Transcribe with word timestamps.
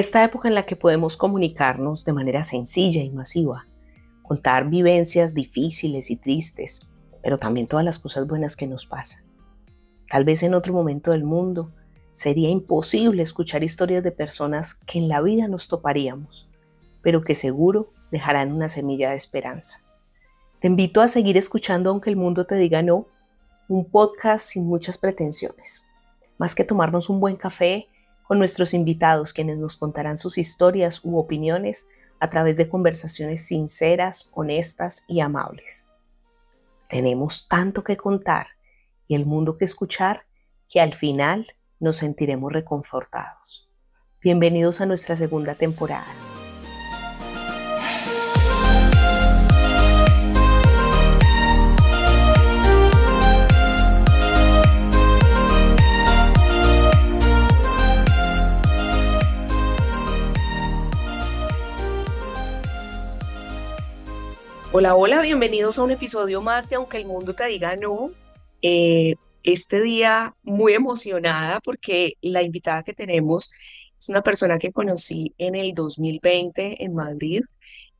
Esta 0.00 0.24
época 0.24 0.48
en 0.48 0.54
la 0.54 0.64
que 0.64 0.76
podemos 0.76 1.18
comunicarnos 1.18 2.06
de 2.06 2.14
manera 2.14 2.42
sencilla 2.42 3.02
y 3.02 3.10
masiva, 3.10 3.66
contar 4.22 4.70
vivencias 4.70 5.34
difíciles 5.34 6.10
y 6.10 6.16
tristes, 6.16 6.88
pero 7.22 7.36
también 7.36 7.66
todas 7.66 7.84
las 7.84 7.98
cosas 7.98 8.26
buenas 8.26 8.56
que 8.56 8.66
nos 8.66 8.86
pasan. 8.86 9.22
Tal 10.10 10.24
vez 10.24 10.42
en 10.42 10.54
otro 10.54 10.72
momento 10.72 11.10
del 11.10 11.24
mundo 11.24 11.70
sería 12.12 12.48
imposible 12.48 13.22
escuchar 13.22 13.62
historias 13.62 14.02
de 14.02 14.10
personas 14.10 14.72
que 14.72 14.98
en 14.98 15.06
la 15.06 15.20
vida 15.20 15.48
nos 15.48 15.68
toparíamos, 15.68 16.48
pero 17.02 17.22
que 17.22 17.34
seguro 17.34 17.92
dejarán 18.10 18.52
una 18.52 18.70
semilla 18.70 19.10
de 19.10 19.16
esperanza. 19.16 19.82
Te 20.62 20.68
invito 20.68 21.02
a 21.02 21.08
seguir 21.08 21.36
escuchando 21.36 21.90
aunque 21.90 22.08
el 22.08 22.16
mundo 22.16 22.46
te 22.46 22.54
diga 22.54 22.80
no, 22.80 23.06
un 23.68 23.84
podcast 23.84 24.46
sin 24.46 24.66
muchas 24.66 24.96
pretensiones. 24.96 25.84
Más 26.38 26.54
que 26.54 26.64
tomarnos 26.64 27.10
un 27.10 27.20
buen 27.20 27.36
café 27.36 27.90
con 28.30 28.38
nuestros 28.38 28.74
invitados 28.74 29.32
quienes 29.32 29.58
nos 29.58 29.76
contarán 29.76 30.16
sus 30.16 30.38
historias 30.38 31.00
u 31.02 31.18
opiniones 31.18 31.88
a 32.20 32.30
través 32.30 32.56
de 32.56 32.68
conversaciones 32.68 33.44
sinceras, 33.44 34.30
honestas 34.32 35.04
y 35.08 35.18
amables. 35.18 35.84
Tenemos 36.88 37.48
tanto 37.48 37.82
que 37.82 37.96
contar 37.96 38.46
y 39.08 39.16
el 39.16 39.26
mundo 39.26 39.58
que 39.58 39.64
escuchar 39.64 40.26
que 40.68 40.80
al 40.80 40.94
final 40.94 41.56
nos 41.80 41.96
sentiremos 41.96 42.52
reconfortados. 42.52 43.68
Bienvenidos 44.22 44.80
a 44.80 44.86
nuestra 44.86 45.16
segunda 45.16 45.56
temporada. 45.56 46.14
Hola, 64.72 64.94
hola, 64.94 65.20
bienvenidos 65.20 65.78
a 65.78 65.82
un 65.82 65.90
episodio 65.90 66.42
más 66.42 66.68
de 66.70 66.76
Aunque 66.76 66.98
el 66.98 67.04
mundo 67.04 67.34
te 67.34 67.44
diga 67.46 67.74
no. 67.74 68.12
Eh, 68.62 69.16
este 69.42 69.80
día 69.80 70.36
muy 70.44 70.74
emocionada 70.74 71.58
porque 71.58 72.14
la 72.20 72.44
invitada 72.44 72.84
que 72.84 72.92
tenemos 72.92 73.50
es 73.98 74.08
una 74.08 74.22
persona 74.22 74.60
que 74.60 74.70
conocí 74.70 75.34
en 75.38 75.56
el 75.56 75.74
2020 75.74 76.84
en 76.84 76.94
Madrid, 76.94 77.42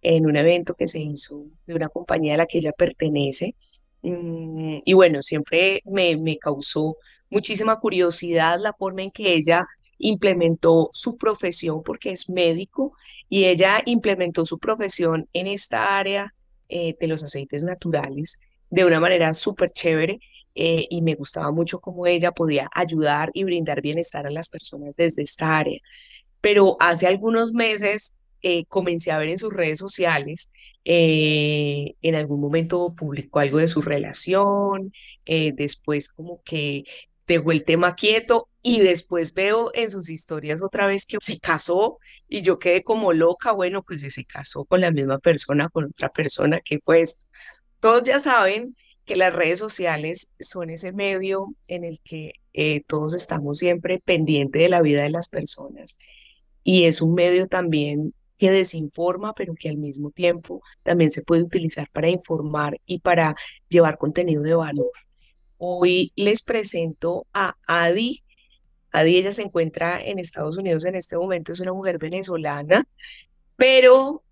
en 0.00 0.26
un 0.26 0.36
evento 0.36 0.74
que 0.74 0.86
se 0.86 1.00
hizo 1.00 1.46
de 1.66 1.74
una 1.74 1.88
compañía 1.88 2.34
a 2.34 2.36
la 2.36 2.46
que 2.46 2.58
ella 2.58 2.70
pertenece. 2.70 3.56
Mm, 4.02 4.78
y 4.84 4.92
bueno, 4.92 5.24
siempre 5.24 5.82
me, 5.86 6.16
me 6.16 6.38
causó 6.38 6.96
muchísima 7.30 7.80
curiosidad 7.80 8.60
la 8.60 8.74
forma 8.74 9.02
en 9.02 9.10
que 9.10 9.34
ella 9.34 9.66
implementó 9.98 10.90
su 10.92 11.18
profesión 11.18 11.82
porque 11.82 12.12
es 12.12 12.30
médico 12.30 12.92
y 13.28 13.46
ella 13.46 13.82
implementó 13.86 14.46
su 14.46 14.60
profesión 14.60 15.28
en 15.32 15.48
esta 15.48 15.98
área 15.98 16.32
eh, 16.70 16.96
de 16.98 17.06
los 17.06 17.22
aceites 17.22 17.64
naturales 17.64 18.40
de 18.70 18.84
una 18.84 19.00
manera 19.00 19.34
súper 19.34 19.70
chévere 19.70 20.20
eh, 20.54 20.86
y 20.90 21.02
me 21.02 21.14
gustaba 21.14 21.50
mucho 21.50 21.80
cómo 21.80 22.06
ella 22.06 22.32
podía 22.32 22.68
ayudar 22.74 23.30
y 23.34 23.44
brindar 23.44 23.82
bienestar 23.82 24.26
a 24.26 24.30
las 24.30 24.48
personas 24.48 24.94
desde 24.96 25.22
esta 25.22 25.58
área. 25.58 25.80
Pero 26.40 26.76
hace 26.80 27.06
algunos 27.06 27.52
meses 27.52 28.18
eh, 28.42 28.64
comencé 28.66 29.10
a 29.10 29.18
ver 29.18 29.28
en 29.28 29.38
sus 29.38 29.52
redes 29.52 29.78
sociales, 29.78 30.52
en 30.82 32.14
algún 32.14 32.40
momento 32.40 32.94
publicó 32.96 33.40
algo 33.40 33.58
de 33.58 33.68
su 33.68 33.82
relación, 33.82 34.92
después 35.26 36.08
como 36.10 36.40
que 36.42 36.84
dejó 37.30 37.52
el 37.52 37.64
tema 37.64 37.94
quieto 37.94 38.48
y 38.62 38.80
después 38.80 39.34
veo 39.34 39.70
en 39.74 39.90
sus 39.90 40.10
historias 40.10 40.62
otra 40.62 40.86
vez 40.86 41.06
que 41.06 41.18
se 41.20 41.38
casó 41.38 41.98
y 42.28 42.42
yo 42.42 42.58
quedé 42.58 42.82
como 42.82 43.12
loca, 43.12 43.52
bueno, 43.52 43.82
pues 43.82 44.00
se 44.00 44.24
casó 44.24 44.64
con 44.64 44.80
la 44.80 44.90
misma 44.90 45.18
persona, 45.18 45.68
con 45.68 45.84
otra 45.86 46.10
persona, 46.10 46.60
¿qué 46.64 46.78
fue 46.80 47.02
esto? 47.02 47.26
Todos 47.80 48.04
ya 48.04 48.18
saben 48.20 48.76
que 49.04 49.16
las 49.16 49.34
redes 49.34 49.58
sociales 49.58 50.34
son 50.40 50.70
ese 50.70 50.92
medio 50.92 51.54
en 51.68 51.84
el 51.84 52.00
que 52.04 52.32
eh, 52.52 52.82
todos 52.86 53.14
estamos 53.14 53.58
siempre 53.58 54.00
pendientes 54.04 54.60
de 54.60 54.68
la 54.68 54.82
vida 54.82 55.02
de 55.02 55.10
las 55.10 55.28
personas 55.28 55.98
y 56.64 56.84
es 56.84 57.00
un 57.00 57.14
medio 57.14 57.46
también 57.48 58.14
que 58.38 58.50
desinforma, 58.50 59.34
pero 59.34 59.54
que 59.54 59.68
al 59.68 59.76
mismo 59.76 60.10
tiempo 60.10 60.62
también 60.82 61.10
se 61.10 61.22
puede 61.22 61.42
utilizar 61.42 61.88
para 61.92 62.08
informar 62.08 62.80
y 62.86 63.00
para 63.00 63.36
llevar 63.68 63.98
contenido 63.98 64.42
de 64.42 64.54
valor. 64.54 64.90
Hoy 65.62 66.10
les 66.16 66.42
presento 66.42 67.26
a 67.34 67.54
Adi. 67.66 68.24
Adi, 68.92 69.18
ella 69.18 69.30
se 69.30 69.42
encuentra 69.42 70.02
en 70.02 70.18
Estados 70.18 70.56
Unidos 70.56 70.86
en 70.86 70.94
este 70.94 71.18
momento, 71.18 71.52
es 71.52 71.60
una 71.60 71.74
mujer 71.74 71.98
venezolana, 71.98 72.88
pero 73.56 74.22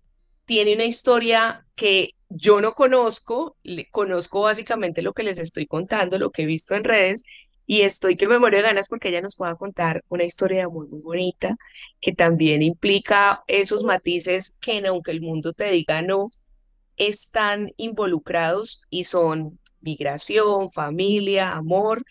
tiene 0.45 0.73
una 0.73 0.85
historia 0.85 1.67
que 1.75 2.15
yo 2.29 2.61
no 2.61 2.71
conozco, 2.71 3.57
le, 3.61 3.87
conozco 3.91 4.41
básicamente 4.41 5.03
lo 5.03 5.13
que 5.13 5.21
les 5.21 5.37
estoy 5.37 5.67
contando, 5.67 6.17
lo 6.17 6.31
que 6.31 6.41
he 6.41 6.45
visto 6.47 6.73
en 6.73 6.83
redes, 6.83 7.23
y 7.67 7.81
estoy 7.81 8.17
que 8.17 8.27
me 8.27 8.39
muero 8.39 8.57
de 8.57 8.63
ganas 8.63 8.87
porque 8.89 9.09
ella 9.09 9.21
nos 9.21 9.35
pueda 9.35 9.53
contar 9.53 10.03
una 10.09 10.23
historia 10.23 10.67
muy, 10.67 10.87
muy 10.87 11.01
bonita, 11.01 11.57
que 12.01 12.13
también 12.15 12.63
implica 12.63 13.43
esos 13.45 13.83
matices 13.83 14.57
que 14.59 14.81
aunque 14.87 15.11
el 15.11 15.21
mundo 15.21 15.53
te 15.53 15.69
diga 15.69 16.01
no, 16.01 16.31
están 16.97 17.71
involucrados 17.77 18.81
y 18.89 19.03
son 19.03 19.59
migración, 19.81 20.69
familia, 20.69 21.53
amor 21.53 22.03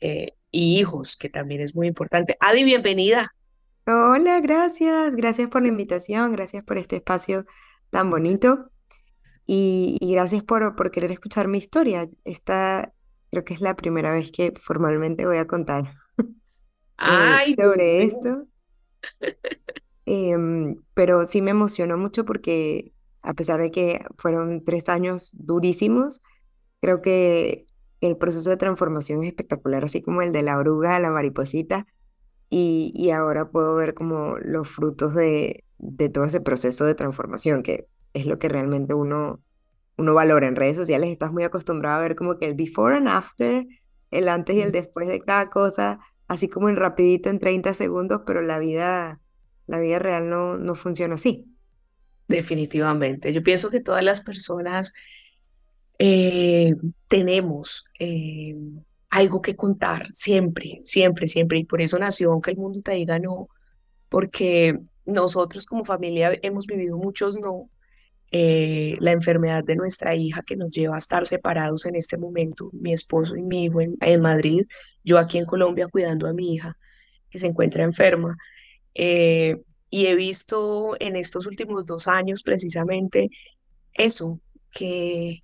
eh, 0.00 0.34
y 0.50 0.78
hijos, 0.78 1.16
que 1.16 1.28
también 1.28 1.60
es 1.60 1.74
muy 1.74 1.86
importante. 1.86 2.36
Adi, 2.40 2.64
bienvenida. 2.64 3.34
Hola, 3.86 4.40
gracias, 4.40 5.14
gracias 5.16 5.48
por 5.48 5.62
la 5.62 5.68
invitación, 5.68 6.32
gracias 6.32 6.64
por 6.64 6.78
este 6.78 6.96
espacio 6.96 7.46
tan 7.90 8.10
bonito 8.10 8.70
y, 9.46 9.98
gracias 10.00 10.42
por, 10.42 10.76
por 10.76 10.90
querer 10.90 11.10
escuchar 11.10 11.48
mi 11.48 11.58
historia. 11.58 12.08
Esta 12.24 12.92
creo 13.30 13.44
que 13.44 13.54
es 13.54 13.60
la 13.60 13.76
primera 13.76 14.12
vez 14.12 14.30
que 14.30 14.52
formalmente 14.62 15.26
voy 15.26 15.38
a 15.38 15.46
contar 15.46 15.94
eh, 16.98 17.54
sobre 17.56 18.04
esto. 18.04 18.46
Em, 20.04 20.76
pero 20.94 21.26
sí 21.26 21.42
me 21.42 21.50
emocionó 21.50 21.98
mucho 21.98 22.24
porque 22.24 22.92
a 23.22 23.34
pesar 23.34 23.60
de 23.60 23.70
que 23.70 24.04
fueron 24.16 24.64
tres 24.64 24.88
años 24.88 25.30
durísimos, 25.32 26.22
Creo 26.80 27.02
que 27.02 27.66
el 28.00 28.16
proceso 28.16 28.50
de 28.50 28.56
transformación 28.56 29.24
es 29.24 29.28
espectacular, 29.28 29.84
así 29.84 30.02
como 30.02 30.22
el 30.22 30.32
de 30.32 30.42
la 30.42 30.58
oruga 30.58 30.96
a 30.96 31.00
la 31.00 31.10
mariposita, 31.10 31.86
y, 32.50 32.92
y 32.94 33.10
ahora 33.10 33.50
puedo 33.50 33.74
ver 33.74 33.94
como 33.94 34.38
los 34.38 34.68
frutos 34.68 35.14
de, 35.14 35.64
de 35.78 36.08
todo 36.08 36.24
ese 36.24 36.40
proceso 36.40 36.84
de 36.84 36.94
transformación, 36.94 37.62
que 37.62 37.86
es 38.14 38.26
lo 38.26 38.38
que 38.38 38.48
realmente 38.48 38.94
uno, 38.94 39.40
uno 39.96 40.14
valora. 40.14 40.46
En 40.48 40.56
redes 40.56 40.76
sociales 40.76 41.10
estás 41.10 41.32
muy 41.32 41.44
acostumbrado 41.44 41.98
a 41.98 42.02
ver 42.02 42.16
como 42.16 42.38
que 42.38 42.46
el 42.46 42.54
before 42.54 42.96
and 42.96 43.08
after, 43.08 43.66
el 44.10 44.28
antes 44.28 44.56
y 44.56 44.60
el 44.60 44.72
después 44.72 45.08
de 45.08 45.20
cada 45.20 45.50
cosa, 45.50 46.00
así 46.26 46.48
como 46.48 46.68
en 46.68 46.76
rapidito, 46.76 47.30
en 47.30 47.38
30 47.38 47.74
segundos, 47.74 48.22
pero 48.26 48.40
la 48.42 48.58
vida, 48.58 49.20
la 49.66 49.78
vida 49.78 49.98
real 49.98 50.28
no, 50.28 50.56
no 50.56 50.74
funciona 50.74 51.14
así. 51.14 51.54
Definitivamente. 52.28 53.32
Yo 53.32 53.42
pienso 53.42 53.70
que 53.70 53.80
todas 53.80 54.02
las 54.02 54.20
personas 54.20 54.94
eh, 55.98 56.76
tenemos 57.08 57.84
eh, 57.98 58.54
algo 59.10 59.42
que 59.42 59.56
contar 59.56 60.08
siempre, 60.12 60.78
siempre, 60.80 61.26
siempre. 61.26 61.58
Y 61.58 61.64
por 61.64 61.80
eso 61.80 61.98
nació 61.98 62.32
Aunque 62.32 62.52
el 62.52 62.56
mundo 62.56 62.80
te 62.82 62.92
diga 62.92 63.18
no, 63.18 63.48
porque 64.08 64.78
nosotros 65.06 65.66
como 65.66 65.84
familia 65.84 66.38
hemos 66.42 66.66
vivido 66.66 66.96
muchos 66.96 67.36
no. 67.38 67.70
Eh, 68.30 68.96
la 69.00 69.12
enfermedad 69.12 69.64
de 69.64 69.74
nuestra 69.74 70.14
hija 70.14 70.42
que 70.42 70.54
nos 70.54 70.72
lleva 70.72 70.96
a 70.96 70.98
estar 70.98 71.26
separados 71.26 71.86
en 71.86 71.96
este 71.96 72.18
momento, 72.18 72.68
mi 72.74 72.92
esposo 72.92 73.34
y 73.36 73.42
mi 73.42 73.64
hijo 73.64 73.80
en, 73.80 73.96
en 74.02 74.20
Madrid, 74.20 74.66
yo 75.02 75.18
aquí 75.18 75.38
en 75.38 75.46
Colombia 75.46 75.88
cuidando 75.88 76.26
a 76.28 76.34
mi 76.34 76.54
hija 76.54 76.76
que 77.30 77.38
se 77.38 77.46
encuentra 77.46 77.84
enferma. 77.84 78.36
y 78.94 80.06
he 80.06 80.14
visto 80.14 80.94
en 81.00 81.16
estos 81.16 81.46
últimos 81.46 81.86
dos 81.86 82.06
años 82.06 82.42
precisamente 82.42 83.30
eso, 83.94 84.40
que 84.72 85.42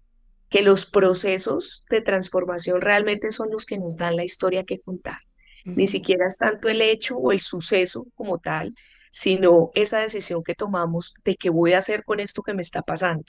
que 0.55 0.63
los 0.63 0.87
procesos 0.87 1.85
de 1.91 2.01
transformación 2.01 2.81
realmente 2.81 3.33
son 3.33 3.51
los 3.51 3.67
que 3.67 3.77
nos 3.77 3.97
dan 3.97 4.15
la 4.15 4.23
historia 4.23 4.63
que 4.63 4.79
contar. 4.79 5.19
Ni 5.65 5.89
siquiera 5.89 6.29
es 6.29 6.39
tanto 6.39 6.69
el 6.69 6.81
hecho 6.81 7.17
o 7.17 7.33
el 7.33 7.41
suceso 7.41 8.07
como 8.15 8.39
tal, 8.39 8.73
sino 9.11 9.73
esa 9.75 9.99
decisión 9.99 10.45
que 10.45 10.55
tomamos 10.55 11.13
de 11.25 11.35
qué 11.35 11.51
voy 11.51 11.73
a 11.73 11.79
hacer 11.79 12.05
con 12.05 12.21
esto 12.21 12.45
que 12.45 12.55
me 12.55 12.63
está 12.63 12.83
pasando. 12.83 13.25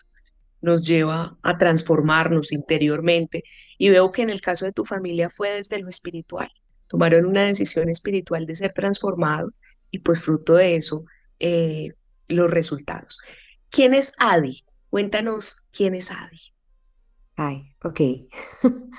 Nos 0.62 0.86
lleva 0.86 1.36
a 1.42 1.57
transformarnos 1.57 2.51
interiormente 2.51 3.44
y 3.80 3.89
veo 3.89 4.12
que 4.12 4.21
en 4.21 4.30
el 4.30 4.42
caso 4.42 4.66
de 4.66 4.71
tu 4.71 4.86
familia 4.86 5.31
fue 5.31 5.50
desde 5.50 5.80
lo 5.80 5.89
espiritual. 5.89 6.51
Tomaron 6.89 7.25
una 7.25 7.45
decisión 7.45 7.89
espiritual 7.89 8.45
de 8.45 8.56
ser 8.56 8.71
transformado 8.71 9.51
y 9.89 9.98
pues 9.98 10.21
fruto 10.21 10.54
de 10.54 10.75
eso 10.75 11.06
eh, 11.39 11.89
los 12.28 12.51
resultados. 12.51 13.19
¿Quién 13.71 13.95
es 13.95 14.13
Adi? 14.19 14.63
Cuéntanos 14.92 15.63
quién 15.71 15.95
es 15.95 16.12
Adi. 16.12 16.55
Ay, 17.35 17.75
ok. 17.83 17.99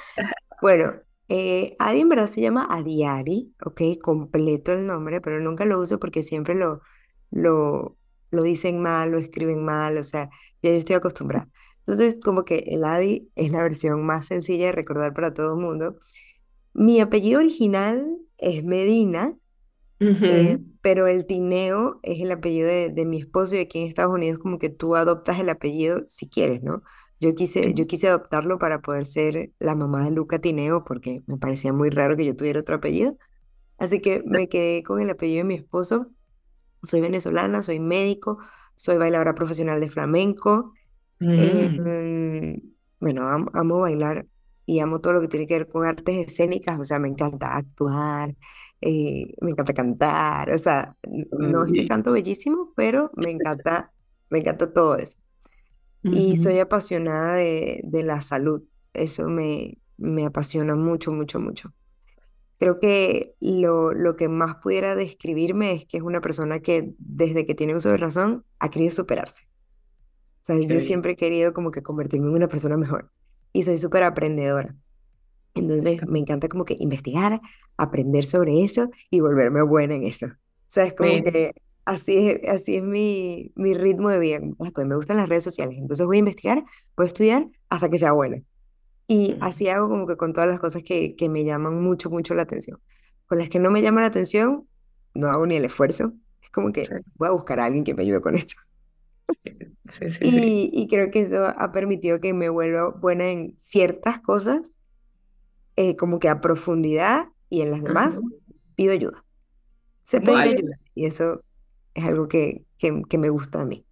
Bueno, 0.61 0.95
eh, 1.29 1.77
Adi 1.79 2.01
en 2.01 2.09
verdad 2.09 2.29
se 2.29 2.41
llama 2.41 2.67
Adiari, 2.71 3.55
ok, 3.65 3.83
completo 4.03 4.73
el 4.73 4.87
nombre, 4.87 5.21
pero 5.21 5.41
nunca 5.41 5.65
lo 5.67 5.81
uso 5.81 5.99
porque 6.01 6.23
siempre 6.23 6.55
lo, 6.55 6.83
lo, 7.31 7.99
lo 8.31 8.43
dicen 8.43 8.81
mal, 8.83 9.11
lo 9.13 9.19
escriben 9.19 9.65
mal, 9.65 9.99
o 9.99 10.05
sea, 10.05 10.31
ya 10.63 10.71
yo 10.71 10.77
estoy 10.79 10.97
acostumbrada. 10.97 11.49
Entonces, 11.87 12.17
como 12.25 12.45
que 12.45 12.59
el 12.69 12.85
Adi 12.85 13.31
es 13.37 13.51
la 13.53 13.63
versión 13.63 14.05
más 14.07 14.27
sencilla 14.27 14.67
de 14.67 14.73
recordar 14.73 15.15
para 15.15 15.35
todo 15.35 15.55
el 15.55 15.61
mundo. 15.61 15.99
Mi 16.75 17.01
apellido 17.01 17.41
original 17.41 18.19
es 18.39 18.65
Medina, 18.65 19.37
eh, 20.23 20.59
Ujú, 20.59 20.63
pero 20.81 21.07
el 21.07 21.27
Tineo 21.27 22.01
es 22.03 22.21
el 22.21 22.33
apellido 22.33 22.69
de, 22.69 22.91
de 22.91 23.05
mi 23.05 23.19
esposo 23.21 23.55
y 23.57 23.59
aquí 23.61 23.79
en 23.81 23.87
Estados 23.89 24.13
Unidos 24.15 24.39
como 24.39 24.59
que 24.59 24.71
tú 24.71 24.97
adoptas 24.97 25.39
el 25.41 25.49
apellido 25.51 26.05
si 26.09 26.29
quieres, 26.29 26.63
¿no? 26.63 26.83
Yo 27.21 27.35
quise, 27.35 27.73
yo 27.75 27.87
quise 27.87 28.09
adoptarlo 28.09 28.59
para 28.59 28.81
poder 28.83 29.07
ser 29.07 29.53
la 29.59 29.75
mamá 29.75 30.05
de 30.05 30.11
Luca 30.11 30.39
Tineo 30.41 30.85
porque 30.85 31.23
me 31.27 31.39
parecía 31.39 31.73
muy 31.73 31.89
raro 31.91 32.17
que 32.17 32.27
yo 32.27 32.37
tuviera 32.37 32.61
otro 32.61 32.77
apellido. 32.77 33.17
Así 33.79 34.01
que 34.03 34.23
me 34.27 34.49
quedé 34.49 34.83
con 34.85 35.01
el 35.01 35.11
apellido 35.11 35.39
de 35.41 35.45
mi 35.45 35.55
esposo. 35.57 36.09
Soy 36.85 37.01
venezolana, 37.01 37.63
soy 37.63 37.81
médico, 37.81 38.39
soy 38.77 38.97
bailadora 38.99 39.35
profesional 39.35 39.81
de 39.81 39.91
flamenco. 39.91 40.75
eh, 41.37 41.71
mm, 41.77 41.83
mm, 42.55 42.55
bueno, 43.01 43.29
am- 43.29 43.49
amo, 43.55 43.81
bailar 43.81 44.27
y 44.67 44.81
amo 44.81 45.01
todo 45.01 45.15
lo 45.15 45.21
que 45.23 45.29
tiene 45.29 45.47
que 45.47 45.55
ver 45.59 45.69
con 45.69 45.87
artes 45.87 46.29
escénicas. 46.29 46.81
O 46.81 46.85
sea, 46.85 46.99
me 46.99 47.09
encanta 47.09 47.57
actuar, 47.57 48.35
eh, 48.81 49.35
me 49.41 49.51
encanta 49.53 49.75
cantar. 49.75 50.51
O 50.53 50.59
sea, 50.59 50.97
no 51.39 51.65
es 51.67 51.73
que 51.73 51.85
uy, 51.85 51.87
canto 51.87 52.13
bellísimo, 52.13 52.73
pero 52.77 53.11
me 53.17 53.31
encanta, 53.31 53.93
me 54.31 54.41
encanta 54.41 54.73
todo 54.73 54.97
eso. 54.99 55.19
Y 56.11 56.37
soy 56.37 56.59
apasionada 56.61 57.35
de, 57.37 57.81
de 57.85 58.03
la 58.03 58.23
salud. 58.23 58.63
Eso 58.95 59.25
me, 59.29 59.79
me 59.97 60.27
apasiona 60.27 60.75
mucho, 60.77 61.13
mucho, 61.13 61.41
mucho. 61.41 61.75
Creo 62.59 62.81
que 62.81 63.35
lo, 63.41 63.93
lo 63.95 64.17
que 64.17 64.29
más 64.29 64.57
pudiera 64.57 64.95
describirme 64.97 65.73
es 65.75 65.87
que 65.87 65.99
es 65.99 66.03
una 66.03 66.21
persona 66.23 66.61
que 66.61 66.95
desde 66.99 67.47
que 67.47 67.55
tiene 67.55 67.77
uso 67.77 67.91
de 67.91 67.99
razón 67.99 68.45
ha 68.61 68.71
querido 68.71 68.93
superarse. 68.95 69.45
O 70.43 70.47
sea, 70.47 70.59
yo 70.61 70.81
siempre 70.81 71.13
he 71.13 71.17
querido 71.17 71.53
como 71.53 71.71
que 71.71 71.83
convertirme 71.83 72.29
en 72.29 72.35
una 72.35 72.49
persona 72.49 72.77
mejor 72.77 73.11
y 73.53 73.65
soy 73.65 73.79
súper 73.79 74.03
aprendedora. 74.05 74.77
Entonces 75.55 76.03
Está 76.03 76.07
me 76.07 76.19
encanta 76.21 76.49
como 76.49 76.65
que 76.65 76.77
investigar, 76.81 77.41
aprender 77.77 78.25
sobre 78.27 78.65
eso 78.65 78.91
y 79.11 79.21
volverme 79.21 79.63
buena 79.63 79.95
en 79.97 80.05
eso. 80.05 80.27
O 80.27 80.31
sea, 80.71 80.85
es 80.87 80.95
como 80.95 81.21
bien. 81.21 81.23
que 81.23 81.53
así 81.87 82.17
es, 82.31 82.49
así 82.49 82.77
es 82.79 82.85
mi, 82.85 83.53
mi 83.57 83.75
ritmo 83.75 84.11
de 84.11 84.21
vida. 84.21 84.41
Pues 84.75 84.89
me 84.89 84.97
gustan 84.97 85.19
las 85.19 85.29
redes 85.31 85.45
sociales, 85.45 85.79
entonces 85.79 86.07
voy 86.07 86.19
a 86.19 86.21
investigar, 86.21 86.65
voy 86.97 87.07
a 87.07 87.09
estudiar 87.09 87.49
hasta 87.71 87.91
que 87.91 88.01
sea 88.01 88.13
buena. 88.13 88.43
Y 89.09 89.37
así 89.41 89.69
hago 89.69 89.89
como 89.89 90.07
que 90.07 90.17
con 90.17 90.33
todas 90.35 90.49
las 90.51 90.61
cosas 90.61 90.83
que, 90.85 91.17
que 91.17 91.29
me 91.29 91.45
llaman 91.45 91.83
mucho, 91.83 92.11
mucho 92.11 92.35
la 92.35 92.43
atención. 92.43 92.81
Con 93.27 93.39
las 93.39 93.49
que 93.51 93.61
no 93.61 93.71
me 93.71 93.83
llaman 93.83 94.03
la 94.03 94.09
atención, 94.09 94.69
no 95.15 95.29
hago 95.31 95.47
ni 95.47 95.57
el 95.57 95.65
esfuerzo. 95.67 96.13
Es 96.43 96.51
como 96.51 96.73
Sí, 96.83 96.93
que 96.93 96.95
voy 97.17 97.29
a 97.29 97.33
buscar 97.33 97.61
a 97.61 97.67
alguien 97.67 97.85
que 97.85 97.95
me 97.95 98.03
ayude 98.05 98.21
con 98.23 98.37
esto. 98.37 98.57
sí, 99.89 100.09
sí. 100.11 100.23
Y, 100.23 100.71
y 100.73 100.89
creo 100.89 101.11
que 101.11 101.23
eso 101.23 101.45
ha 101.47 101.73
permitido 101.73 102.21
que 102.21 102.33
me 102.35 102.49
vuelva 102.49 102.91
buena 102.91 103.29
en 103.31 103.57
ciertas 103.61 104.21
cosas, 104.21 104.63
eh, 105.77 105.97
como 105.97 106.19
que 106.19 106.29
a 106.29 106.41
profundidad, 106.41 107.27
y 107.49 107.63
en 107.63 107.71
las 107.71 107.83
demás 107.83 108.19
pido 108.75 108.93
ayuda. 108.93 109.25
Pedir 110.25 110.47
Vale. 110.47 110.49
ayuda, 110.49 110.77
y 110.95 111.07
eso 111.07 111.43
es 111.97 112.05
algo 112.05 112.29
que, 112.29 112.65
que, 112.79 113.03
que 113.09 113.19
me 113.19 113.31
gusta 113.31 113.61
a 113.61 113.65
mí. 113.65 113.85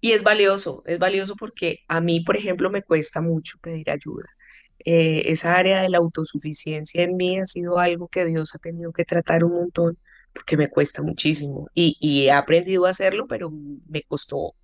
Y 0.00 0.12
es 0.12 0.24
valioso, 0.24 0.82
es 0.86 0.98
valioso 0.98 1.36
porque 1.36 1.80
a 1.86 2.00
mí, 2.00 2.20
por 2.20 2.36
ejemplo, 2.36 2.70
me 2.70 2.82
cuesta 2.82 3.20
mucho 3.20 3.58
pedir 3.60 3.90
ayuda. 3.90 4.28
Eh, 4.84 5.30
esa 5.30 5.54
área 5.54 5.80
de 5.80 5.88
la 5.88 5.98
autosuficiencia 5.98 7.02
en 7.04 7.16
mí 7.16 7.38
ha 7.38 7.46
sido 7.46 7.78
algo 7.78 8.08
que 8.08 8.24
Dios 8.24 8.54
ha 8.54 8.58
tenido 8.58 8.92
que 8.92 9.04
tratar 9.04 9.44
un 9.44 9.52
montón 9.52 9.98
porque 10.32 10.56
me 10.56 10.68
cuesta 10.68 11.02
muchísimo 11.02 11.68
y, 11.74 11.96
y 12.00 12.26
he 12.26 12.32
aprendido 12.32 12.86
a 12.86 12.90
hacerlo, 12.90 13.26
pero 13.28 13.52
me 13.86 14.02
costó 14.02 14.54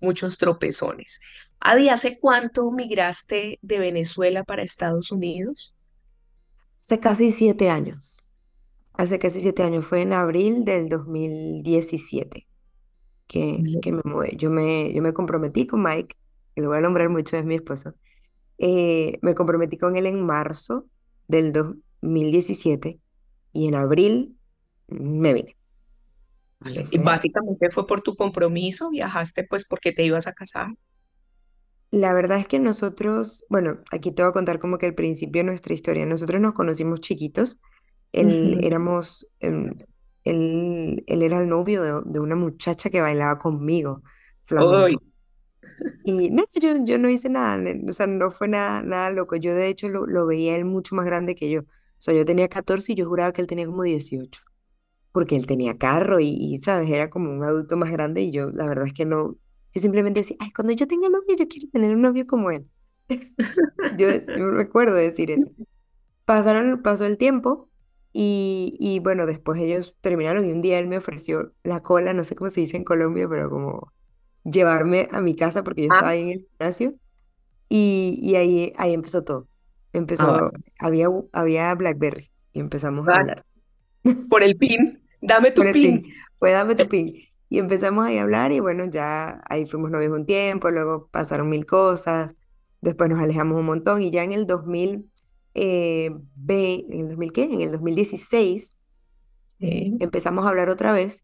muchos 0.00 0.36
tropezones. 0.36 1.20
Adi, 1.60 1.88
¿hace 1.88 2.18
cuánto 2.18 2.70
migraste 2.70 3.58
de 3.62 3.78
Venezuela 3.78 4.44
para 4.44 4.62
Estados 4.62 5.10
Unidos? 5.10 5.74
Hace 6.82 7.00
casi 7.00 7.32
siete 7.32 7.70
años. 7.70 8.13
Hace 8.94 9.18
casi 9.18 9.40
siete 9.40 9.62
años. 9.62 9.86
Fue 9.86 10.02
en 10.02 10.12
abril 10.12 10.64
del 10.64 10.88
2017 10.88 12.46
que, 13.26 13.62
que 13.82 13.92
me 13.92 14.02
mudé. 14.04 14.36
Yo 14.36 14.50
me, 14.50 14.92
yo 14.92 15.02
me 15.02 15.12
comprometí 15.12 15.66
con 15.66 15.82
Mike, 15.82 16.16
que 16.54 16.62
lo 16.62 16.68
voy 16.68 16.78
a 16.78 16.82
nombrar 16.82 17.08
mucho, 17.08 17.36
es 17.36 17.44
mi 17.44 17.56
esposo. 17.56 17.94
Eh, 18.58 19.18
me 19.22 19.34
comprometí 19.34 19.78
con 19.78 19.96
él 19.96 20.06
en 20.06 20.24
marzo 20.24 20.86
del 21.26 21.52
2017 21.52 23.00
y 23.52 23.68
en 23.68 23.74
abril 23.74 24.36
me 24.88 25.32
vine. 25.32 25.56
Vale. 26.60 26.86
Y 26.90 26.98
básicamente 26.98 27.70
fue 27.70 27.86
por 27.86 28.02
tu 28.02 28.16
compromiso, 28.16 28.90
viajaste 28.90 29.44
pues 29.44 29.66
porque 29.66 29.92
te 29.92 30.04
ibas 30.04 30.26
a 30.26 30.32
casar. 30.32 30.68
La 31.90 32.12
verdad 32.12 32.38
es 32.38 32.48
que 32.48 32.58
nosotros, 32.58 33.44
bueno, 33.48 33.78
aquí 33.92 34.12
te 34.12 34.22
voy 34.22 34.30
a 34.30 34.32
contar 34.32 34.58
como 34.58 34.78
que 34.78 34.86
el 34.86 34.94
principio 34.94 35.40
de 35.40 35.46
nuestra 35.46 35.74
historia. 35.74 36.06
Nosotros 36.06 36.40
nos 36.40 36.54
conocimos 36.54 37.00
chiquitos. 37.00 37.58
Él 38.14 38.56
Ujú. 38.56 38.60
éramos, 38.62 39.26
em, 39.40 39.78
él, 40.24 41.04
él 41.06 41.22
era 41.22 41.40
el 41.40 41.48
novio 41.48 41.82
de, 41.82 42.02
de 42.12 42.20
una 42.20 42.36
muchacha 42.36 42.90
que 42.90 43.00
bailaba 43.00 43.38
conmigo, 43.38 44.02
flamenco. 44.46 45.02
Y 46.02 46.30
no, 46.30 46.44
yo, 46.54 46.84
yo 46.84 46.98
no 46.98 47.08
hice 47.08 47.28
nada, 47.30 47.58
o 47.88 47.92
sea, 47.94 48.06
no 48.06 48.30
fue 48.30 48.46
nada, 48.48 48.82
nada 48.82 49.10
loco. 49.10 49.36
Yo 49.36 49.54
de 49.54 49.68
hecho 49.68 49.88
lo, 49.88 50.06
lo 50.06 50.26
veía 50.26 50.54
él 50.56 50.64
mucho 50.66 50.94
más 50.94 51.06
grande 51.06 51.34
que 51.34 51.50
yo. 51.50 51.60
O 51.62 51.64
sea, 51.98 52.12
yo 52.14 52.24
tenía 52.26 52.48
14 52.48 52.92
y 52.92 52.94
yo 52.94 53.06
juraba 53.08 53.32
que 53.32 53.40
él 53.40 53.46
tenía 53.46 53.66
como 53.66 53.82
18 53.82 54.40
porque 55.12 55.36
él 55.36 55.46
tenía 55.46 55.78
carro 55.78 56.20
y, 56.20 56.28
y, 56.30 56.60
¿sabes? 56.62 56.90
Era 56.90 57.10
como 57.10 57.30
un 57.32 57.44
adulto 57.44 57.76
más 57.76 57.90
grande 57.92 58.22
y 58.22 58.32
yo, 58.32 58.50
la 58.50 58.66
verdad 58.66 58.86
es 58.88 58.94
que 58.94 59.04
no, 59.06 59.36
yo 59.74 59.80
simplemente 59.82 60.20
decía, 60.20 60.36
ay, 60.40 60.52
cuando 60.52 60.72
yo 60.74 60.86
tenga 60.88 61.08
novio, 61.10 61.36
yo 61.38 61.48
quiero 61.48 61.68
tener 61.72 61.94
un 61.96 62.02
novio 62.02 62.26
como 62.26 62.50
él. 62.50 62.68
Yo, 63.90 64.08
yo 64.34 64.50
recuerdo 64.50 64.94
decir 64.96 65.30
eso. 65.30 65.50
Pasaron, 66.26 66.82
pasó 66.82 67.06
el 67.06 67.18
tiempo 67.18 67.70
y, 68.14 68.76
y 68.80 69.00
bueno, 69.00 69.26
después 69.26 69.60
ellos 69.60 69.96
terminaron 70.02 70.46
y 70.48 70.52
un 70.52 70.62
día 70.62 70.80
él 70.80 70.88
me 70.88 70.98
ofreció 70.98 71.54
la 71.64 71.82
cola, 71.82 72.14
no 72.14 72.24
sé 72.24 72.36
cómo 72.36 72.50
se 72.52 72.62
dice 72.62 72.78
en 72.78 72.84
Colombia, 72.84 73.28
pero 73.28 73.50
como 73.50 73.92
llevarme 74.44 75.08
a 75.12 75.20
mi 75.22 75.36
casa 75.36 75.64
porque 75.64 75.82
yo 75.84 75.88
ah, 75.88 75.90
estaba 75.90 76.12
ahí 76.12 76.22
en 76.22 76.30
el 76.30 76.40
gimnasio 76.48 76.94
y, 77.68 78.18
y 78.22 78.36
ahí, 78.36 78.72
ahí 78.78 78.94
empezó 78.94 79.24
todo. 79.24 79.48
ah, 80.18 80.26
Empezó, 80.26 80.50
vale. 80.50 80.64
había, 80.78 81.08
había 81.32 81.74
BlackBerry 81.74 82.30
y 82.52 82.60
empezamos 82.60 83.08
a 83.08 83.14
hablar. 83.14 83.44
Por 84.28 84.42
el 84.42 84.56
pin, 84.56 85.02
dame 85.20 85.50
Por 85.54 85.66
tu 85.66 85.68
el 85.68 85.78
pin, 85.80 86.02
pin. 86.02 86.12
fue 86.38 86.52
dame 86.52 86.74
tu 86.74 86.88
pin. 86.88 87.14
Y 87.48 87.58
empezamos 87.58 88.04
ahí 88.06 88.18
a 88.18 88.22
hablar 88.22 88.52
y 88.52 88.60
bueno, 88.60 88.86
ya 88.86 89.42
ahí 89.48 89.66
fuimos 89.66 89.90
novios 89.90 90.12
un 90.12 90.26
tiempo, 90.26 90.70
luego 90.70 91.08
pasaron 91.10 91.48
mil 91.48 91.66
cosas, 91.66 92.32
después 92.80 93.10
nos 93.10 93.20
alejamos 93.20 93.58
un 93.60 93.66
montón 93.66 94.02
y 94.02 94.10
ya 94.10 94.24
en 94.24 94.32
el 94.32 94.46
2000, 94.46 95.10
eh, 95.54 96.10
ve- 96.34 96.86
¿en 96.90 97.00
el 97.00 97.08
2000 97.10 97.32
qué? 97.32 97.44
En 97.44 97.60
el 97.60 97.72
2016 97.72 98.72
Sí. 99.58 99.98
empezamos 99.98 100.44
a 100.46 100.48
hablar 100.50 100.68
otra 100.70 100.92
vez 100.92 101.22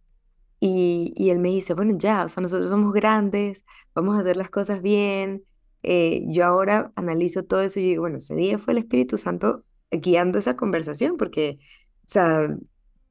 y, 0.61 1.15
y 1.17 1.31
él 1.31 1.39
me 1.41 1.51
dice, 1.51 1.75
bueno, 1.75 1.97
ya, 1.99 2.25
o 2.25 2.29
sea, 2.29 2.43
nosotros 2.43 2.71
somos 2.71 2.93
grandes, 2.95 3.65
vamos 3.95 4.17
a 4.17 4.21
hacer 4.21 4.37
las 4.37 4.51
cosas 4.51 4.83
bien. 4.83 5.45
Eh, 5.85 6.25
yo 6.29 6.45
ahora 6.47 6.93
analizo 6.97 7.45
todo 7.45 7.63
eso 7.63 7.81
y 7.81 7.85
digo, 7.85 8.03
bueno, 8.03 8.19
ese 8.19 8.35
día 8.35 8.59
fue 8.59 8.73
el 8.75 8.79
Espíritu 8.81 9.19
Santo 9.19 9.65
guiando 9.91 10.39
esa 10.39 10.57
conversación, 10.57 11.17
porque, 11.19 11.59
o 12.07 12.09
sea, 12.09 12.45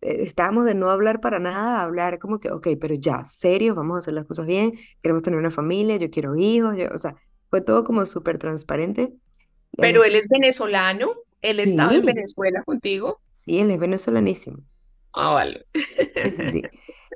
eh, 0.02 0.24
estábamos 0.26 0.66
de 0.66 0.76
no 0.76 0.90
hablar 0.92 1.22
para 1.22 1.40
nada, 1.40 1.82
hablar 1.84 2.20
como 2.20 2.40
que, 2.40 2.52
ok, 2.52 2.68
pero 2.80 2.96
ya, 2.96 3.26
serios, 3.34 3.76
vamos 3.76 3.98
a 3.98 4.00
hacer 4.00 4.14
las 4.14 4.26
cosas 4.26 4.46
bien, 4.48 4.74
queremos 5.02 5.24
tener 5.24 5.40
una 5.40 5.52
familia, 5.52 5.98
yo 5.98 6.10
quiero 6.12 6.36
hijos, 6.38 6.78
yo- 6.78 6.90
o 6.94 6.98
sea, 7.00 7.16
fue 7.50 7.62
todo 7.62 7.84
como 7.84 8.06
súper 8.06 8.38
transparente. 8.40 9.14
Pero 9.80 10.04
él 10.04 10.16
es 10.16 10.28
venezolano, 10.28 11.12
él 11.42 11.60
estaba 11.60 11.94
en 11.96 12.06
Venezuela 12.06 12.64
contigo. 12.64 13.22
sí, 13.34 13.60
él 13.60 13.72
es 13.72 13.80
venezolanísimo. 13.80 14.60
Ah, 15.14 15.32
vale. 15.34 15.66
Sí. 16.52 16.64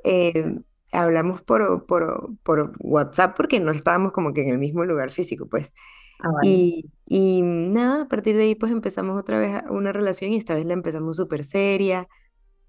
Eh, 0.06 0.58
hablamos 0.92 1.40
por, 1.42 1.86
por, 1.86 2.36
por 2.42 2.74
WhatsApp 2.80 3.34
porque 3.36 3.58
no 3.58 3.72
estábamos 3.72 4.12
como 4.12 4.34
que 4.34 4.42
en 4.42 4.50
el 4.50 4.58
mismo 4.58 4.84
lugar 4.84 5.10
físico, 5.12 5.48
pues. 5.48 5.72
Ah, 6.18 6.30
vale. 6.30 6.48
Y, 6.50 6.90
y 7.06 7.40
nada, 7.42 8.02
a 8.02 8.08
partir 8.08 8.36
de 8.36 8.42
ahí 8.44 8.54
pues 8.54 8.70
empezamos 8.70 9.18
otra 9.18 9.38
vez 9.38 9.62
una 9.70 9.92
relación 9.92 10.32
y 10.32 10.36
esta 10.36 10.54
vez 10.54 10.66
la 10.66 10.74
empezamos 10.74 11.16
súper 11.16 11.44
seria. 11.44 12.06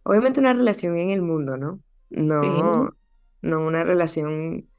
Obviamente 0.04 0.40
una 0.40 0.54
relación 0.54 0.98
en 0.98 1.10
el 1.10 1.22
mundo, 1.22 1.58
¿no? 1.58 1.82
No, 2.10 2.92
no 3.42 3.66
una 3.66 3.84
relación 3.84 4.70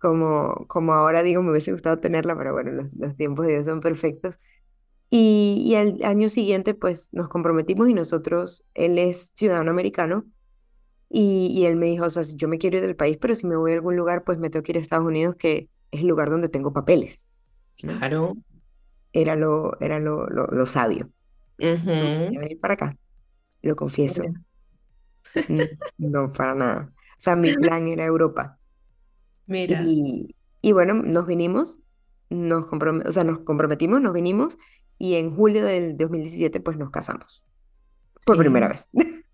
como, 0.00 0.66
como 0.68 0.94
ahora 0.94 1.22
digo, 1.22 1.42
me 1.42 1.50
hubiese 1.52 1.72
gustado 1.72 1.98
tenerla, 2.00 2.36
pero 2.36 2.52
bueno, 2.52 2.72
los, 2.72 2.92
los 2.94 3.16
tiempos 3.16 3.46
de 3.46 3.54
Dios 3.54 3.66
son 3.66 3.80
perfectos. 3.80 4.38
Y, 5.10 5.62
y 5.66 5.76
al 5.76 6.04
año 6.04 6.28
siguiente 6.30 6.74
pues 6.74 7.08
nos 7.12 7.28
comprometimos 7.28 7.88
y 7.88 7.94
nosotros, 7.94 8.64
él 8.74 8.98
es 8.98 9.30
ciudadano 9.34 9.70
americano 9.70 10.24
y, 11.10 11.48
y 11.48 11.66
él 11.66 11.76
me 11.76 11.86
dijo, 11.86 12.06
o 12.06 12.10
sea, 12.10 12.24
si 12.24 12.36
yo 12.36 12.48
me 12.48 12.58
quiero 12.58 12.78
ir 12.78 12.82
del 12.84 12.96
país, 12.96 13.18
pero 13.20 13.34
si 13.34 13.46
me 13.46 13.56
voy 13.56 13.72
a 13.72 13.74
algún 13.76 13.96
lugar, 13.96 14.24
pues 14.24 14.38
me 14.38 14.50
tengo 14.50 14.62
que 14.64 14.72
ir 14.72 14.78
a 14.78 14.80
Estados 14.82 15.06
Unidos, 15.06 15.36
que 15.36 15.70
es 15.92 16.00
el 16.02 16.08
lugar 16.08 16.30
donde 16.30 16.48
tengo 16.48 16.72
papeles. 16.72 17.20
Claro. 17.76 18.36
Era 19.12 19.34
lo, 19.36 19.78
era 19.80 19.98
lo, 20.00 20.26
lo, 20.28 20.46
lo 20.48 20.66
sabio. 20.66 21.10
No 21.92 22.10
Ujú. 22.10 22.12
quería 22.12 22.40
venir 22.40 22.60
para 22.60 22.74
acá, 22.74 22.98
lo 23.62 23.76
confieso. 23.76 24.22
Mm, 25.48 25.64
No, 25.98 26.32
para 26.32 26.54
nada. 26.54 26.92
O 27.18 27.20
sea, 27.20 27.36
mi 27.36 27.52
plan 27.54 27.86
era 27.88 28.04
Europa. 28.04 28.55
Mira, 29.46 29.82
Y, 29.82 30.34
y 30.60 30.72
bueno, 30.72 30.94
nos 30.94 31.26
vinimos, 31.26 31.78
nos 32.30 32.66
o 32.66 33.12
sea, 33.12 33.24
nos 33.24 33.40
comprometimos, 33.40 34.00
nos 34.00 34.12
vinimos 34.12 34.58
y 34.98 35.14
en 35.14 35.34
julio 35.34 35.64
del 35.64 35.96
2017 35.96 36.60
pues 36.60 36.76
nos 36.76 36.90
casamos. 36.90 37.42
Por 38.24 38.38
primera 38.38 38.68
vez. 38.68 38.88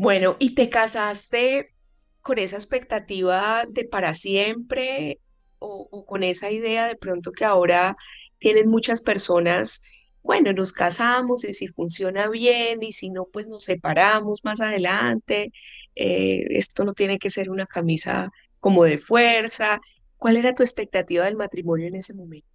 Bueno, 0.00 0.36
¿y 0.38 0.54
te 0.54 0.70
casaste 0.70 1.74
con 2.22 2.38
esa 2.38 2.54
expectativa 2.54 3.64
de 3.68 3.84
para 3.84 4.14
siempre 4.14 5.18
o, 5.58 5.88
o 5.90 6.06
con 6.06 6.22
esa 6.22 6.52
idea 6.52 6.86
de 6.86 6.94
pronto 6.94 7.32
que 7.32 7.44
ahora 7.44 7.96
tienen 8.38 8.68
muchas 8.68 9.02
personas, 9.02 9.82
bueno, 10.22 10.52
nos 10.52 10.72
casamos 10.72 11.44
y 11.44 11.54
si 11.54 11.68
funciona 11.68 12.28
bien 12.28 12.82
y 12.82 12.92
si 12.92 13.10
no, 13.10 13.26
pues 13.32 13.48
nos 13.48 13.64
separamos 13.64 14.44
más 14.44 14.60
adelante, 14.60 15.52
eh, 15.94 16.44
esto 16.50 16.84
no 16.84 16.94
tiene 16.94 17.18
que 17.18 17.30
ser 17.30 17.50
una 17.50 17.66
camisa 17.66 18.30
como 18.60 18.84
de 18.84 18.98
fuerza. 18.98 19.80
¿Cuál 20.16 20.36
era 20.36 20.54
tu 20.54 20.62
expectativa 20.62 21.24
del 21.24 21.36
matrimonio 21.36 21.88
en 21.88 21.96
ese 21.96 22.14
momento? 22.14 22.48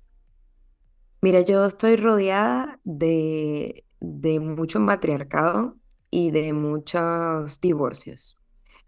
Mira, 1.22 1.42
yo 1.42 1.66
estoy 1.66 1.96
rodeada 1.96 2.80
de, 2.84 3.86
de 4.02 4.40
mucho 4.40 4.80
matriarcado 4.80 5.78
y 6.10 6.32
de 6.32 6.52
muchos 6.54 7.62
divorcios. 7.62 8.38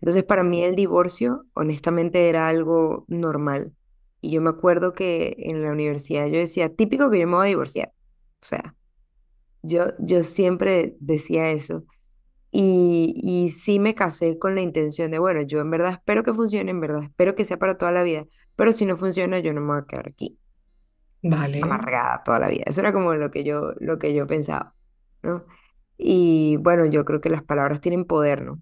Entonces, 0.01 0.23
para 0.25 0.43
mí 0.43 0.63
el 0.63 0.75
divorcio, 0.75 1.45
honestamente, 1.53 2.27
era 2.29 2.47
algo 2.49 3.05
normal. 3.07 3.73
Y 4.21 4.31
yo 4.31 4.41
me 4.41 4.49
acuerdo 4.49 4.93
que 4.93 5.35
en 5.39 5.63
la 5.63 5.71
universidad 5.71 6.27
yo 6.27 6.39
decía, 6.39 6.73
típico 6.75 7.09
que 7.09 7.19
yo 7.19 7.27
me 7.27 7.35
voy 7.37 7.45
a 7.47 7.49
divorciar. 7.49 7.93
O 8.41 8.45
sea, 8.45 8.75
yo, 9.63 9.87
yo 9.99 10.23
siempre 10.23 10.95
decía 10.99 11.51
eso. 11.51 11.85
Y, 12.57 13.15
y 13.23 13.49
sí 13.49 13.79
me 13.79 13.95
casé 13.95 14.39
con 14.39 14.55
la 14.55 14.61
intención 14.61 15.11
de, 15.11 15.19
bueno, 15.19 15.41
yo 15.43 15.59
en 15.61 15.71
verdad 15.71 15.93
espero 15.93 16.23
que 16.23 16.33
funcione, 16.33 16.71
en 16.71 16.79
verdad 16.81 17.03
espero 17.03 17.35
que 17.35 17.45
sea 17.45 17.57
para 17.59 17.77
toda 17.77 17.91
la 17.91 18.03
vida, 18.03 18.25
pero 18.55 18.71
si 18.73 18.85
no 18.85 18.95
funciona, 18.97 19.39
yo 19.39 19.53
no 19.53 19.61
me 19.61 19.67
voy 19.73 19.79
a 19.83 19.85
quedar 19.87 20.07
aquí 20.09 20.39
Vale. 21.23 21.61
amargada 21.61 22.23
toda 22.23 22.39
la 22.39 22.47
vida. 22.49 22.63
Eso 22.67 22.81
era 22.81 22.93
como 22.93 23.13
lo 23.15 23.31
que 23.31 23.43
yo, 23.43 23.73
lo 23.79 23.99
que 23.99 24.13
yo 24.13 24.27
pensaba, 24.27 24.75
¿no? 25.23 25.45
Y 25.97 26.57
bueno, 26.57 26.85
yo 26.85 27.05
creo 27.05 27.21
que 27.21 27.29
las 27.29 27.43
palabras 27.43 27.81
tienen 27.81 28.05
poder, 28.05 28.41
¿no? 28.43 28.61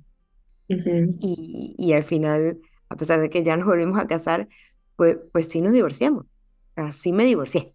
Ujú, 0.70 1.16
Y, 1.20 1.76
y 1.78 1.94
al 1.94 2.04
final, 2.04 2.60
a 2.90 2.96
pesar 2.96 3.22
de 3.22 3.30
que 3.30 3.44
ya 3.44 3.56
nos 3.58 3.68
volvimos 3.68 4.00
a 4.00 4.08
casar, 4.08 4.48
pues, 4.96 5.18
pues 5.32 5.48
sí 5.48 5.62
nos 5.62 5.74
divorciamos. 5.74 6.26
Así 6.76 7.12
me 7.14 7.26
divorcié. 7.26 7.74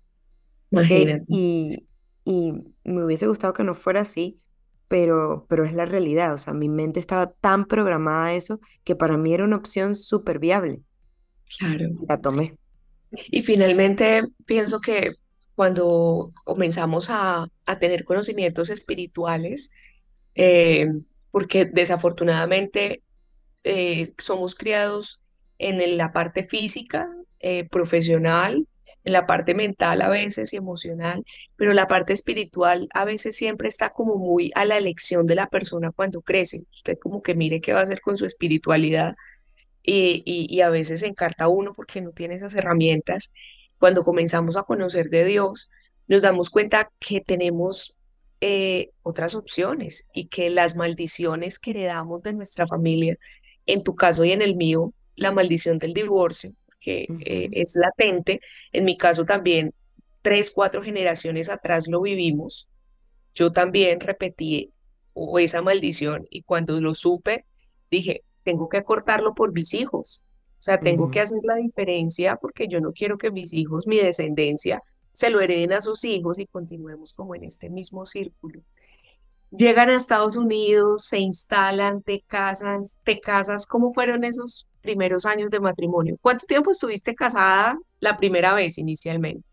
Imagínate. 0.73 1.27
Y, 1.29 1.89
y 2.25 2.53
me 2.85 3.05
hubiese 3.05 3.27
gustado 3.27 3.53
que 3.53 3.65
no 3.65 3.75
fuera 3.75 4.01
así, 4.03 4.41
pero, 4.89 5.47
pero 5.49 5.65
es 5.65 5.73
la 5.75 5.85
realidad. 5.85 6.35
O 6.35 6.39
sea, 6.39 6.53
mi 6.53 6.69
mente 6.69 7.01
estaba 7.01 7.31
tan 7.31 7.67
programada 7.67 8.27
a 8.27 8.35
eso 8.35 8.61
que 8.85 8.97
para 8.97 9.17
mí 9.17 9.33
era 9.33 9.45
una 9.45 9.57
opción 9.57 9.97
súper 9.97 10.39
viable. 10.39 10.81
Claro. 11.59 11.87
La 12.09 12.21
tomé. 12.21 12.57
Y 13.11 13.43
finalmente 13.43 14.25
pienso 14.45 14.81
que 14.81 15.13
cuando 15.55 16.33
comenzamos 16.45 17.11
a, 17.11 17.49
a 17.67 17.79
tener 17.79 18.05
conocimientos 18.05 18.71
espirituales, 18.71 19.71
eh, 20.35 20.87
porque 21.31 21.65
desafortunadamente 21.65 23.03
eh, 23.65 24.15
somos 24.19 24.55
criados 24.55 25.29
en 25.59 25.97
la 25.97 26.13
parte 26.13 26.45
física, 26.45 27.09
eh, 27.41 27.69
profesional, 27.69 28.67
en 29.09 29.15
la 29.15 29.27
parte 29.27 29.55
mental 29.55 30.03
a 30.03 30.11
veces 30.11 30.53
y 30.53 30.57
emocional, 30.57 31.25
pero 31.57 31.73
la 31.73 31.89
parte 31.89 32.13
espiritual 32.13 32.89
a 32.93 33.07
veces 33.07 33.37
siempre 33.37 33.69
está 33.69 33.91
como 33.91 34.17
muy 34.17 34.53
a 34.55 34.67
la 34.67 34.77
elección 34.77 35.27
de 35.27 35.35
la 35.35 35.49
persona 35.49 35.93
cuando 35.93 36.21
crece. 36.21 36.67
Usted 36.71 36.99
como 36.99 37.23
que 37.23 37.35
mire 37.35 37.63
qué 37.63 37.73
va 37.73 37.81
a 37.81 37.85
hacer 37.85 38.03
con 38.03 38.19
su 38.19 38.27
espiritualidad 38.27 39.17
y, 39.83 40.23
y, 40.27 40.61
a 40.61 40.69
veces 40.69 41.03
encarta 41.03 41.49
uno 41.49 41.73
porque 41.73 42.03
no 42.03 42.13
tiene 42.13 42.35
esas 42.35 42.55
herramientas. 42.55 43.33
Cuando 43.79 44.05
comenzamos 44.05 44.59
a 44.59 44.65
conocer 44.65 45.09
de 45.09 45.25
Dios, 45.25 45.71
nos 46.07 46.21
damos 46.21 46.51
cuenta 46.51 46.91
que 46.99 47.23
tenemos 47.23 47.97
eh, 48.43 48.91
otras 49.03 49.35
opciones 49.35 50.11
y 50.13 50.29
que 50.29 50.51
las 50.51 50.77
maldiciones 50.77 51.59
que 51.59 51.71
heredamos 51.71 52.23
de 52.23 52.35
nuestra 52.35 52.67
familia, 52.67 53.17
en 53.65 53.83
tu 53.83 53.95
caso 53.95 54.25
y 54.27 54.33
en 54.33 54.43
el 54.43 54.55
mío, 54.55 54.93
la 55.17 55.33
maldición 55.33 55.79
del 55.79 55.95
divorcio, 55.95 56.53
que 56.89 57.07
eh, 57.21 57.49
es 57.53 57.77
latente, 57.77 58.41
en 58.73 58.85
mi 58.85 58.97
caso 58.97 59.25
también, 59.25 59.75
tres, 60.23 60.51
cuatro 60.51 60.83
generaciones 60.83 61.51
atrás 61.51 61.87
lo 61.87 62.01
vivimos, 62.01 62.69
yo 63.35 63.53
también 63.53 64.01
repetí 64.01 64.73
o 65.13 65.39
esa 65.39 65.61
maldición 65.61 66.27
y 66.31 66.43
cuando 66.43 66.81
lo 66.81 66.95
supe, 66.95 67.45
dije, 67.91 68.23
tengo 68.43 68.69
que 68.69 68.85
cortarlo 68.85 69.35
por 69.35 69.53
mis 69.53 69.75
hijos. 69.75 70.25
O 70.59 70.61
sea, 70.61 70.81
tengo 70.81 71.11
que 71.11 71.21
hacer 71.21 71.39
la 71.45 71.57
diferencia 71.57 72.37
porque 72.37 72.67
yo 72.67 72.81
no 72.81 72.93
quiero 72.93 73.17
que 73.17 73.31
mis 73.31 73.53
hijos, 73.53 73.87
mi 73.87 73.99
descendencia, 73.99 74.83
se 75.13 75.31
lo 75.31 75.41
hereden 75.41 75.73
a 75.73 75.81
sus 75.81 76.05
hijos 76.05 76.39
y 76.39 76.47
continuemos 76.47 77.15
como 77.15 77.35
en 77.35 77.45
este 77.45 77.71
mismo 77.71 78.07
círculo. 78.07 78.63
Llegan 79.51 79.89
a 79.89 79.97
Estados 79.97 80.37
Unidos, 80.37 81.07
se 81.07 81.19
instalan, 81.19 82.03
te 82.03 82.23
casan, 82.27 82.83
te 83.05 83.21
casas. 83.21 83.67
¿Cómo 83.67 83.95
fueron 83.95 84.25
esos 84.25 84.69
primeros 84.83 85.25
años 85.25 85.51
de 85.51 85.61
matrimonio? 85.61 86.19
¿Cuánto 86.21 86.45
tiempo 86.47 86.71
estuviste 86.71 87.15
casada 87.15 87.79
la 88.01 88.19
primera 88.19 88.53
vez 88.55 88.77
inicialmente? 88.79 89.45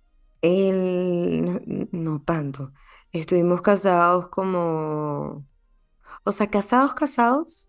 No, 0.43 1.59
no 1.91 2.21
tanto. 2.21 2.71
Estuvimos 3.11 3.61
casados 3.61 4.27
como, 4.27 5.45
o 6.23 6.31
sea, 6.31 6.49
casados, 6.49 6.93
casados 6.93 7.67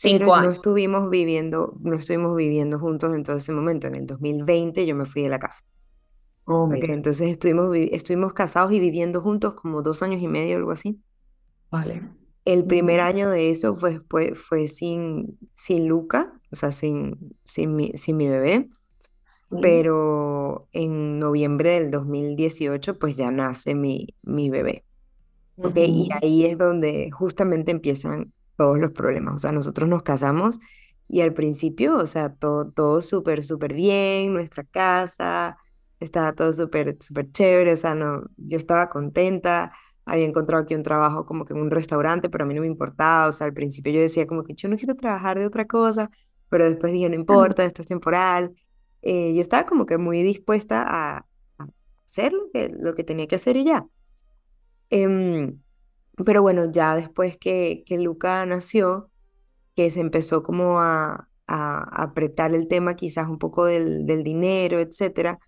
Pero 0.03 0.31
Cinco 0.31 0.35
no 0.35 0.51
años. 0.51 0.51
estuvimos 0.51 1.11
viviendo, 1.11 1.77
no 1.81 1.97
estuvimos 1.97 2.37
viviendo 2.37 2.79
juntos 2.79 3.15
en 3.15 3.25
todo 3.25 3.37
ese 3.37 3.53
momento. 3.53 3.87
En 3.89 3.95
el 3.97 4.07
2020 4.07 4.87
yo 4.87 4.95
me 4.97 5.07
fui 5.07 5.23
de 5.23 5.31
la 5.31 5.39
casa. 5.41 5.59
Oh, 6.47 6.67
Ok, 6.69 6.85
mira, 6.85 6.93
entonces 6.95 7.31
estuvimos, 7.31 7.71
vi- 7.71 7.91
estuvimos 7.93 8.33
casados 8.35 8.73
y 8.73 8.81
viviendo 8.81 9.21
juntos 9.23 9.55
como 9.55 9.83
dos 9.83 10.03
años 10.03 10.21
y 10.23 10.29
medio, 10.29 10.57
algo 10.57 10.73
así. 10.73 11.01
vale. 11.71 12.01
El 12.45 12.67
primer 12.67 12.99
Mm, 12.99 13.01
año 13.01 13.31
de 13.31 13.51
eso 13.51 13.77
fue, 13.77 14.01
fue, 14.11 14.35
fue 14.35 14.67
sin, 14.69 15.39
sin 15.57 15.87
Luca, 15.89 16.33
o 16.51 16.57
sea, 16.57 16.73
sin, 16.73 17.37
sin 17.45 17.77
mi, 17.77 17.93
sin 17.97 18.17
mi 18.17 18.29
bebé, 18.29 18.69
mm, 19.51 19.83
pero 19.83 20.69
en 20.73 21.19
noviembre 21.21 21.73
del 21.81 21.91
2018 21.93 22.99
pues 22.99 23.17
ya 23.17 23.31
nace 23.33 23.75
mi, 23.75 24.09
mi 24.23 24.51
bebé. 24.51 24.85
¿ok? 25.63 25.77
Y 25.79 26.09
ujú. 26.09 26.23
ahí 26.23 26.47
es 26.47 26.59
donde 26.59 27.11
justamente 27.13 27.71
empiezan 27.73 28.33
todos 28.62 28.78
los 28.78 28.92
problemas. 28.92 29.35
O 29.35 29.38
sea, 29.40 29.50
nosotros 29.50 29.88
nos 29.88 30.04
casamos 30.04 30.61
y 31.09 31.21
al 31.23 31.35
principio, 31.35 31.97
o 31.99 32.07
sea, 32.07 32.33
todo, 32.33 32.71
todo 32.71 33.00
súper, 33.02 33.45
súper 33.45 33.75
bien, 33.75 34.33
nuestra 34.33 34.62
casa, 34.62 35.57
estaba 35.99 36.33
todo 36.33 36.52
súper, 36.52 36.97
súper 37.00 37.33
chévere, 37.33 37.73
o 37.73 37.76
sea, 37.76 37.97
no, 37.97 38.23
yo 38.37 38.57
estaba 38.57 38.88
contenta, 38.88 39.73
había 40.04 40.26
encontrado 40.26 40.62
aquí 40.62 40.76
un 40.76 40.85
trabajo 40.85 41.26
como 41.26 41.45
que 41.45 41.54
en 41.54 41.61
un 41.61 41.73
restaurante, 41.73 42.31
pero 42.31 42.45
a 42.45 42.47
mí 42.47 42.54
no 42.54 42.61
me 42.61 42.69
importaba, 42.69 43.26
o 43.26 43.33
sea, 43.33 43.49
al 43.49 43.52
principio 43.52 43.92
yo 43.92 44.00
decía 44.00 44.28
como 44.28 44.45
que 44.45 44.54
yo 44.54 44.69
no 44.69 44.76
quiero 44.76 44.95
trabajar 44.95 45.40
de 45.40 45.47
otra 45.47 45.66
cosa, 45.66 46.09
pero 46.49 46.64
después 46.71 46.92
dije, 46.92 47.09
no 47.09 47.16
importa, 47.16 47.64
esto 47.64 47.83
es 47.83 47.88
temporal. 47.88 48.54
Eh, 49.02 49.35
yo 49.35 49.40
estaba 49.42 49.66
como 49.66 49.87
que 49.87 49.99
muy 49.99 50.23
dispuesta 50.23 50.85
a, 50.87 51.26
a 51.59 51.66
hacer 52.07 52.33
lo 52.33 52.49
que, 52.52 52.69
lo 52.69 52.95
que 52.95 53.02
tenía 53.02 53.26
que 53.26 53.37
hacer 53.37 53.57
y 53.57 53.64
ya. 53.64 53.85
Em, 54.88 55.59
pero 56.25 56.42
bueno, 56.42 56.71
ya 56.73 56.97
después 56.97 57.37
que, 57.38 57.85
que 57.87 57.99
Luca 57.99 58.45
nació, 58.47 59.11
que 59.76 59.90
se 59.90 60.00
empezó 60.00 60.42
como 60.42 60.81
a, 60.81 61.28
a 61.47 62.02
apretar 62.04 62.54
el 62.54 62.69
tema 62.69 62.97
quizás 62.97 63.28
un 63.28 63.38
poco 63.38 63.66
del, 63.66 64.07
del 64.07 64.25
dinero, 64.25 64.81
etcétera, 64.81 65.38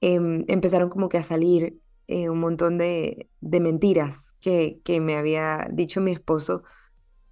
em, 0.00 0.44
empezaron 0.48 0.90
como 0.90 1.08
que 1.08 1.18
a 1.18 1.22
salir 1.22 1.78
eh, 2.08 2.28
un 2.30 2.40
montón 2.40 2.78
de, 2.78 3.28
de 3.40 3.60
mentiras 3.60 4.16
que, 4.40 4.80
que 4.84 5.00
me 5.00 5.16
había 5.16 5.68
dicho 5.72 6.00
mi 6.00 6.12
esposo. 6.12 6.62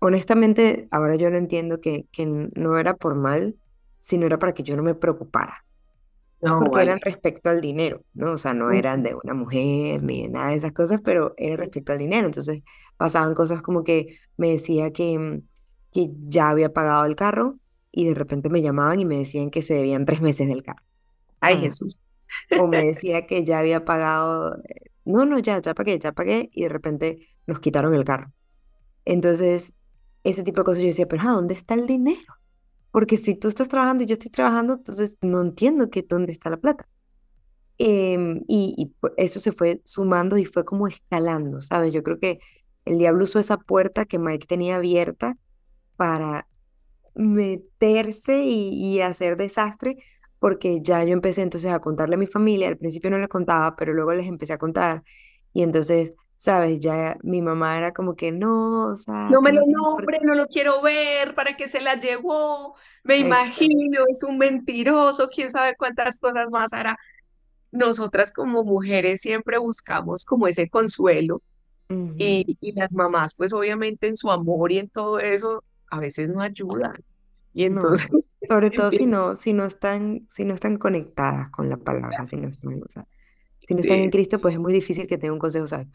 Honestamente, 0.00 0.88
ahora 0.90 1.16
yo 1.16 1.30
lo 1.30 1.38
entiendo 1.38 1.80
que, 1.80 2.06
que 2.12 2.26
no 2.26 2.78
era 2.78 2.96
por 2.96 3.14
mal, 3.16 3.56
sino 4.02 4.26
era 4.26 4.38
para 4.38 4.54
que 4.54 4.62
yo 4.64 4.76
no 4.76 4.82
me 4.82 4.94
preocupara 4.94 5.64
No, 6.40 6.62
porque 6.62 6.80
eran 6.83 6.99
vale. 6.99 7.02
respecto 7.02 7.50
al 7.50 7.61
dinero, 7.61 8.02
¿no? 8.14 8.33
O 8.35 8.38
sea, 8.38 8.54
no 8.54 8.71
eran 8.71 9.02
de 9.02 9.14
una 9.14 9.35
mujer 9.35 10.02
ni 10.02 10.23
de 10.23 10.28
nada 10.28 10.50
de 10.50 10.57
esas 10.57 10.73
cosas, 10.73 11.00
pero 11.02 11.35
era 11.37 11.57
respecto 11.57 11.92
al 11.92 11.99
dinero. 11.99 12.26
Entonces 12.26 12.62
pasaban 12.97 13.35
cosas 13.35 13.61
como 13.62 13.83
que 13.85 14.18
me 14.37 14.50
decía 14.52 14.92
que, 14.92 15.18
mm, 15.18 15.42
que 15.92 16.09
ya 16.28 16.50
había 16.50 16.73
pagado 16.73 17.04
el 17.07 17.16
carro 17.16 17.59
y 17.90 18.07
de 18.07 18.14
repente 18.14 18.49
me 18.50 18.62
llamaban 18.62 19.00
y 19.00 19.04
me 19.04 19.18
decían 19.18 19.50
que 19.50 19.62
se 19.62 19.75
debían 19.75 20.07
tres 20.07 20.21
meses 20.21 20.47
del 20.49 20.62
carro. 20.62 20.83
Ay, 21.40 21.57
Ah. 21.57 21.61
Jesús. 21.61 22.00
O 22.54 22.66
me 22.68 22.85
decía 22.85 23.26
que 23.26 23.45
ya 23.45 23.59
había 23.61 23.85
pagado, 23.85 24.57
eh, 24.64 24.90
no, 25.04 25.25
no, 25.26 25.38
ya, 25.40 25.61
ya 25.62 25.75
pagué, 25.75 25.99
ya 25.99 26.12
pagué 26.12 26.50
y 26.52 26.64
de 26.64 26.68
repente 26.71 27.28
nos 27.47 27.61
quitaron 27.61 27.95
el 27.95 28.04
carro. 28.04 28.33
Entonces, 29.04 29.73
ese 30.25 30.42
tipo 30.45 30.61
de 30.61 30.64
cosas 30.66 30.83
yo 30.83 30.88
decía, 30.88 31.09
pero 31.09 31.23
¿a 31.25 31.33
dónde 31.33 31.54
está 31.54 31.75
el 31.75 31.87
dinero? 31.87 32.35
Porque 32.90 33.16
si 33.18 33.35
tú 33.37 33.49
estás 33.49 33.68
trabajando 33.68 34.04
y 34.04 34.07
yo 34.07 34.14
estoy 34.14 34.30
trabajando, 34.30 34.75
entonces 34.75 35.16
no 35.23 35.40
entiendo 35.42 35.90
que 35.90 36.02
dónde 36.02 36.33
está 36.33 36.50
la 36.50 36.57
plata. 36.59 36.87
Em, 37.78 38.38
y, 38.49 38.75
y 38.76 38.87
pu- 39.00 39.12
eso 39.16 39.38
se 39.40 39.52
fue 39.52 39.80
sumando 39.85 40.37
y 40.37 40.45
fue 40.47 40.64
como 40.64 40.88
escalando, 40.88 41.61
¿sabes? 41.62 41.92
Yo 41.92 42.02
creo 42.02 42.18
que 42.18 42.40
el 42.85 42.99
diablo 42.99 43.25
usó 43.25 43.38
esa 43.38 43.57
puerta 43.59 44.04
que 44.07 44.18
Mike 44.18 44.47
tenía 44.49 44.76
abierta 44.76 45.37
para 45.97 46.49
meterse 47.14 48.42
y, 48.45 48.97
y 48.97 49.00
hacer 49.02 49.37
desastre, 49.37 49.97
porque 50.38 50.80
ya 50.83 51.04
yo 51.04 51.12
empecé 51.12 51.42
entonces 51.42 51.71
a 51.73 51.80
contarle 51.80 52.14
a 52.16 52.18
mi 52.18 52.26
familia, 52.28 52.68
al 52.68 52.78
principio 52.78 53.11
no 53.11 53.18
les 53.18 53.28
contaba, 53.28 53.76
pero 53.76 53.92
luego 53.95 54.12
les 54.14 54.26
empecé 54.28 54.52
a 54.54 54.59
contar, 54.59 55.02
y 55.52 55.62
entonces, 55.62 56.14
¿sabes? 56.38 56.80
Ya 56.80 57.18
mi 57.23 57.42
mamá 57.42 57.78
era 57.78 57.92
como 57.92 58.16
que 58.16 58.33
no, 58.33 58.88
o 58.92 58.97
sea, 58.97 59.14
No 59.26 59.42
me 59.42 59.52
lo 59.52 59.62
nombre, 59.66 60.18
no 60.23 60.35
lo 60.35 60.47
quiero 60.47 60.80
ver, 60.80 61.35
¿para 61.35 61.57
qué 61.57 61.68
se 61.68 61.80
la 61.83 61.97
llevó? 61.99 62.76
Me 63.04 63.18
Exacto. 63.18 63.78
imagino, 63.78 64.04
es 64.09 64.23
un 64.23 64.38
mentiroso, 64.38 65.28
quién 65.28 65.50
sabe 65.50 65.76
cuántas 65.76 66.18
cosas 66.18 66.49
más 66.50 66.73
hará. 66.73 66.97
Nosotras 67.73 68.33
como 68.33 68.64
mujeres 68.64 69.21
siempre 69.23 69.59
buscamos 69.59 70.25
como 70.25 70.49
ese 70.49 70.71
consuelo 70.71 71.42
y, 72.16 72.59
y 72.61 72.73
las 72.75 72.92
mamás 72.95 73.35
pues 73.37 73.52
obviamente 73.54 74.09
en 74.09 74.16
su 74.18 74.30
amor 74.30 74.73
y 74.73 74.78
en 74.78 74.90
todo 74.90 75.21
eso 75.21 75.64
a 75.90 76.00
veces 76.00 76.28
no 76.30 76.42
ayudan 76.42 76.95
y 77.54 77.64
No, 77.66 77.92
entonces 77.92 78.09
sobre 78.42 78.71
todo 78.71 78.92
si 78.92 79.07
no, 79.07 79.37
si 79.37 79.52
no 79.52 79.66
están, 79.66 80.28
si 80.35 80.45
no 80.45 80.54
están 80.54 80.76
conectadas 80.78 81.50
con 81.50 81.68
la 81.68 81.76
palabra, 81.76 82.26
si 82.26 82.37
no 82.37 82.49
están, 82.49 82.83
o 82.83 82.88
sea, 82.88 83.07
si 83.66 83.75
no 83.75 83.80
están 83.83 84.00
en 84.00 84.11
Cristo, 84.11 84.40
pues 84.40 84.54
es 84.54 84.61
muy 84.61 84.73
difícil 84.73 85.07
que 85.09 85.18
tenga 85.18 85.35
un 85.35 85.40
consejo 85.40 85.66
sabio. 85.68 85.90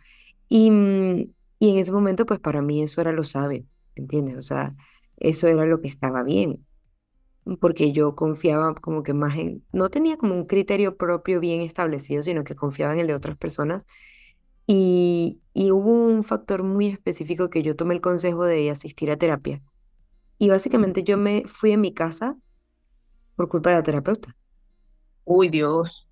Y, 0.49 0.71
mm, 0.71 1.33
y 1.59 1.69
en 1.71 1.77
ese 1.79 1.91
momento, 1.91 2.25
pues 2.25 2.39
para 2.39 2.61
mí 2.61 2.83
eso 2.83 3.01
era 3.01 3.11
lo 3.11 3.23
sabio, 3.23 3.65
¿entiendes? 3.95 4.37
O 4.37 4.41
sea, 4.41 4.75
eso 5.17 5.47
era 5.47 5.65
lo 5.65 5.81
que 5.81 5.87
estaba 5.87 6.23
bien, 6.23 6.65
porque 7.59 7.91
yo 7.91 8.15
confiaba 8.15 8.75
como 8.75 9.03
que 9.03 9.13
más 9.13 9.37
en, 9.37 9.65
no 9.71 9.89
tenía 9.89 10.17
como 10.17 10.35
un 10.35 10.45
criterio 10.45 10.97
propio 10.97 11.39
bien 11.39 11.61
establecido, 11.61 12.23
sino 12.23 12.43
que 12.43 12.55
confiaba 12.55 12.93
en 12.93 12.99
el 13.01 13.07
de 13.07 13.15
otras 13.15 13.37
personas. 13.37 13.85
Y, 14.67 15.41
y 15.53 15.71
hubo 15.71 15.91
un 15.91 16.23
factor 16.23 16.63
muy 16.63 16.87
específico 16.89 17.49
que 17.49 17.63
yo 17.63 17.75
tomé 17.75 17.95
el 17.95 18.01
consejo 18.01 18.45
de 18.45 18.71
asistir 18.71 19.11
a 19.11 19.17
terapia. 19.17 19.61
Y 20.39 20.49
básicamente 20.49 21.03
yo 21.03 21.17
me 21.17 21.45
fui 21.47 21.73
a 21.73 21.77
mi 21.77 21.93
casa 21.93 22.37
por 23.35 23.47
culpa 23.49 23.69
de 23.69 23.75
la 23.77 23.83
terapeuta. 23.83 24.35
uy 25.25 25.49
Dios, 25.49 26.07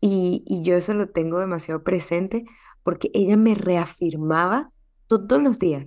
Y, 0.00 0.42
y 0.46 0.62
yo 0.62 0.76
eso 0.76 0.94
lo 0.94 1.08
tengo 1.08 1.38
demasiado 1.38 1.82
presente 1.84 2.44
porque 2.82 3.10
ella 3.14 3.36
me 3.36 3.54
reafirmaba 3.54 4.70
todos 5.06 5.42
los 5.42 5.58
días 5.58 5.86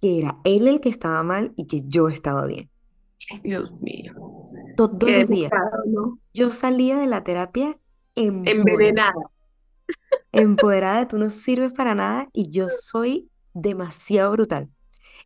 que 0.00 0.18
era 0.18 0.38
él 0.44 0.68
el 0.68 0.80
que 0.80 0.88
estaba 0.90 1.22
mal 1.22 1.52
y 1.56 1.66
que 1.66 1.82
yo 1.86 2.08
estaba 2.08 2.46
bien. 2.46 2.70
Dios 3.42 3.70
mío, 3.80 4.14
Todos 4.76 4.98
qué 5.04 5.20
los 5.20 5.28
días. 5.28 5.52
Yo 6.34 6.50
salía 6.50 6.96
de 6.98 7.06
la 7.06 7.24
terapia 7.24 7.78
empoderada, 8.14 8.52
Envenenada. 8.60 9.14
empoderada 10.32 10.98
de 11.00 11.06
tú 11.06 11.18
no 11.18 11.30
sirves 11.30 11.72
para 11.72 11.94
nada 11.94 12.28
y 12.32 12.50
yo 12.50 12.68
soy 12.70 13.30
demasiado 13.54 14.32
brutal. 14.32 14.68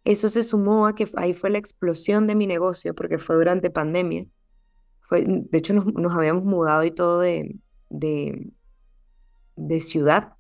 Eso 0.05 0.29
se 0.31 0.43
sumó 0.43 0.87
a 0.87 0.95
que 0.95 1.09
ahí 1.17 1.35
fue 1.35 1.51
la 1.51 1.59
explosión 1.59 2.27
de 2.27 2.35
mi 2.35 2.47
negocio 2.47 2.95
porque 2.95 3.19
fue 3.19 3.37
durante 3.37 3.71
pandemia. 3.71 4.27
Fue, 5.01 5.25
de 5.27 5.59
hecho, 5.59 5.75
nos, 5.75 5.87
nos 5.95 6.15
habíamos 6.15 6.45
mudado 6.45 6.85
y 6.85 6.91
todo 6.93 7.21
de, 7.21 7.57
de, 7.91 8.51
de 9.57 9.81
ciudad 9.81 10.35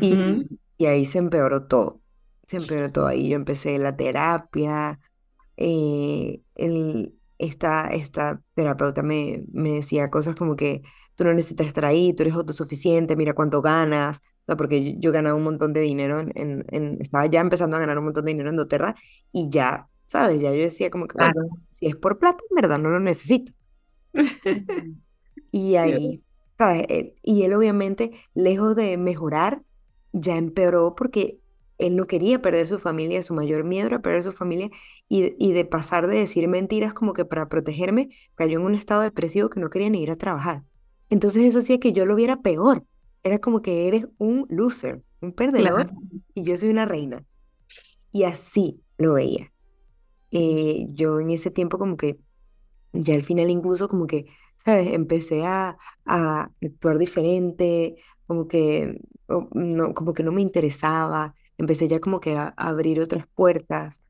Y, 0.00 0.48
y 0.78 0.86
ahí 0.86 1.06
se 1.06 1.18
empeoró 1.18 1.66
todo. 1.66 2.00
Se 2.48 2.56
empeoró 2.58 2.92
todo. 2.92 3.06
Ahí 3.06 3.28
yo 3.28 3.36
empecé 3.36 3.78
la 3.78 3.96
terapia. 3.96 5.00
eh, 5.56 6.42
el, 6.56 7.14
esta, 7.38 7.88
esta 7.88 8.42
terapeuta 8.54 9.02
me, 9.02 9.44
me 9.52 9.72
decía 9.74 10.10
cosas 10.10 10.36
como 10.36 10.56
que 10.56 10.82
tú 11.16 11.24
no 11.24 11.32
necesitas 11.34 11.66
estar 11.66 11.84
ahí, 11.84 12.14
tú 12.14 12.22
eres 12.24 12.34
autosuficiente, 12.34 13.16
mira 13.16 13.34
cuánto 13.34 13.62
ganas. 13.62 14.18
O 14.18 14.46
sea, 14.46 14.56
porque 14.56 14.94
yo, 14.94 15.00
yo 15.00 15.12
ganaba 15.12 15.36
un 15.36 15.44
montón 15.44 15.72
de 15.72 15.80
dinero 15.80 16.20
en, 16.20 16.32
en, 16.36 16.64
en- 16.70 16.98
estaba 17.02 17.26
ya 17.26 17.40
empezando 17.40 17.76
a 17.76 17.80
ganar 17.80 17.98
un 17.98 18.04
montón 18.06 18.24
de 18.26 18.32
dinero 18.32 18.50
en 18.50 18.56
doTERRA 18.56 18.94
y 19.32 19.50
ya, 19.50 19.88
¿sabes? 20.06 20.40
Ya 20.42 20.52
yo 20.52 20.62
decía 20.62 20.90
como 20.90 21.06
que, 21.08 21.16
bueno, 21.18 21.34
si 21.72 21.86
es 21.86 21.96
por 21.96 22.18
plata, 22.18 22.42
en 22.50 22.56
verdad 22.56 22.78
no 22.78 22.90
lo 22.90 23.00
necesito. 23.00 23.52
Y, 25.52 25.76
ahí, 25.76 26.24
¿sabes? 26.58 26.86
Él- 26.88 27.14
y 27.22 27.42
él 27.44 27.54
obviamente, 27.54 28.12
lejos 28.34 28.76
de 28.76 28.96
mejorar, 28.96 29.62
ya 30.14 30.38
empeoró 30.38 30.96
porque 30.96 31.40
él 31.78 31.96
no 31.96 32.06
quería 32.08 32.42
perder 32.42 32.66
su 32.68 32.78
familia, 32.80 33.22
su 33.22 33.34
mayor 33.34 33.64
miedo 33.64 33.88
era 33.88 34.00
perder 34.02 34.24
su 34.24 34.32
familia 34.32 34.70
y, 35.08 35.22
de- 35.22 35.36
y 35.38 35.52
de 35.52 35.66
pasar 35.66 36.08
de 36.08 36.18
decir 36.18 36.48
mentiras 36.48 36.94
como 36.94 37.14
que 37.14 37.26
para 37.26 37.48
protegerme, 37.50 38.10
cayó 38.36 38.60
en 38.60 38.66
un 38.66 38.76
estado 38.76 39.02
depresivo 39.02 39.50
que 39.50 39.60
no 39.60 39.70
quería 39.70 39.90
ni 39.90 40.02
ir 40.02 40.12
a 40.12 40.16
trabajar. 40.16 40.64
Entonces 41.10 41.44
eso 41.44 41.60
hacía 41.60 41.80
que 41.80 41.92
yo 41.94 42.06
lo 42.06 42.16
viera 42.16 42.42
peor. 42.42 42.84
Era 43.24 43.40
como 43.40 43.62
que 43.62 43.88
eres 43.88 44.06
un 44.18 44.46
loser, 44.50 45.02
un 45.22 45.32
perdedor 45.34 45.86
Claro. 45.86 45.90
y 46.34 46.44
yo 46.44 46.56
soy 46.58 46.70
una 46.70 46.86
reina. 46.86 47.24
Y 48.12 48.24
así 48.24 48.82
lo 48.98 49.14
veía. 49.14 49.52
Eh, 50.32 50.86
yo 50.90 51.20
en 51.20 51.30
ese 51.30 51.50
tiempo 51.50 51.78
como 51.78 51.96
que 51.96 52.18
ya 52.92 53.14
al 53.14 53.24
final 53.24 53.50
incluso 53.50 53.88
como 53.88 54.06
que, 54.08 54.26
¿sabes? 54.64 54.92
Empecé 54.94 55.44
a, 55.46 55.78
a 56.06 56.50
actuar 56.62 56.98
diferente, 56.98 57.96
como 58.26 58.48
que 58.48 59.00
no, 59.28 59.94
como 59.94 60.14
que 60.14 60.22
no 60.22 60.32
me 60.32 60.42
interesaba, 60.42 61.34
empecé 61.58 61.88
ya 61.88 62.00
como 62.00 62.20
que 62.20 62.36
a, 62.36 62.54
a 62.56 62.68
abrir 62.68 63.00
otras 63.00 63.26
puertas 63.34 64.00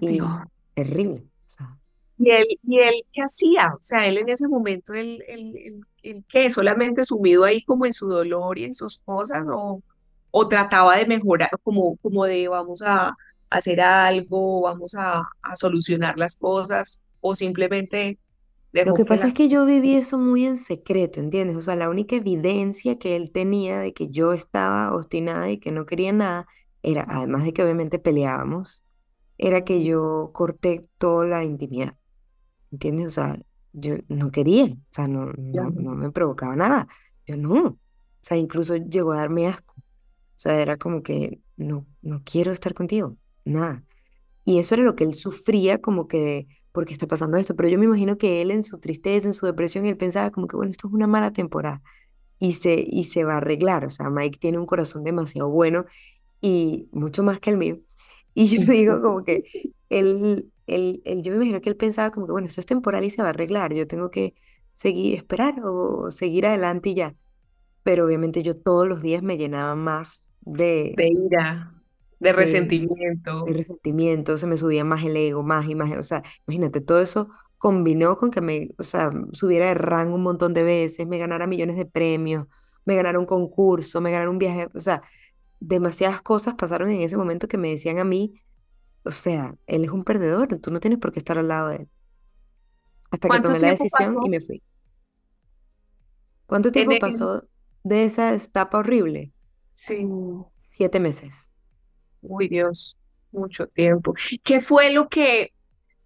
y 0.00 0.08
Dios. 0.08 0.30
terrible. 0.74 1.24
O 1.48 1.50
sea, 1.50 1.78
¿Y 2.18 2.30
él, 2.30 2.46
y 2.64 2.78
él 2.80 2.94
qué 3.12 3.22
hacía? 3.22 3.74
O 3.74 3.82
sea, 3.82 4.06
él 4.06 4.18
en 4.18 4.28
ese 4.28 4.48
momento, 4.48 4.92
él, 4.94 5.22
él, 5.28 5.56
él, 5.56 5.80
él 6.02 6.24
qué, 6.28 6.50
solamente 6.50 7.04
sumido 7.04 7.44
ahí 7.44 7.62
como 7.64 7.86
en 7.86 7.92
su 7.92 8.08
dolor 8.08 8.58
y 8.58 8.64
en 8.64 8.74
sus 8.74 8.98
cosas, 8.98 9.44
o, 9.52 9.82
o 10.30 10.48
trataba 10.48 10.96
de 10.96 11.06
mejorar, 11.06 11.50
como, 11.62 11.96
como 11.98 12.24
de 12.24 12.48
vamos 12.48 12.82
a 12.82 13.16
hacer 13.50 13.80
algo, 13.80 14.62
vamos 14.62 14.94
a, 14.96 15.22
a 15.42 15.56
solucionar 15.56 16.18
las 16.18 16.36
cosas, 16.38 17.04
o 17.20 17.34
simplemente 17.36 18.18
lo 18.72 18.94
que 18.94 19.04
pasa 19.04 19.28
es 19.28 19.34
que 19.34 19.48
yo 19.48 19.64
viví 19.64 19.94
eso 19.94 20.18
muy 20.18 20.44
en 20.44 20.56
secreto, 20.56 21.20
¿entiendes? 21.20 21.56
O 21.56 21.60
sea, 21.60 21.76
la 21.76 21.88
única 21.88 22.16
evidencia 22.16 22.98
que 22.98 23.16
él 23.16 23.30
tenía 23.32 23.78
de 23.78 23.92
que 23.92 24.08
yo 24.08 24.32
estaba 24.32 24.94
obstinada 24.94 25.50
y 25.50 25.58
que 25.58 25.72
no 25.72 25.86
quería 25.86 26.12
nada 26.12 26.46
era, 26.82 27.06
además 27.08 27.44
de 27.44 27.52
que 27.52 27.62
obviamente 27.62 27.98
peleábamos, 27.98 28.82
era 29.38 29.64
que 29.64 29.84
yo 29.84 30.30
corté 30.34 30.86
toda 30.98 31.26
la 31.26 31.44
intimidad. 31.44 31.94
¿Entiendes? 32.70 33.06
O 33.08 33.10
sea, 33.10 33.38
yo 33.72 33.96
no 34.08 34.30
quería, 34.30 34.66
o 34.66 34.92
sea, 34.92 35.08
no, 35.08 35.32
no, 35.36 35.70
no 35.70 35.94
me 35.94 36.10
provocaba 36.10 36.56
nada. 36.56 36.88
Yo 37.26 37.36
no. 37.36 37.66
O 37.66 37.78
sea, 38.22 38.36
incluso 38.36 38.76
llegó 38.76 39.12
a 39.12 39.18
darme 39.18 39.46
asco. 39.48 39.74
O 39.78 40.40
sea, 40.40 40.60
era 40.60 40.76
como 40.76 41.02
que 41.02 41.40
no, 41.56 41.86
no 42.02 42.22
quiero 42.24 42.52
estar 42.52 42.74
contigo, 42.74 43.16
nada. 43.44 43.82
Y 44.44 44.58
eso 44.58 44.74
era 44.74 44.84
lo 44.84 44.96
que 44.96 45.04
él 45.04 45.14
sufría, 45.14 45.78
como 45.80 46.08
que 46.08 46.18
de, 46.18 46.48
¿por 46.72 46.84
qué 46.86 46.92
está 46.94 47.06
pasando 47.06 47.36
esto? 47.38 47.56
Pero 47.56 47.68
yo 47.68 47.78
me 47.78 47.86
imagino 47.86 48.18
que 48.18 48.42
él 48.42 48.50
en 48.50 48.64
su 48.64 48.78
tristeza, 48.80 49.28
en 49.28 49.34
su 49.34 49.46
depresión, 49.46 49.86
él 49.86 49.96
pensaba 49.96 50.30
como 50.30 50.46
que, 50.48 50.56
bueno, 50.56 50.70
esto 50.72 50.88
es 50.88 50.94
una 50.94 51.06
mala 51.06 51.32
temporada 51.32 51.82
y 52.38 52.54
se, 52.54 52.84
y 52.86 53.04
se 53.04 53.24
va 53.24 53.34
a 53.34 53.36
arreglar. 53.38 53.84
O 53.86 53.90
sea, 53.90 54.10
Mike 54.10 54.38
tiene 54.40 54.58
un 54.58 54.66
corazón 54.66 55.04
demasiado 55.04 55.48
bueno 55.50 55.86
y 56.40 56.88
mucho 56.92 57.22
más 57.22 57.40
que 57.40 57.50
el 57.50 57.58
mío. 57.58 57.78
Y 58.34 58.46
yo 58.48 58.60
digo 58.72 59.00
como 59.02 59.24
que 59.24 59.44
él, 59.90 60.52
él, 60.66 61.02
él- 61.04 61.22
yo 61.22 61.32
me 61.32 61.36
imagino 61.38 61.60
que 61.60 61.70
él 61.70 61.76
pensaba 61.76 62.10
como 62.12 62.26
que, 62.26 62.32
bueno, 62.32 62.48
esto 62.48 62.60
es 62.60 62.66
temporal 62.66 63.04
y 63.04 63.10
se 63.10 63.22
va 63.22 63.28
a 63.28 63.30
arreglar, 63.32 63.74
yo 63.74 63.86
tengo 63.86 64.10
que 64.10 64.34
seguir, 64.76 65.16
esperar 65.16 65.56
o 65.64 66.10
seguir 66.10 66.46
adelante 66.46 66.90
y 66.90 66.94
ya. 66.96 67.14
Pero 67.82 68.06
obviamente 68.06 68.42
yo 68.42 68.56
todos 68.56 68.86
los 68.88 69.02
días 69.02 69.22
me 69.22 69.36
llenaba 69.38 69.74
más 69.74 70.32
de, 70.42 70.96
de 70.96 71.08
ira, 71.08 71.77
de 72.20 72.32
de, 72.34 72.72
de 73.44 73.52
resentimiento. 73.52 73.54
resentimiento, 73.54 74.38
se 74.38 74.46
me 74.46 74.56
subía 74.56 74.84
más 74.84 75.04
el 75.04 75.16
ego, 75.16 75.42
más 75.42 75.68
y 75.68 75.74
más, 75.74 75.90
o 75.98 76.02
sea, 76.02 76.22
imagínate, 76.46 76.80
todo 76.80 77.00
eso 77.00 77.28
combinó 77.58 78.18
con 78.18 78.30
que 78.30 78.40
me, 78.40 78.70
o 78.78 78.82
sea, 78.84 79.10
subiera 79.32 79.66
de 79.68 79.74
rango 79.74 80.14
un 80.16 80.22
montón 80.22 80.54
de 80.54 80.62
veces, 80.64 81.06
me 81.06 81.18
ganara 81.18 81.46
millones 81.46 81.76
de 81.76 81.86
premios, 81.86 82.46
me 82.84 82.96
ganara 82.96 83.18
un 83.18 83.26
concurso, 83.26 84.00
me 84.00 84.10
ganara 84.10 84.30
un 84.30 84.38
viaje, 84.38 84.68
o 84.74 84.80
sea, 84.80 85.02
demasiadas 85.60 86.22
cosas 86.22 86.54
pasaron 86.56 86.90
en 86.90 87.02
ese 87.02 87.16
momento 87.16 87.48
que 87.48 87.58
me 87.58 87.70
decían 87.70 87.98
a 87.98 88.04
mí, 88.04 88.34
o 89.04 89.12
sea, 89.12 89.54
él 89.66 89.84
es 89.84 89.90
un 89.90 90.04
perdedor, 90.04 90.48
tú 90.60 90.70
no 90.72 90.80
tienes 90.80 91.00
por 91.00 91.12
qué 91.12 91.20
estar 91.20 91.38
al 91.38 91.48
lado 91.48 91.68
de 91.70 91.76
él. 91.76 91.88
Hasta 93.10 93.28
que 93.28 93.28
¿Cuánto 93.28 93.42
tomé 93.42 93.60
la 93.60 93.68
decisión 93.68 94.18
y 94.22 94.30
me 94.30 94.40
fui. 94.40 94.62
¿Cuánto 96.46 96.72
tiempo 96.72 96.98
pasó 96.98 97.44
de 97.84 98.04
esa 98.04 98.34
etapa 98.34 98.78
horrible? 98.78 99.32
Sí, 99.72 100.06
Siete 100.58 101.00
meses. 101.00 101.32
Uy 102.22 102.48
Dios, 102.48 102.96
mucho 103.32 103.66
tiempo. 103.68 104.14
¿Qué 104.44 104.60
fue 104.60 104.92
lo 104.92 105.08
que 105.08 105.52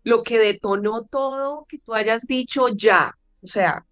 lo 0.05 0.23
que 0.25 0.39
detonó 0.39 1.05
todo 1.07 1.67
que 1.69 1.79
tú 1.79 1.95
hayas 1.95 2.27
dicho 2.27 2.69
ya, 2.71 3.17
o 3.43 3.47
sea, 3.47 3.87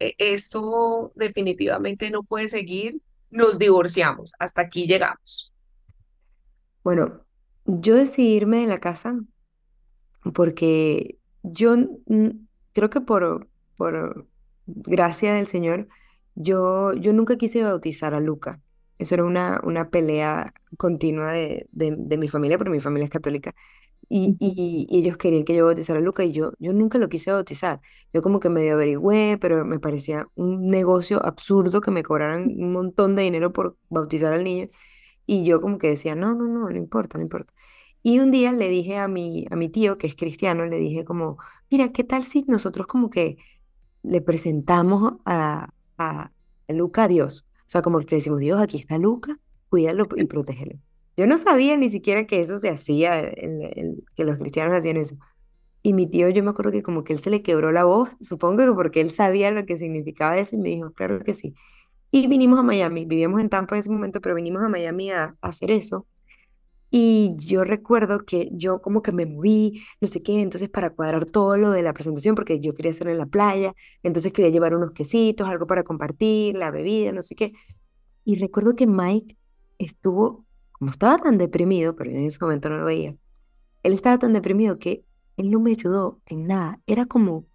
e- 0.00 0.14
esto 0.18 1.12
definitivamente 1.16 2.10
no 2.10 2.22
puede 2.24 2.48
seguir, 2.48 3.00
nos 3.30 3.58
divorciamos, 3.58 4.32
hasta 4.38 4.62
aquí 4.62 4.86
llegamos. 4.86 5.52
Bueno, 6.84 7.24
yo 7.64 7.96
decidí 7.96 8.34
irme 8.36 8.58
de 8.60 8.66
la 8.68 8.78
casa 8.80 9.18
porque 10.34 11.18
yo 11.42 11.76
creo 12.72 12.90
que 12.90 13.00
por, 13.00 13.48
por 13.76 14.26
gracia 14.66 15.34
del 15.34 15.46
Señor, 15.48 15.88
Yo, 16.34 16.94
yo 16.94 17.12
nunca 17.12 17.36
quise 17.36 17.62
bautizar 17.62 18.14
a 18.14 18.20
Luca. 18.20 18.62
Eso 19.02 19.14
era 19.14 19.24
una, 19.24 19.60
una 19.64 19.90
pelea 19.90 20.54
continua 20.78 21.32
de, 21.32 21.68
de, 21.72 21.94
de 21.98 22.16
mi 22.18 22.28
familia, 22.28 22.58
porque 22.58 22.70
mi 22.72 22.80
familia 22.80 23.04
es 23.06 23.10
católica. 23.10 23.54
Y, 24.08 24.36
y, 24.40 24.86
y 24.90 24.98
ellos 24.98 25.16
querían 25.16 25.44
que 25.44 25.54
yo 25.54 25.66
bautizara 25.66 25.98
a 26.00 26.02
Luca 26.02 26.24
y 26.24 26.32
yo, 26.32 26.52
yo 26.58 26.72
nunca 26.74 26.98
lo 26.98 27.08
quise 27.08 27.32
bautizar. 27.32 27.80
Yo 28.12 28.20
como 28.22 28.40
que 28.40 28.50
medio 28.50 28.74
averigüé, 28.74 29.38
pero 29.40 29.64
me 29.64 29.80
parecía 29.80 30.28
un 30.34 30.68
negocio 30.70 31.24
absurdo 31.24 31.80
que 31.80 31.90
me 31.90 32.02
cobraran 32.02 32.44
un 32.58 32.72
montón 32.72 33.16
de 33.16 33.22
dinero 33.22 33.52
por 33.52 33.78
bautizar 33.88 34.32
al 34.34 34.44
niño. 34.44 34.68
Y 35.26 35.44
yo 35.44 35.60
como 35.60 35.78
que 35.78 35.88
decía, 35.88 36.14
no, 36.14 36.34
no, 36.34 36.46
no, 36.46 36.68
no 36.70 36.76
importa, 36.76 37.18
no 37.18 37.22
importa. 37.24 37.52
Y 38.02 38.18
un 38.18 38.30
día 38.32 38.52
le 38.52 38.68
dije 38.68 38.98
a 38.98 39.08
mi, 39.08 39.46
a 39.50 39.56
mi 39.56 39.68
tío, 39.68 39.98
que 39.98 40.06
es 40.08 40.16
cristiano, 40.16 40.64
le 40.66 40.78
dije 40.78 41.04
como, 41.04 41.38
mira, 41.70 41.92
¿qué 41.92 42.04
tal 42.04 42.24
si 42.24 42.42
nosotros 42.48 42.86
como 42.86 43.10
que 43.10 43.36
le 44.02 44.20
presentamos 44.22 45.14
a, 45.24 45.70
a, 45.98 46.32
a 46.68 46.72
Luca 46.72 47.04
a 47.04 47.08
Dios? 47.08 47.46
Sea, 47.72 47.80
como 47.80 48.00
que 48.00 48.16
decimos, 48.16 48.38
Dios, 48.38 48.60
aquí 48.60 48.76
está 48.76 48.98
Luca, 48.98 49.38
cuídalo 49.70 50.06
y 50.16 50.24
protégelo. 50.24 50.74
Yo 51.16 51.26
no 51.26 51.38
sabía 51.38 51.74
ni 51.78 51.88
siquiera 51.88 52.26
que 52.26 52.42
eso 52.42 52.60
se 52.60 52.68
hacía, 52.68 53.30
que 53.32 54.24
los 54.24 54.36
cristianos 54.36 54.76
hacían 54.76 54.98
eso. 54.98 55.16
Y 55.82 55.94
mi 55.94 56.06
tío, 56.06 56.28
yo 56.28 56.44
me 56.44 56.50
acuerdo 56.50 56.70
que 56.70 56.82
como 56.82 57.02
que 57.02 57.14
él 57.14 57.20
se 57.20 57.30
le 57.30 57.42
quebró 57.42 57.72
la 57.72 57.84
voz, 57.84 58.14
supongo 58.20 58.58
que 58.58 58.72
porque 58.72 59.00
él 59.00 59.10
sabía 59.10 59.50
lo 59.52 59.64
que 59.64 59.78
significaba 59.78 60.36
eso 60.36 60.54
y 60.54 60.58
me 60.58 60.68
dijo, 60.68 60.92
claro 60.92 61.24
que 61.24 61.32
sí. 61.32 61.54
Y 62.10 62.26
vinimos 62.26 62.58
a 62.58 62.62
Miami, 62.62 63.06
vivíamos 63.06 63.40
en 63.40 63.48
Tampa 63.48 63.74
en 63.76 63.80
ese 63.80 63.90
momento, 63.90 64.20
pero 64.20 64.34
vinimos 64.34 64.62
a 64.62 64.68
Miami 64.68 65.10
a 65.10 65.34
hacer 65.40 65.70
eso. 65.70 66.06
Y 66.94 67.36
yo 67.38 67.64
recuerdo 67.64 68.26
que 68.26 68.50
yo 68.52 68.82
como 68.82 69.00
que 69.02 69.12
me 69.12 69.24
moví, 69.24 69.82
no 70.02 70.08
sé 70.08 70.22
qué, 70.22 70.42
entonces 70.42 70.68
para 70.68 70.90
cuadrar 70.90 71.24
todo 71.24 71.56
lo 71.56 71.70
de 71.70 71.82
la 71.82 71.94
presentación, 71.94 72.34
porque 72.34 72.60
yo 72.60 72.74
quería 72.74 72.90
hacerlo 72.90 73.12
en 73.12 73.18
la 73.18 73.24
playa, 73.24 73.74
entonces 74.02 74.30
quería 74.30 74.50
llevar 74.50 74.74
unos 74.76 74.92
quesitos, 74.92 75.48
algo 75.48 75.66
para 75.66 75.84
compartir, 75.84 76.54
la 76.54 76.70
bebida, 76.70 77.10
no 77.12 77.22
sé 77.22 77.34
qué. 77.34 77.54
Y 78.24 78.36
recuerdo 78.36 78.76
que 78.76 78.86
Mike 78.86 79.38
estuvo, 79.78 80.44
como 80.72 80.90
estaba 80.90 81.16
tan 81.18 81.38
deprimido, 81.38 81.96
pero 81.96 82.10
en 82.10 82.26
ese 82.26 82.38
momento 82.42 82.68
no 82.68 82.76
lo 82.76 82.84
veía, 82.84 83.16
él 83.82 83.92
estaba 83.94 84.18
tan 84.18 84.34
deprimido 84.34 84.78
que 84.78 85.04
él 85.38 85.50
no 85.50 85.60
me 85.60 85.70
ayudó 85.72 86.20
en 86.26 86.46
nada. 86.46 86.78
Era 86.86 87.06
como, 87.06 87.46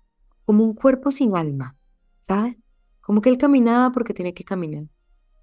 como 0.46 0.64
un 0.64 0.74
cuerpo 0.74 1.12
sin 1.12 1.36
alma, 1.38 1.78
¿sabes? 2.24 2.58
Como 3.02 3.22
que 3.22 3.30
él 3.30 3.38
caminaba 3.38 3.92
porque 3.92 4.16
tenía 4.16 4.34
que 4.34 4.44
caminar, 4.44 4.86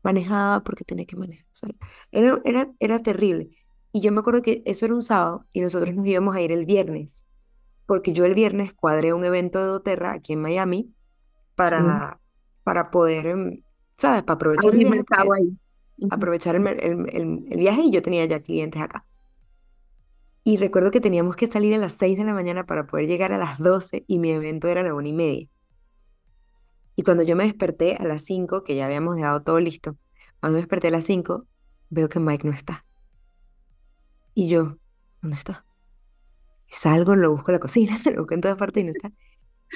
manejaba 0.03 0.65
porque 0.65 0.85
tenía 0.85 1.07
que 1.07 1.17
manejar. 1.17 1.47
O 1.53 1.57
sea, 1.57 1.71
era, 2.11 2.41
era, 2.45 2.73
era 2.81 3.03
terrible. 3.03 3.51
Y 3.95 4.01
yo 4.01 4.11
me 4.11 4.19
acuerdo 4.21 4.43
que 4.43 4.61
eso 4.67 4.87
era 4.87 4.95
un 4.97 5.05
sábado 5.05 5.47
y 5.53 5.61
nosotros 5.61 5.95
nos 5.95 6.05
íbamos 6.05 6.35
a 6.35 6.41
ir 6.41 6.51
el 6.51 6.67
viernes, 6.67 7.25
porque 7.87 8.13
yo 8.13 8.25
el 8.25 8.35
viernes 8.35 8.75
cuadré 8.75 9.13
un 9.13 9.25
evento 9.25 9.61
de 9.61 9.67
doTERRA 9.67 10.13
aquí 10.15 10.33
en 10.33 10.43
Miami 10.43 10.93
para, 11.55 12.21
para 12.65 12.91
poder, 12.91 13.27
em, 13.27 13.63
¿sabes? 13.97 14.25
Para 14.25 14.35
aprovechar 14.35 14.75
el 14.75 14.81
viaje, 14.81 15.07
aprovechar 16.11 16.57
el, 16.57 16.67
el, 16.67 17.09
el 17.13 17.47
el 17.51 17.59
viaje 17.59 17.83
y 17.83 17.93
yo 17.93 18.03
tenía 18.03 18.25
ya 18.27 18.41
clientes 18.41 18.83
acá. 18.83 19.07
Y 20.43 20.57
recuerdo 20.57 20.91
que 20.91 21.01
teníamos 21.01 21.37
que 21.37 21.47
salir 21.47 21.73
a 21.75 21.79
las 21.79 21.93
6 21.95 22.19
de 22.19 22.25
la 22.25 22.35
mañana 22.35 22.67
para 22.67 22.87
poder 22.89 23.07
llegar 23.07 23.33
a 23.33 23.39
las 23.39 23.61
12 23.61 24.05
y 24.09 24.19
mi 24.19 24.33
evento 24.33 24.67
era 24.67 24.81
a 24.81 24.85
la 24.85 24.95
una 24.95 25.09
y 25.09 25.13
media. 25.13 25.49
Y 26.97 27.05
cuando 27.05 27.23
yo 27.23 27.37
me 27.37 27.45
desperté 27.45 27.95
a 27.95 28.05
las 28.05 28.23
5 28.25 28.65
que 28.65 28.75
ya 28.75 28.87
habíamos 28.87 29.15
dejado 29.15 29.43
todo 29.43 29.61
listo, 29.61 29.97
cuando 30.41 30.55
me 30.57 30.63
desperté 30.63 30.89
a 30.89 30.91
las 30.91 31.05
5 31.05 31.47
veo 31.91 32.09
que 32.09 32.19
Mike 32.19 32.49
no 32.49 32.55
está. 32.55 32.84
Y 34.35 34.49
yo, 34.49 34.79
¿dónde 35.23 35.37
está? 35.37 35.65
Y 36.69 36.75
salgo, 36.75 37.15
lo 37.17 37.33
busco 37.33 37.51
en 37.51 37.55
la 37.55 37.61
cocina, 37.61 37.99
lo 38.05 38.21
busco 38.23 38.35
en 38.35 38.41
todas 38.41 38.59
partes 38.59 38.83
y 38.83 38.87
no 38.87 38.93
está. 38.93 39.13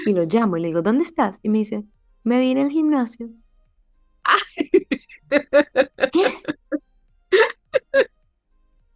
Y 0.06 0.12
lo 0.12 0.24
llamo 0.24 0.56
y 0.56 0.60
le 0.60 0.68
digo, 0.68 0.82
¿dónde 0.82 1.04
estás? 1.04 1.38
Y 1.42 1.48
me 1.48 1.58
dice, 1.58 1.84
me 2.24 2.40
vine 2.40 2.62
al 2.62 2.70
gimnasio. 2.70 3.30
¿Qué? 6.12 6.42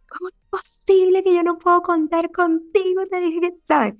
¿Cómo 0.07 0.29
es 0.29 0.39
posible 0.49 1.23
que 1.23 1.33
yo 1.33 1.43
no 1.43 1.57
puedo 1.57 1.81
contar 1.81 2.31
contigo? 2.31 3.05
Te 3.09 3.19
dije 3.19 3.41
que, 3.41 3.53
¿sabes? 3.65 3.95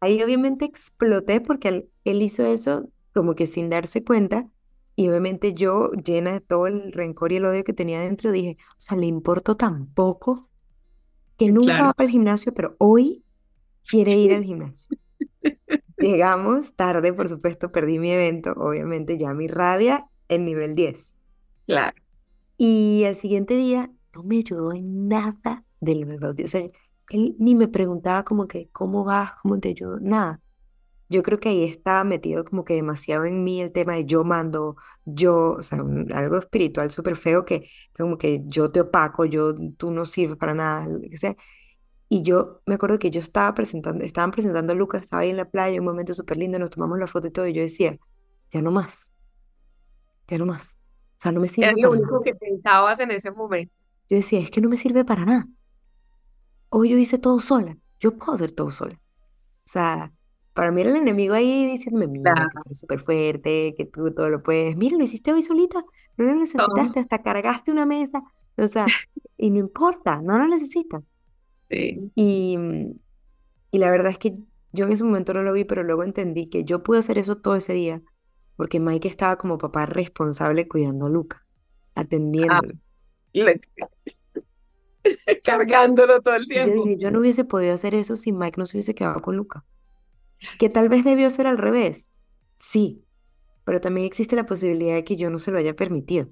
Ahí 0.00 0.22
obviamente 0.22 0.64
exploté 0.64 1.40
porque 1.40 1.68
él, 1.68 1.90
él 2.04 2.22
hizo 2.22 2.44
eso 2.46 2.88
como 3.14 3.34
que 3.34 3.46
sin 3.46 3.70
darse 3.70 4.02
cuenta 4.02 4.48
y 4.96 5.08
obviamente 5.08 5.54
yo, 5.54 5.90
llena 5.92 6.32
de 6.32 6.40
todo 6.40 6.66
el 6.66 6.92
rencor 6.92 7.32
y 7.32 7.36
el 7.36 7.46
odio 7.46 7.64
que 7.64 7.72
tenía 7.72 8.00
dentro, 8.00 8.30
dije, 8.30 8.58
o 8.76 8.80
sea, 8.80 8.96
le 8.96 9.06
importó 9.06 9.56
tan 9.56 9.86
poco 9.86 10.50
que 11.42 11.48
nunca 11.48 11.84
Claro, 11.84 11.86
va 11.86 11.94
para 11.94 12.06
el 12.06 12.12
gimnasio, 12.12 12.54
pero 12.54 12.76
hoy 12.78 13.24
quiere 13.88 14.16
ir 14.16 14.34
al 14.34 14.44
gimnasio. 14.44 14.88
Llegamos 15.98 16.74
tarde, 16.76 17.12
por 17.14 17.28
supuesto, 17.30 17.72
perdí 17.72 17.98
mi 17.98 18.10
evento, 18.12 18.52
obviamente 18.56 19.16
ya 19.18 19.32
mi 19.34 19.48
rabia 19.48 20.06
en 20.28 20.44
nivel 20.44 20.74
diez 20.74 21.14
claro. 21.66 21.94
Y 22.56 23.02
el 23.04 23.16
siguiente 23.16 23.56
día 23.56 23.90
no 24.14 24.22
me 24.22 24.38
ayudó 24.38 24.72
en 24.72 25.08
nada 25.08 25.64
del 25.80 26.04
bautizo. 26.18 26.46
O 26.58 26.60
sea, 26.60 26.70
él 27.08 27.36
ni 27.38 27.54
me 27.54 27.68
preguntaba 27.68 28.24
como 28.24 28.46
que, 28.48 28.68
¿cómo 28.70 29.04
vas? 29.04 29.32
¿Cómo 29.42 29.58
te 29.60 29.70
ayudo? 29.70 29.98
Nada. 30.00 30.40
Yo 31.12 31.22
creo 31.22 31.40
que 31.40 31.50
ahí 31.50 31.64
estaba 31.64 32.04
metido 32.04 32.44
como 32.44 32.64
que 32.64 32.74
demasiado 32.74 33.24
en 33.26 33.44
mí 33.44 33.60
el 33.62 33.72
tema 33.72 33.94
de 33.94 34.06
yo 34.06 34.24
mando, 34.24 34.76
yo, 35.04 35.52
o 35.58 35.62
sea, 35.62 35.82
un- 35.82 36.12
algo 36.12 36.38
espiritual 36.38 36.90
súper 36.90 37.16
feo 37.16 37.44
que 37.44 37.68
como 37.96 38.18
que 38.18 38.42
yo 38.46 38.72
te 38.72 38.80
opaco, 38.82 39.24
yo, 39.26 39.54
tú 39.76 39.90
no 39.90 40.06
sirves 40.06 40.38
para 40.38 40.54
nada, 40.54 40.86
lo 40.88 41.00
que 41.00 41.18
sea. 41.18 41.36
Y 42.08 42.22
yo 42.22 42.62
me 42.66 42.74
acuerdo 42.76 42.98
que 42.98 43.10
yo 43.10 43.20
estaba 43.20 43.54
presentando, 43.54 44.04
estaban 44.04 44.30
presentando 44.32 44.72
a 44.72 44.76
Lucas, 44.76 45.02
estaba 45.02 45.22
ahí 45.22 45.30
en 45.30 45.38
la 45.38 45.50
playa, 45.50 45.78
un 45.80 45.86
momento 45.86 46.14
súper 46.14 46.38
lindo, 46.38 46.58
nos 46.58 46.70
tomamos 46.70 46.98
la 46.98 47.06
foto 47.08 47.28
y 47.28 47.32
todo, 47.32 47.46
y 47.48 47.54
yo 47.54 47.62
decía, 47.62 47.98
ya 48.52 48.62
no 48.62 48.70
más, 48.72 49.08
ya 50.28 50.38
no 50.38 50.46
más. 50.46 50.64
O 50.68 51.22
sea, 51.22 51.32
no 51.32 51.40
me 51.40 51.48
Era 51.58 51.72
sirve 51.72 51.76
lo 51.76 51.90
para 51.90 51.96
nada. 51.96 52.10
único 52.10 52.20
que 52.22 52.34
pensabas 52.34 53.00
en 53.00 53.10
ese 53.10 53.30
momento. 53.30 53.74
Yo 54.08 54.16
decía, 54.18 54.38
es 54.40 54.50
que 54.52 54.60
no 54.60 54.68
me 54.68 54.76
sirve 54.76 55.04
para 55.04 55.24
nada. 55.24 55.48
Hoy 56.70 56.90
yo 56.90 56.98
hice 56.98 57.18
todo 57.18 57.40
sola, 57.40 57.76
yo 58.00 58.16
puedo 58.18 58.32
hacer 58.34 58.52
todo 58.52 58.70
sola. 58.70 58.94
O 59.66 59.70
sea, 59.70 60.12
para 60.54 60.70
mí 60.72 60.80
era 60.82 60.90
el 60.90 60.96
enemigo 60.96 61.34
ahí 61.34 61.66
diciéndome, 61.66 62.06
mira, 62.08 62.22
que 62.34 62.34
Claro. 62.34 62.62
eres 62.66 62.78
súper 62.80 63.00
fuerte, 63.00 63.74
que 63.76 63.86
tú 63.86 64.12
todo 64.14 64.28
lo 64.30 64.42
puedes. 64.42 64.76
Mira, 64.76 64.96
lo 64.98 65.04
hiciste 65.04 65.32
hoy 65.32 65.42
solita, 65.42 65.84
no 66.16 66.24
lo 66.26 66.34
necesitaste, 66.36 67.00
hasta 67.00 67.22
cargaste 67.22 67.70
una 67.72 67.86
mesa. 67.86 68.22
O 68.56 68.68
sea, 68.68 68.86
y 69.36 69.50
no 69.50 69.58
importa, 69.58 70.20
no 70.22 70.38
lo 70.38 70.46
necesitas. 70.48 71.02
Sí. 71.70 72.10
Y, 72.14 72.56
mm, 72.58 72.92
y 73.72 73.78
la 73.78 73.90
verdad 73.90 74.12
es 74.12 74.18
que 74.18 74.36
yo 74.72 74.86
en 74.86 74.92
ese 74.92 75.04
momento 75.04 75.34
no 75.34 75.42
lo 75.42 75.52
vi, 75.52 75.64
pero 75.64 75.82
luego 75.84 76.02
entendí 76.04 76.48
que 76.48 76.64
yo 76.64 76.82
pude 76.82 76.98
hacer 77.00 77.18
eso 77.18 77.36
todo 77.38 77.56
ese 77.56 77.72
día, 77.74 78.02
porque 78.56 78.80
Mike 78.80 79.08
estaba 79.08 79.36
como 79.38 79.58
papá 79.58 79.86
responsable 79.86 80.68
cuidando 80.68 81.06
a 81.06 81.10
Luca, 81.10 81.44
Ah, 82.48 82.60
atendiéndolo. 82.60 82.74
cargándolo 85.44 86.20
todo 86.22 86.34
el 86.36 86.46
Y 86.54 86.62
yo 86.62 86.64
tiempo. 86.70 86.72
dije, 86.72 86.96
yo 86.98 87.10
no 87.10 87.20
hubiese 87.20 87.44
podido 87.44 87.74
hacer 87.74 87.94
eso 87.94 88.16
si 88.16 88.32
Mike 88.32 88.58
no 88.58 88.66
se 88.66 88.76
hubiese 88.76 88.94
quedado 88.94 89.20
con 89.20 89.36
Luca. 89.36 89.64
Que 90.58 90.68
tal 90.70 90.88
vez 90.88 91.04
debió 91.04 91.30
ser 91.30 91.46
al 91.46 91.58
revés. 91.58 92.06
Sí, 92.60 93.04
pero 93.64 93.80
también 93.80 94.06
existe 94.06 94.36
la 94.36 94.46
posibilidad 94.46 94.94
de 94.94 95.04
que 95.04 95.16
yo 95.16 95.30
no 95.30 95.38
se 95.38 95.50
lo 95.50 95.58
haya 95.58 95.74
permitido, 95.76 96.28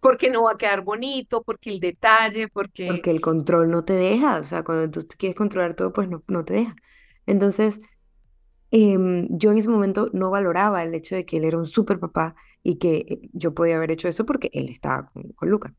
Porque 0.00 0.30
no 0.30 0.44
va 0.44 0.52
a 0.52 0.58
quedar 0.58 0.82
bonito, 0.82 1.42
porque 1.42 1.70
el 1.70 1.80
detalle, 1.80 2.48
porque... 2.48 2.86
porque 2.86 3.10
el 3.10 3.20
control 3.20 3.70
no 3.70 3.84
te 3.84 3.94
deja, 3.94 4.38
o 4.38 4.44
sea, 4.44 4.62
cuando 4.62 4.90
tú 4.90 5.06
quieres 5.18 5.36
controlar 5.36 5.74
todo, 5.74 5.92
pues 5.92 6.08
no, 6.08 6.22
no 6.28 6.44
te 6.44 6.54
deja. 6.54 6.76
Entonces, 7.26 7.80
em, 8.70 9.28
yo 9.30 9.52
en 9.52 9.58
ese 9.58 9.68
momento 9.70 10.10
no 10.12 10.30
valoraba 10.30 10.84
el 10.84 10.94
hecho 10.94 11.14
de 11.16 11.24
que 11.26 11.38
él 11.38 11.44
era 11.44 11.58
un 11.58 11.66
súper 11.66 11.98
papá 12.00 12.36
y 12.62 12.78
que 12.78 13.30
yo 13.32 13.54
podía 13.54 13.76
haber 13.76 13.92
hecho 13.92 14.08
eso 14.08 14.26
porque 14.26 14.50
él 14.52 14.68
estaba 14.68 15.10
con, 15.12 15.32
con 15.32 15.50
Luca. 15.50 15.74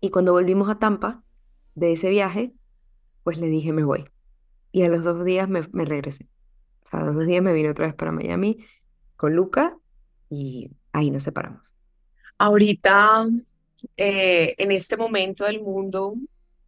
Y 0.00 0.10
cuando 0.10 0.32
volvimos 0.32 0.70
a 0.70 0.78
Tampa 0.78 1.24
de 1.74 1.92
ese 1.92 2.10
viaje, 2.10 2.54
pues 3.24 3.38
le 3.38 3.48
dije, 3.48 3.72
me 3.72 3.84
voy. 3.84 4.06
Y 4.72 4.82
a 4.82 4.88
los 4.88 5.04
dos 5.04 5.24
días 5.24 5.48
me, 5.48 5.62
regresé. 5.84 6.26
O 6.84 6.88
sea, 6.88 7.00
a 7.00 7.04
los 7.04 7.16
dos 7.16 7.26
días 7.26 7.42
me 7.42 7.52
vine 7.52 7.70
otra 7.70 7.86
vez 7.86 7.94
para 7.94 8.12
Miami 8.12 8.58
con 9.16 9.34
Luca 9.34 9.76
y 10.30 10.70
ahí 10.92 11.10
nos 11.10 11.24
separamos. 11.24 11.72
Ahorita, 12.38 13.26
eh, 13.96 14.54
en 14.58 14.72
este 14.72 14.96
momento 14.96 15.44
del 15.44 15.60
mundo, 15.60 16.14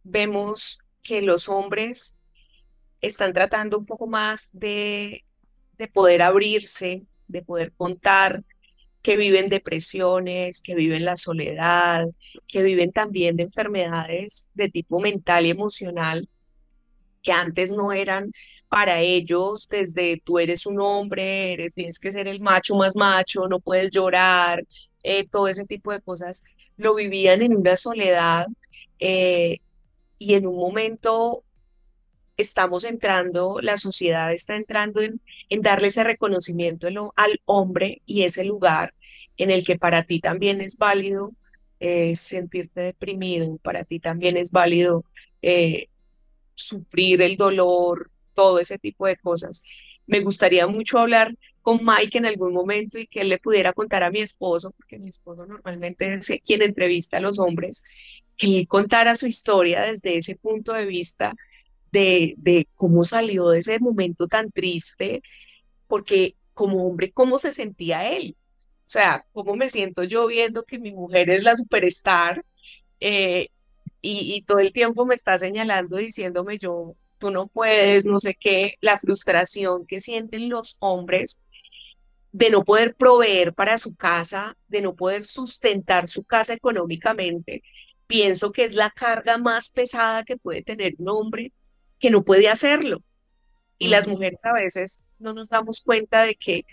vemos 0.03 0.79
que 1.01 1.21
los 1.21 1.47
hombres 1.47 2.19
están 2.99 3.33
tratando 3.33 3.77
un 3.77 3.85
poco 3.85 4.07
más 4.07 4.49
de, 4.51 5.23
de 5.77 5.87
poder 5.87 6.21
abrirse, 6.21 7.05
de 7.27 7.41
poder 7.41 7.71
contar 7.73 8.43
que 9.01 9.17
viven 9.17 9.49
depresiones, 9.49 10.61
que 10.61 10.75
viven 10.75 11.05
la 11.05 11.17
soledad, 11.17 12.05
que 12.47 12.61
viven 12.61 12.91
también 12.91 13.35
de 13.35 13.43
enfermedades 13.43 14.49
de 14.53 14.69
tipo 14.69 14.99
mental 14.99 15.45
y 15.45 15.49
emocional 15.49 16.29
que 17.21 17.31
antes 17.31 17.71
no 17.71 17.91
eran 17.91 18.31
para 18.71 19.01
ellos, 19.01 19.67
desde 19.69 20.21
tú 20.23 20.39
eres 20.39 20.65
un 20.65 20.79
hombre, 20.79 21.71
tienes 21.75 21.99
que 21.99 22.11
ser 22.13 22.29
el 22.29 22.39
macho 22.39 22.75
más 22.77 22.95
macho, 22.95 23.47
no 23.49 23.59
puedes 23.59 23.91
llorar, 23.91 24.63
eh, 25.03 25.27
todo 25.27 25.49
ese 25.49 25.65
tipo 25.65 25.91
de 25.91 26.01
cosas, 26.01 26.43
lo 26.77 26.95
vivían 26.95 27.41
en 27.41 27.55
una 27.55 27.75
soledad 27.75 28.47
eh, 28.99 29.59
y 30.17 30.35
en 30.35 30.47
un 30.47 30.55
momento 30.55 31.43
estamos 32.37 32.85
entrando, 32.85 33.59
la 33.61 33.75
sociedad 33.77 34.31
está 34.31 34.55
entrando 34.55 35.01
en, 35.01 35.19
darle 35.61 35.87
ese 35.87 36.05
reconocimiento 36.05 36.87
al 37.15 37.41
hombre 37.45 38.01
y 38.05 38.23
ese 38.23 38.45
lugar 38.45 38.93
en 39.35 39.51
el 39.51 39.65
que 39.65 39.77
para 39.77 40.05
ti 40.05 40.21
también 40.21 40.61
es 40.61 40.77
válido 40.77 41.33
eh, 41.81 42.15
sentirte 42.15 42.81
deprimido, 42.81 43.57
para 43.57 43.83
ti 43.83 43.99
también 43.99 44.37
es 44.37 44.51
válido 44.51 45.03
sufrir 46.55 47.21
el 47.21 47.37
dolor, 47.37 48.11
todo 48.33 48.59
ese 48.59 48.77
tipo 48.77 49.05
de 49.07 49.17
cosas. 49.17 49.63
Me 50.07 50.21
gustaría 50.21 50.67
mucho 50.67 50.99
hablar 50.99 51.35
con 51.61 51.79
Mike 51.85 52.17
en 52.17 52.25
algún 52.25 52.53
momento 52.53 52.99
y 52.99 53.07
que 53.07 53.21
él 53.21 53.29
le 53.29 53.39
pudiera 53.39 53.73
contar 53.73 54.03
a 54.03 54.11
mi 54.11 54.19
esposo, 54.19 54.71
porque 54.71 54.97
mi 54.97 55.09
esposo 55.09 55.45
normalmente 55.45 56.13
es 56.13 56.31
quien 56.43 56.61
entrevista 56.61 57.17
a 57.17 57.21
los 57.21 57.39
hombres, 57.39 57.83
que 58.37 58.57
él 58.57 58.67
contara 58.67 59.15
su 59.15 59.27
historia 59.27 59.83
desde 59.83 60.17
ese 60.17 60.35
punto 60.35 60.73
de 60.73 60.85
vista 60.85 61.33
de, 61.91 62.33
de 62.37 62.67
cómo 62.75 63.03
salió 63.03 63.49
de 63.49 63.59
ese 63.59 63.79
momento 63.79 64.27
tan 64.27 64.51
triste, 64.51 65.21
porque 65.87 66.35
como 66.53 66.87
hombre, 66.87 67.11
¿cómo 67.11 67.37
se 67.37 67.51
sentía 67.51 68.09
él? 68.09 68.35
O 68.85 68.89
sea, 68.91 69.25
¿cómo 69.31 69.55
me 69.55 69.69
siento 69.69 70.03
yo 70.03 70.27
viendo 70.27 70.63
que 70.63 70.79
mi 70.79 70.91
mujer 70.91 71.29
es 71.29 71.43
la 71.43 71.55
superstar 71.55 72.43
eh, 72.99 73.49
y, 74.01 74.35
y 74.35 74.43
todo 74.43 74.59
el 74.59 74.73
tiempo 74.73 75.05
me 75.05 75.15
está 75.15 75.37
señalando, 75.37 75.97
diciéndome 75.97 76.57
yo, 76.57 76.95
tú 77.17 77.31
no 77.31 77.47
puedes, 77.47 78.05
no 78.05 78.19
sé 78.19 78.35
qué, 78.35 78.75
la 78.81 78.97
frustración 78.97 79.85
que 79.85 80.01
sienten 80.01 80.49
los 80.49 80.75
hombres 80.79 81.43
de 82.31 82.49
no 82.49 82.63
poder 82.63 82.95
proveer 82.95 83.53
para 83.53 83.77
su 83.77 83.95
casa, 83.95 84.57
de 84.67 84.81
no 84.81 84.95
poder 84.95 85.25
sustentar 85.25 86.07
su 86.07 86.23
casa 86.23 86.53
económicamente, 86.53 87.61
pienso 88.07 88.51
que 88.51 88.65
es 88.65 88.73
la 88.73 88.89
carga 88.89 89.37
más 89.37 89.69
pesada 89.69 90.23
que 90.23 90.37
puede 90.37 90.63
tener 90.63 90.95
un 90.97 91.09
hombre 91.09 91.53
que 91.99 92.09
no 92.09 92.23
puede 92.23 92.49
hacerlo. 92.49 93.01
Y 93.77 93.87
las 93.89 94.07
mujeres 94.07 94.39
a 94.43 94.53
veces 94.53 95.03
no 95.19 95.33
nos 95.33 95.49
damos 95.49 95.81
cuenta 95.81 96.23
de 96.23 96.35
que 96.35 96.65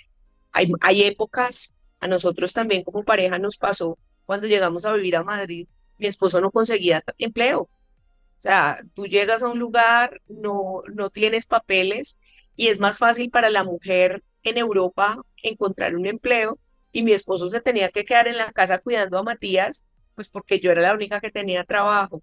hay, 0.53 0.71
hay 0.81 1.05
épocas, 1.05 1.77
a 2.01 2.07
nosotros 2.07 2.53
también 2.53 2.85
como 2.85 3.03
pareja 3.05 3.38
nos 3.38 3.57
pasó 3.57 3.99
cuando 4.25 4.47
llegamos 4.47 4.85
a 4.85 4.93
vivir 4.93 5.17
a 5.17 5.25
Madrid, 5.25 5.67
mi 5.99 6.07
esposo 6.07 6.41
no 6.41 6.51
conseguía 6.51 7.05
empleo. 7.19 7.63
O 7.63 8.41
sea, 8.41 8.81
tú 8.95 9.07
llegas 9.07 9.43
a 9.43 9.49
un 9.49 9.59
lugar, 9.59 10.21
no, 10.29 10.83
no 10.93 11.11
tienes 11.11 11.47
papeles 11.47 12.17
y 12.57 12.69
es 12.69 12.81
más 12.81 12.99
fácil 12.99 13.31
para 13.31 13.51
la 13.51 13.65
mujer 13.65 14.23
en 14.45 14.59
Europa 14.59 15.23
encontrar 15.43 15.97
un 15.97 16.07
empleo 16.07 16.59
y 16.93 17.03
mi 17.03 17.13
esposo 17.13 17.49
se 17.49 17.61
tenía 17.61 17.91
que 17.91 18.05
quedar 18.05 18.29
en 18.29 18.39
la 18.39 18.53
casa 18.53 18.79
cuidando 18.81 19.19
a 19.19 19.23
Matías, 19.23 19.85
pues 20.15 20.29
porque 20.29 20.61
yo 20.61 20.71
era 20.71 20.83
la 20.83 20.95
única 20.95 21.21
que 21.21 21.31
tenía 21.31 21.65
trabajo. 21.65 22.23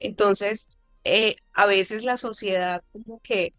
Entonces, 0.00 0.68
eh, 1.04 1.36
a 1.52 1.66
veces 1.66 2.04
la 2.04 2.16
sociedad 2.16 2.82
como 2.92 3.20
que 3.20 3.54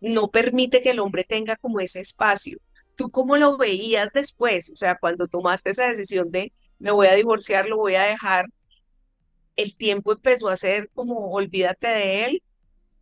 no 0.00 0.30
permite 0.30 0.82
que 0.82 0.90
el 0.90 1.00
hombre 1.00 1.24
tenga 1.24 1.56
como 1.56 1.80
ese 1.80 2.00
espacio. 2.00 2.58
¿Tú 2.96 3.10
cómo 3.10 3.36
lo 3.36 3.56
veías 3.56 4.12
después? 4.12 4.70
O 4.70 4.76
sea, 4.76 4.96
cuando 4.98 5.28
tomaste 5.28 5.70
esa 5.70 5.86
decisión 5.86 6.30
de 6.30 6.52
me 6.78 6.90
voy 6.90 7.06
a 7.06 7.14
divorciar, 7.14 7.66
lo 7.66 7.76
voy 7.78 7.94
a 7.94 8.02
dejar, 8.02 8.46
el 9.56 9.76
tiempo 9.76 10.12
empezó 10.12 10.48
a 10.48 10.56
ser 10.56 10.90
como 10.94 11.32
olvídate 11.32 11.88
de 11.88 12.24
él 12.26 12.42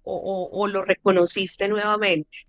o, 0.02 0.48
o 0.52 0.66
lo 0.68 0.84
reconociste 0.84 1.68
nuevamente. 1.68 2.46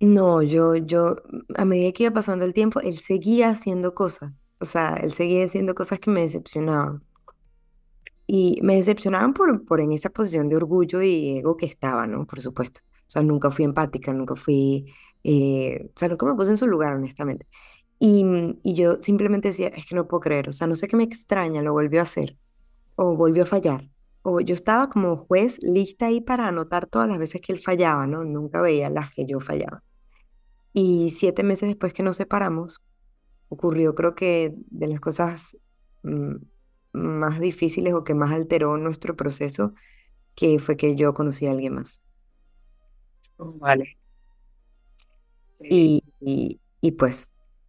No, 0.00 0.42
yo, 0.42 0.76
yo, 0.76 1.16
a 1.56 1.64
medida 1.64 1.92
que 1.92 2.04
iba 2.04 2.12
pasando 2.12 2.44
el 2.44 2.54
tiempo, 2.54 2.80
él 2.80 2.98
seguía 3.00 3.50
haciendo 3.50 3.94
cosas. 3.94 4.32
O 4.60 4.64
sea, 4.64 4.94
él 4.94 5.12
seguía 5.12 5.44
haciendo 5.44 5.74
cosas 5.74 5.98
que 6.00 6.10
me 6.10 6.22
decepcionaban. 6.22 7.02
Y 8.26 8.60
me 8.62 8.76
decepcionaban 8.76 9.32
por, 9.32 9.64
por 9.64 9.80
en 9.80 9.92
esa 9.92 10.10
posición 10.10 10.48
de 10.48 10.56
orgullo 10.56 11.02
y 11.02 11.38
ego 11.38 11.56
que 11.56 11.66
estaba, 11.66 12.06
¿no? 12.06 12.26
Por 12.26 12.40
supuesto. 12.42 12.80
O 13.08 13.10
sea, 13.10 13.22
nunca 13.22 13.50
fui 13.50 13.64
empática, 13.64 14.12
nunca 14.12 14.36
fui, 14.36 14.86
eh, 15.24 15.90
o 15.94 15.98
sea, 15.98 16.08
nunca 16.08 16.26
me 16.26 16.34
puse 16.34 16.50
en 16.50 16.58
su 16.58 16.66
lugar, 16.66 16.94
honestamente. 16.94 17.46
Y, 17.98 18.24
y 18.62 18.74
yo 18.74 19.02
simplemente 19.02 19.48
decía, 19.48 19.68
es 19.68 19.86
que 19.86 19.94
no 19.94 20.08
puedo 20.08 20.20
creer, 20.20 20.48
o 20.50 20.52
sea, 20.52 20.66
no 20.66 20.76
sé 20.76 20.88
qué 20.88 20.96
me 20.96 21.04
extraña, 21.04 21.62
lo 21.62 21.72
volvió 21.72 22.00
a 22.00 22.04
hacer, 22.04 22.36
o 22.98 23.16
volvió 23.16 23.44
a 23.44 23.46
fallar. 23.46 23.88
O 24.22 24.40
yo 24.40 24.54
estaba 24.54 24.90
como 24.90 25.16
juez 25.16 25.58
lista 25.62 26.06
ahí 26.06 26.20
para 26.20 26.48
anotar 26.48 26.86
todas 26.88 27.08
las 27.08 27.18
veces 27.18 27.40
que 27.40 27.52
él 27.52 27.60
fallaba, 27.60 28.06
¿no? 28.08 28.24
Nunca 28.24 28.60
veía 28.60 28.90
las 28.90 29.12
que 29.14 29.24
yo 29.24 29.38
fallaba. 29.40 29.84
Y 30.72 31.10
siete 31.10 31.42
meses 31.44 31.68
después 31.68 31.92
que 31.92 32.02
nos 32.02 32.16
separamos, 32.16 32.80
ocurrió 33.48 33.94
creo 33.94 34.14
que 34.16 34.54
de 34.70 34.88
las 34.88 35.00
cosas 35.00 35.56
mm, 36.02 36.36
más 36.92 37.40
difíciles 37.40 37.94
o 37.94 38.04
que 38.04 38.14
más 38.14 38.32
alteró 38.32 38.76
nuestro 38.78 39.16
proceso, 39.16 39.74
que 40.34 40.58
fue 40.60 40.76
que 40.76 40.96
yo 40.96 41.14
conocí 41.14 41.46
a 41.46 41.52
alguien 41.52 41.76
más. 41.76 42.02
Vale. 43.38 43.98
Y, 45.60 46.02
y, 46.20 46.60
y 46.80 46.92
pues 46.92 47.28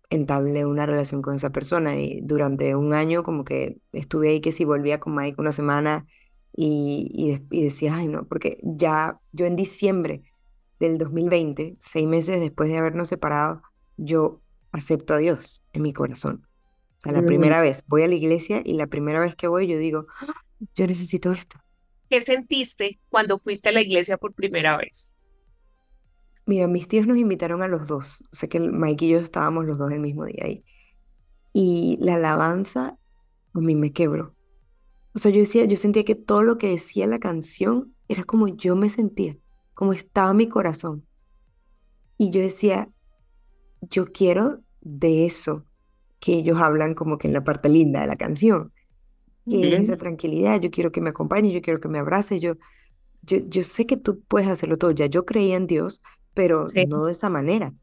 entablé 0.10 0.66
una 0.66 0.86
relación 0.86 1.22
con 1.22 1.36
esa 1.36 1.52
persona 1.52 1.98
y 2.00 2.22
durante 2.22 2.76
un 2.76 2.94
año 2.94 3.24
como 3.24 3.44
que 3.44 3.78
estuve 3.92 4.30
ahí 4.30 4.42
que 4.42 4.52
si 4.52 4.66
volvía 4.66 5.00
con 5.00 5.16
Mike 5.16 5.40
una 5.40 5.52
semana 5.52 6.06
y, 6.56 7.10
y, 7.14 7.58
y 7.58 7.64
decía, 7.64 7.96
ay 7.96 8.08
no, 8.08 8.28
porque 8.28 8.60
ya 8.64 9.20
yo 9.32 9.46
en 9.46 9.56
diciembre 9.56 10.24
del 10.80 10.98
2020, 10.98 11.78
seis 11.82 12.08
meses 12.08 12.40
después 12.40 12.70
de 12.70 12.78
habernos 12.78 13.10
separado, 13.10 13.62
yo 13.98 14.42
acepto 14.72 15.14
a 15.14 15.18
Dios 15.18 15.62
en 15.74 15.84
mi 15.84 15.94
corazón. 15.94 16.48
O 17.00 17.02
sea, 17.02 17.12
la 17.14 17.24
primera 17.24 17.62
vez 17.62 17.84
voy 17.88 18.04
a 18.04 18.08
la 18.08 18.16
iglesia 18.16 18.62
y 18.66 18.74
la 18.74 18.88
primera 18.88 19.20
vez 19.20 19.36
que 19.36 19.48
voy 19.48 19.68
yo 19.68 19.78
digo, 19.78 20.08
¡Ah! 20.20 20.34
yo 20.76 20.88
necesito 20.88 21.32
esto. 21.32 21.58
¿Qué 22.10 22.22
sentiste 22.24 23.00
cuando 23.10 23.40
fuiste 23.40 23.70
a 23.70 23.72
la 23.72 23.82
iglesia 23.82 24.18
por 24.18 24.34
primera 24.34 24.78
vez? 24.78 25.14
Mira, 26.50 26.68
mis 26.68 26.88
tíos 26.88 27.06
nos 27.06 27.18
invitaron 27.18 27.62
a 27.62 27.68
los 27.68 27.86
dos. 27.86 28.24
Sea 28.32 28.50
que 28.50 28.60
Mike 28.60 29.06
y 29.06 29.10
yo 29.10 29.20
estábamos 29.20 29.66
los 29.68 29.78
dos 29.78 29.92
el 29.92 30.00
mismo 30.00 30.26
día 30.26 30.44
ahí. 30.46 30.64
Y 31.54 31.98
la 32.02 32.16
alabanza 32.16 32.98
a 33.54 33.60
mí 33.60 33.76
me 33.76 33.94
quebró. 33.94 34.34
O 35.14 35.20
sea, 35.20 35.32
yo 35.32 35.42
decía, 35.42 35.66
yo 35.66 35.78
sentía 35.78 36.04
que 36.04 36.16
todo 36.16 36.42
lo 36.42 36.58
que 36.58 36.70
decía 36.70 37.06
la 37.06 37.20
canción 37.20 37.94
era 38.08 38.24
como 38.24 38.48
yo 38.48 38.76
me 38.76 38.90
sentía 38.90 39.38
como 39.76 39.94
estaba 39.94 40.34
mi 40.34 40.50
corazón. 40.50 41.06
Y 42.18 42.32
yo 42.32 42.42
decía, 42.42 42.90
yo 43.80 44.12
quiero 44.12 44.60
de 44.82 45.26
eso 45.26 45.64
que 46.20 46.34
ellos 46.34 46.60
hablan 46.60 46.96
como 46.96 47.18
que 47.18 47.28
en 47.28 47.34
la 47.34 47.46
parte 47.46 47.70
linda 47.70 48.02
de 48.02 48.08
la 48.08 48.18
canción, 48.18 48.74
que 49.50 49.74
esa 49.78 49.96
tranquilidad, 49.96 50.60
yo 50.60 50.70
quiero 50.70 50.92
que 50.92 51.00
me 51.00 51.12
acompañe, 51.12 51.54
yo 51.54 51.62
quiero 51.62 51.80
que 51.80 51.88
me 51.88 51.98
abrace, 51.98 52.42
yo, 52.42 52.56
yo, 53.22 53.38
yo 53.48 53.64
sé 53.64 53.86
que 53.86 53.96
tú 53.96 54.22
puedes 54.28 54.50
hacerlo 54.50 54.78
todo, 54.78 54.92
ya 54.92 55.06
yo 55.06 55.24
creía 55.26 55.56
en 55.56 55.68
Dios, 55.68 56.02
pero 56.34 56.68
no 56.88 57.06
de 57.06 57.12
esa 57.12 57.30
manera. 57.30 57.74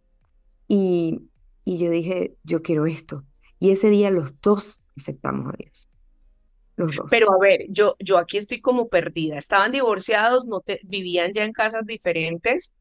Y, 0.69 1.23
y 1.65 1.79
yo 1.79 1.91
dije, 1.91 2.35
yo 2.45 2.63
quiero 2.63 2.87
esto. 2.87 3.25
Y 3.59 3.71
ese 3.71 3.91
día 3.91 4.11
los 4.11 4.41
dos 4.41 4.81
aceptamos 4.97 5.53
a 5.53 5.57
Dios. 5.57 5.89
Pero 7.11 7.33
a 7.33 7.39
ver, 7.39 7.67
yo, 7.71 7.97
yo 7.99 8.19
aquí 8.19 8.37
estoy 8.37 8.61
como 8.61 8.89
perdida. 8.89 9.39
Estaban 9.39 9.73
divorciados, 9.73 10.47
no 10.47 10.61
te, 10.61 10.81
vivían 10.85 11.33
ya 11.33 11.45
en 11.45 11.53
casas 11.53 11.87
diferentes, 11.87 12.73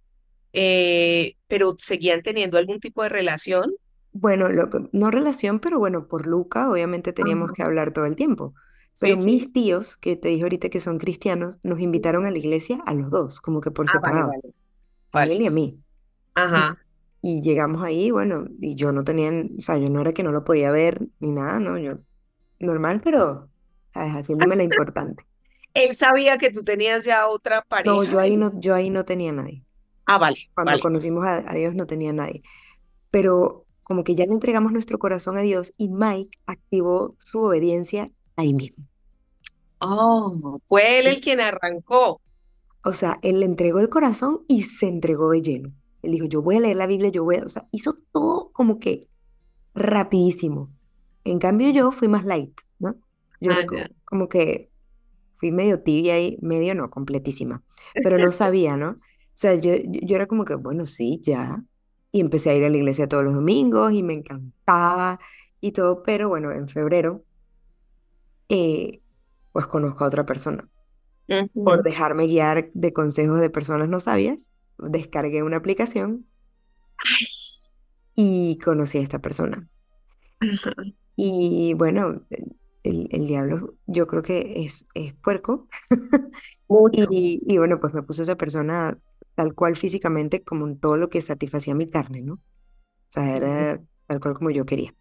eh, 0.52 1.36
pero 1.48 1.76
seguían 1.80 2.22
teniendo 2.22 2.58
algún 2.58 2.80
tipo 2.80 3.04
de 3.04 3.10
relación. 3.10 3.74
Bueno, 4.12 4.50
lo 4.50 4.70
no 4.92 5.12
relación, 5.12 5.60
pero 5.60 5.80
bueno, 5.80 6.08
por 6.08 6.28
Luca 6.28 6.70
obviamente 6.70 7.14
teníamos 7.14 7.52
que 7.52 7.64
hablar 7.64 7.94
todo 7.94 8.06
el 8.06 8.16
tiempo. 8.16 8.54
Pero 9.00 9.18
mis 9.18 9.52
tíos, 9.52 9.98
que 9.98 10.16
te 10.16 10.30
dije 10.30 10.44
ahorita 10.44 10.70
que 10.70 10.80
son 10.80 11.00
cristianos, 11.00 11.60
nos 11.64 11.82
invitaron 11.82 12.26
a 12.26 12.32
la 12.32 12.38
iglesia 12.38 12.82
a 12.86 12.94
los 12.94 13.10
dos, 13.12 13.42
como 13.42 13.60
que 13.60 13.72
por 13.72 13.86
ah, 13.90 13.92
separado. 13.92 14.32
A 15.18 15.24
él 15.26 15.42
y 15.42 15.48
a 15.48 15.52
mí. 15.52 15.80
Ajá. 16.36 16.78
Y, 17.22 17.38
y, 17.40 17.42
llegamos 17.42 17.84
ahí, 17.84 18.12
bueno, 18.12 18.48
y 18.60 18.76
yo 18.76 18.92
no 18.92 19.04
tenía, 19.04 19.32
o 19.58 19.62
sea, 19.62 19.78
yo 19.78 19.90
no 19.90 20.02
era 20.02 20.14
que 20.14 20.24
no 20.24 20.32
lo 20.32 20.44
podía 20.44 20.72
ver 20.72 21.02
ni 21.20 21.32
nada, 21.32 21.60
¿no? 21.60 21.78
Yo, 21.78 21.98
normal, 22.60 23.02
pero 23.04 23.50
¿sabes? 23.94 24.14
Haciéndome 24.14 24.56
la 24.56 24.64
importante. 24.64 25.26
Él 25.74 25.96
sabía 25.96 26.38
que 26.38 26.52
tú 26.52 26.64
tenías 26.64 27.04
ya 27.04 27.28
otra 27.28 27.62
pareja. 27.62 27.94
No, 27.94 28.04
yo 28.04 28.20
ahí 28.20 28.38
no, 28.38 28.52
yo 28.60 28.74
ahí 28.74 28.90
no 28.90 29.04
tenía 29.04 29.32
nadie. 29.34 29.64
Ah, 30.06 30.18
vale. 30.18 30.50
Cuando 30.54 30.80
conocimos 30.80 31.26
a, 31.26 31.42
Dios 31.54 31.76
no 31.76 31.86
tenía 31.86 32.14
nadie. 32.14 32.44
Pero 33.12 33.66
como 33.84 34.04
que 34.04 34.16
ya 34.16 34.26
le 34.26 34.34
entregamos 34.34 34.72
nuestro 34.72 35.00
corazón 35.00 35.38
a 35.38 35.42
Dios 35.42 35.74
y 35.78 35.90
Mike 35.90 36.38
activó 36.46 37.16
su 37.20 37.40
obediencia 37.40 38.10
ahí 38.38 38.54
mismo. 38.54 38.86
Oh, 39.80 40.62
fue 40.68 41.00
él 41.00 41.08
el 41.08 41.20
quien 41.20 41.42
arrancó. 41.42 42.22
O 42.86 42.94
sea, 42.94 43.18
él 43.24 43.40
le 43.40 43.48
entregó 43.48 43.80
el 43.80 43.90
corazón 43.90 44.42
y 44.48 44.62
se 44.62 44.88
entregó 44.88 45.32
de 45.32 45.42
lleno. 45.42 45.74
Él 46.04 46.12
dijo, 46.12 46.28
yo 46.28 46.44
voy 46.44 46.58
a 46.58 46.60
leer 46.60 46.78
la 46.78 46.86
Biblia, 46.86 47.10
yo 47.10 47.24
voy 47.24 47.38
a... 47.38 47.44
O 47.44 47.50
sea, 47.50 47.68
hizo 47.72 47.98
todo 48.12 48.52
como 48.54 48.78
que 48.78 49.10
rapidísimo. 49.74 50.70
En 51.24 51.40
cambio 51.40 51.72
yo 51.72 51.92
fui 51.92 52.08
más 52.08 52.26
light, 52.26 52.56
¿no? 52.78 52.96
Yo 53.42 53.54
ah, 53.54 53.66
como, 54.06 54.30
que 54.30 54.70
fui 55.38 55.52
medio 55.52 55.82
tibia 55.82 56.22
y 56.22 56.38
medio 56.44 56.76
no, 56.76 56.92
completísima, 56.92 57.64
pero 58.04 58.20
no 58.20 58.32
sabía, 58.32 58.78
¿no? 58.78 58.92
O 58.92 58.98
sea, 59.34 59.56
yo, 59.56 59.74
yo 59.84 60.16
era 60.16 60.28
como 60.28 60.46
que, 60.46 60.54
bueno, 60.54 60.86
sí, 60.86 61.20
ya. 61.24 61.64
Y 62.12 62.22
empecé 62.22 62.52
a 62.52 62.56
ir 62.56 62.66
a 62.66 62.70
la 62.70 62.78
iglesia 62.78 63.10
todos 63.10 63.24
los 63.24 63.34
domingos 63.34 63.94
y 63.94 64.04
me 64.04 64.14
encantaba 64.14 65.20
y 65.60 65.72
todo, 65.72 66.04
pero 66.04 66.30
bueno, 66.30 66.52
en 66.52 66.70
febrero, 66.70 67.24
eh, 68.48 69.02
pues 69.52 69.66
conozco 69.66 70.04
a 70.04 70.08
otra 70.08 70.24
persona. 70.24 70.70
Por 71.64 71.84
dejarme 71.84 72.28
guiar 72.28 72.70
de 72.74 72.94
consejos 72.94 73.40
de 73.42 73.50
personas 73.50 73.90
no 73.90 74.00
sabias, 74.00 74.40
descargué 74.78 75.44
una 75.44 75.58
aplicación 75.58 76.26
Ay, 76.98 77.26
y 78.16 78.58
conocí 78.60 78.98
a 78.98 79.02
esta 79.02 79.20
persona. 79.20 79.68
Y 81.16 81.74
bueno, 81.76 82.24
el, 82.84 83.08
el 83.12 83.28
diablo 83.28 83.76
yo 83.88 84.08
creo 84.08 84.22
que 84.24 84.66
es, 84.66 84.86
es 84.94 85.14
puerco. 85.16 85.68
mucho. 86.68 87.06
Y, 87.12 87.42
y 87.46 87.58
bueno, 87.58 87.80
pues 87.80 87.94
me 87.94 88.04
puso 88.04 88.22
esa 88.24 88.36
persona 88.36 88.98
tal 89.36 89.54
cual 89.54 89.78
físicamente 89.78 90.44
como 90.44 90.68
en 90.68 90.80
todo 90.80 90.98
lo 90.98 91.10
que 91.10 91.22
satisfacía 91.22 91.76
mi 91.76 91.90
carne, 91.90 92.22
¿no? 92.22 92.36
O 92.36 92.40
sea, 93.12 93.36
era 93.38 93.82
tal 94.08 94.20
cual 94.20 94.36
como 94.36 94.52
yo 94.52 94.66
quería. 94.66 94.94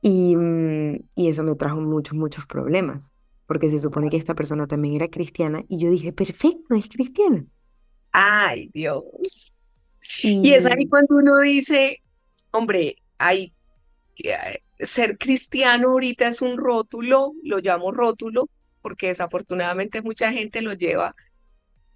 Y, 0.00 0.36
mm, 0.36 0.96
y 1.14 1.28
eso 1.28 1.42
me 1.44 1.54
trajo 1.56 1.80
muchos, 1.80 2.14
muchos 2.16 2.46
problemas, 2.46 3.11
porque 3.46 3.70
se 3.70 3.78
supone 3.78 4.08
que 4.10 4.16
esta 4.16 4.34
persona 4.34 4.66
también 4.66 4.94
era 4.94 5.08
cristiana 5.08 5.62
y 5.68 5.78
yo 5.78 5.90
dije, 5.90 6.12
perfecto, 6.12 6.74
es 6.74 6.88
cristiana. 6.88 7.44
Ay, 8.12 8.70
Dios. 8.72 9.04
Y 10.22 10.52
es 10.52 10.66
ahí 10.66 10.86
cuando 10.86 11.16
uno 11.16 11.38
dice, 11.40 12.02
hombre, 12.50 12.96
hay 13.18 13.52
eh, 14.22 14.60
ser 14.78 15.16
cristiano 15.18 15.90
ahorita 15.90 16.28
es 16.28 16.42
un 16.42 16.58
rótulo, 16.58 17.32
lo 17.42 17.58
llamo 17.58 17.92
rótulo, 17.92 18.48
porque 18.82 19.08
desafortunadamente 19.08 20.02
mucha 20.02 20.32
gente 20.32 20.60
lo 20.60 20.74
lleva 20.74 21.14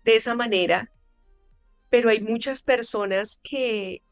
de 0.05 0.17
esa 0.17 0.35
manera, 0.35 0.91
pero 1.91 2.11
hay 2.11 2.21
muchas 2.21 2.63
personas 2.63 3.41
que, 3.43 4.03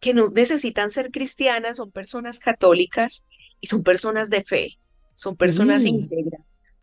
que 0.00 0.14
no 0.14 0.30
necesitan 0.30 0.90
ser 0.90 1.10
cristianas, 1.10 1.78
son 1.78 1.90
personas 1.90 2.38
católicas 2.38 3.24
y 3.60 3.66
son 3.66 3.82
personas 3.82 4.30
de 4.30 4.44
fe, 4.44 4.78
son 5.14 5.36
personas 5.36 5.82
sí, 5.82 5.88
íntegras, 5.88 6.37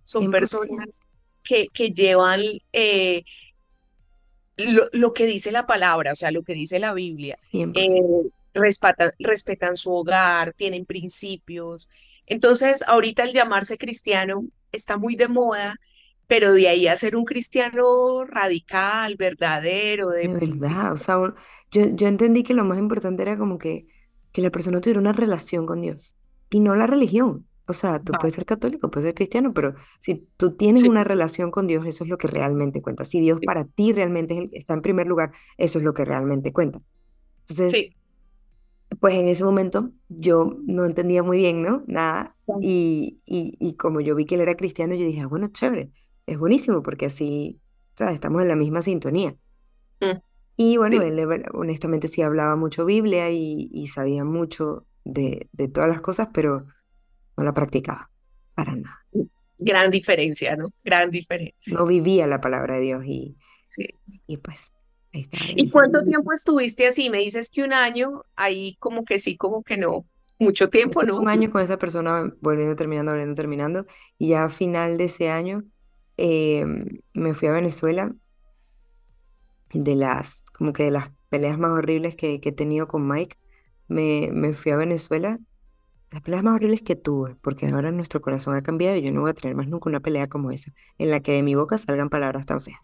son 0.06 0.28
100%, 0.28 0.32
personas 0.32 1.02
que, 1.44 1.68
que 1.74 1.92
llevan 1.92 2.42
eh, 2.72 3.24
lo, 4.58 4.88
lo 4.94 5.14
que 5.14 5.26
dice 5.26 5.52
la 5.52 5.68
palabra, 5.68 6.14
o 6.14 6.16
sea, 6.16 6.32
lo 6.32 6.44
que 6.44 6.54
dice 6.54 6.80
la 6.80 6.94
Biblia. 6.94 7.36
Eh, 7.52 7.66
100%. 7.66 8.32
respetan, 8.54 9.12
respetan 9.20 9.76
su 9.76 9.94
hogar, 9.94 10.54
tienen 10.54 10.86
principios. 10.86 11.90
Entonces, 12.26 12.84
ahorita 12.88 13.24
el 13.24 13.34
llamarse 13.34 13.78
cristiano 13.78 14.46
está 14.72 14.98
muy 14.98 15.16
de 15.16 15.28
moda, 15.28 15.76
pero 16.28 16.54
de 16.54 16.68
ahí 16.70 16.88
a 16.88 16.96
ser 16.96 17.16
un 17.16 17.26
cristiano 17.26 18.24
radical, 18.26 19.16
verdadero, 19.18 20.10
de 20.10 20.28
De 20.28 20.34
verdad, 20.34 20.94
o 20.94 20.98
sea, 20.98 21.18
yo, 21.72 21.84
yo 21.94 22.08
entendí 22.08 22.44
que 22.44 22.54
lo 22.54 22.64
más 22.64 22.80
importante 22.80 23.22
era 23.22 23.38
como 23.38 23.58
que, 23.58 23.88
que 24.32 24.42
la 24.42 24.50
persona 24.50 24.82
tuviera 24.82 25.00
una 25.00 25.14
relación 25.14 25.66
con 25.66 25.82
Dios 25.82 26.16
y 26.50 26.60
no 26.60 26.76
la 26.76 26.88
religión. 26.88 27.46
O 27.68 27.74
sea, 27.74 28.00
tú 28.04 28.18
puedes 28.18 28.36
ser 28.36 28.46
católico, 28.46 28.92
puedes 28.92 29.06
ser 29.08 29.16
cristiano, 29.16 29.54
pero 29.54 29.76
si 30.02 30.28
tú 30.38 30.56
tienes 30.56 30.84
Sí, 30.84 30.88
una 30.88 31.04
relación 31.04 31.52
con 31.52 31.68
Dios, 31.68 31.86
eso 31.88 32.04
es 32.04 32.10
lo 32.10 32.18
que 32.18 32.28
realmente 32.28 32.82
cuenta. 32.82 33.06
Si 33.06 33.20
Dios 33.22 33.42
sí, 33.42 33.46
para 33.46 33.66
ti 33.66 33.92
realmente 33.94 34.34
es 34.36 34.40
el- 34.42 34.50
está 34.54 34.74
en 34.76 34.82
primer 34.84 35.08
lugar, 35.08 35.32
eso 35.58 35.80
es 35.80 35.86
lo 35.86 35.94
que 35.94 36.06
realmente 36.06 36.54
cuenta. 36.54 36.82
Entonces, 37.50 37.78
sí. 37.78 37.96
pues 39.00 39.16
en 39.16 39.28
ese 39.28 39.44
momento 39.44 39.92
yo 40.08 40.58
no 40.66 40.86
entendía 40.86 41.24
muy 41.24 41.38
bien, 41.38 41.62
¿no? 41.64 41.84
Nada. 41.88 42.36
Y, 42.60 43.22
y, 43.26 43.58
y 43.60 43.76
como 43.76 44.00
yo 44.02 44.16
vi 44.16 44.26
que 44.26 44.36
él 44.36 44.42
era 44.42 44.56
cristiano, 44.56 44.96
yo 44.96 45.06
dije, 45.06 45.22
"Ah, 45.22 45.28
bueno, 45.28 45.50
chévere, 45.50 45.92
es 46.26 46.38
buenísimo 46.40 46.82
porque 46.84 47.08
así, 47.08 47.62
o 47.96 47.98
sea, 47.98 48.12
estamos 48.12 48.42
en 48.42 48.48
la 48.50 48.56
misma 48.56 48.82
sintonía. 48.82 49.36
Mm, 50.02 50.22
Y 50.58 50.78
bueno, 50.78 51.02
él 51.02 51.20
honestamente 51.54 52.08
sí 52.08 52.22
hablaba 52.22 52.56
mucho 52.56 52.86
Biblia 52.86 53.30
y, 53.32 53.70
y 53.74 53.88
sabía 53.90 54.24
mucho 54.24 54.88
de, 55.04 55.50
de 55.52 55.68
todas 55.68 55.90
las 55.90 56.02
cosas, 56.02 56.30
pero 56.34 56.68
no 57.38 57.44
la 57.44 57.54
practicaba 57.54 58.10
para 58.54 58.76
nada. 58.76 59.06
Gran 59.58 59.92
diferencia, 59.92 60.56
¿no? 60.56 60.66
Gran 60.84 61.12
diferencia. 61.12 61.74
No 61.74 61.86
vivía 61.86 62.28
la 62.28 62.42
palabra 62.42 62.76
de 62.76 62.82
Dios 62.82 63.04
y, 63.06 63.38
Sí. 63.66 63.88
y 64.28 64.38
pues 64.38 64.60
ahí 65.14 65.30
¿Y 65.56 65.70
cuánto 65.70 66.04
tiempo 66.04 66.34
estuviste 66.34 66.88
así? 66.88 67.10
Me 67.10 67.20
dices 67.20 67.50
que 67.50 67.64
un 67.64 67.74
año, 67.74 68.24
ahí 68.36 68.76
como 68.80 69.06
que 69.06 69.20
sí, 69.20 69.38
como 69.38 69.64
que 69.64 69.78
no. 69.78 70.06
Mucho 70.40 70.70
tiempo, 70.70 71.02
estuve 71.02 71.08
¿no? 71.08 71.20
un 71.20 71.30
año 71.30 71.52
con 71.52 71.62
esa 71.62 71.78
persona 71.78 72.32
volviendo, 72.42 72.76
terminando, 72.76 73.12
volviendo, 73.12 73.36
terminando 73.36 73.86
y 74.18 74.30
ya 74.30 74.46
a 74.46 74.50
final 74.50 74.98
de 74.98 75.06
ese 75.06 75.30
año 75.30 75.64
eh, 76.18 76.66
me 77.14 77.34
fui 77.34 77.48
a 77.48 77.52
Venezuela 77.52 78.14
de 79.74 79.96
las, 79.96 80.44
como 80.58 80.74
que 80.74 80.84
de 80.84 80.92
las 80.92 81.12
peleas 81.30 81.58
más 81.60 81.72
horribles 81.72 82.16
que, 82.16 82.40
que 82.40 82.50
he 82.50 82.52
tenido 82.52 82.88
con 82.88 83.08
Mike, 83.08 83.38
me, 83.88 84.30
me 84.32 84.54
fui 84.54 84.72
a 84.72 84.78
Venezuela 84.78 85.40
Las 86.16 86.24
peleas 86.24 86.44
más 86.46 86.56
horribles 86.56 86.82
que 86.82 86.96
tuve, 86.96 87.36
porque 87.42 87.68
ahora 87.68 87.92
nuestro 87.92 88.22
corazón 88.22 88.56
ha 88.56 88.64
cambiado 88.64 88.96
y 88.96 89.02
yo 89.02 89.12
no 89.12 89.20
voy 89.20 89.32
a 89.32 89.34
tener 89.34 89.54
más 89.54 89.68
nunca 89.68 89.90
una 89.90 90.00
pelea 90.00 90.30
como 90.30 90.50
esa, 90.50 90.72
en 90.98 91.12
la 91.12 91.20
que 91.20 91.34
de 91.34 91.44
mi 91.44 91.56
boca 91.56 91.78
salgan 91.78 92.10
palabras 92.10 92.46
tan 92.46 92.62
feas. 92.62 92.80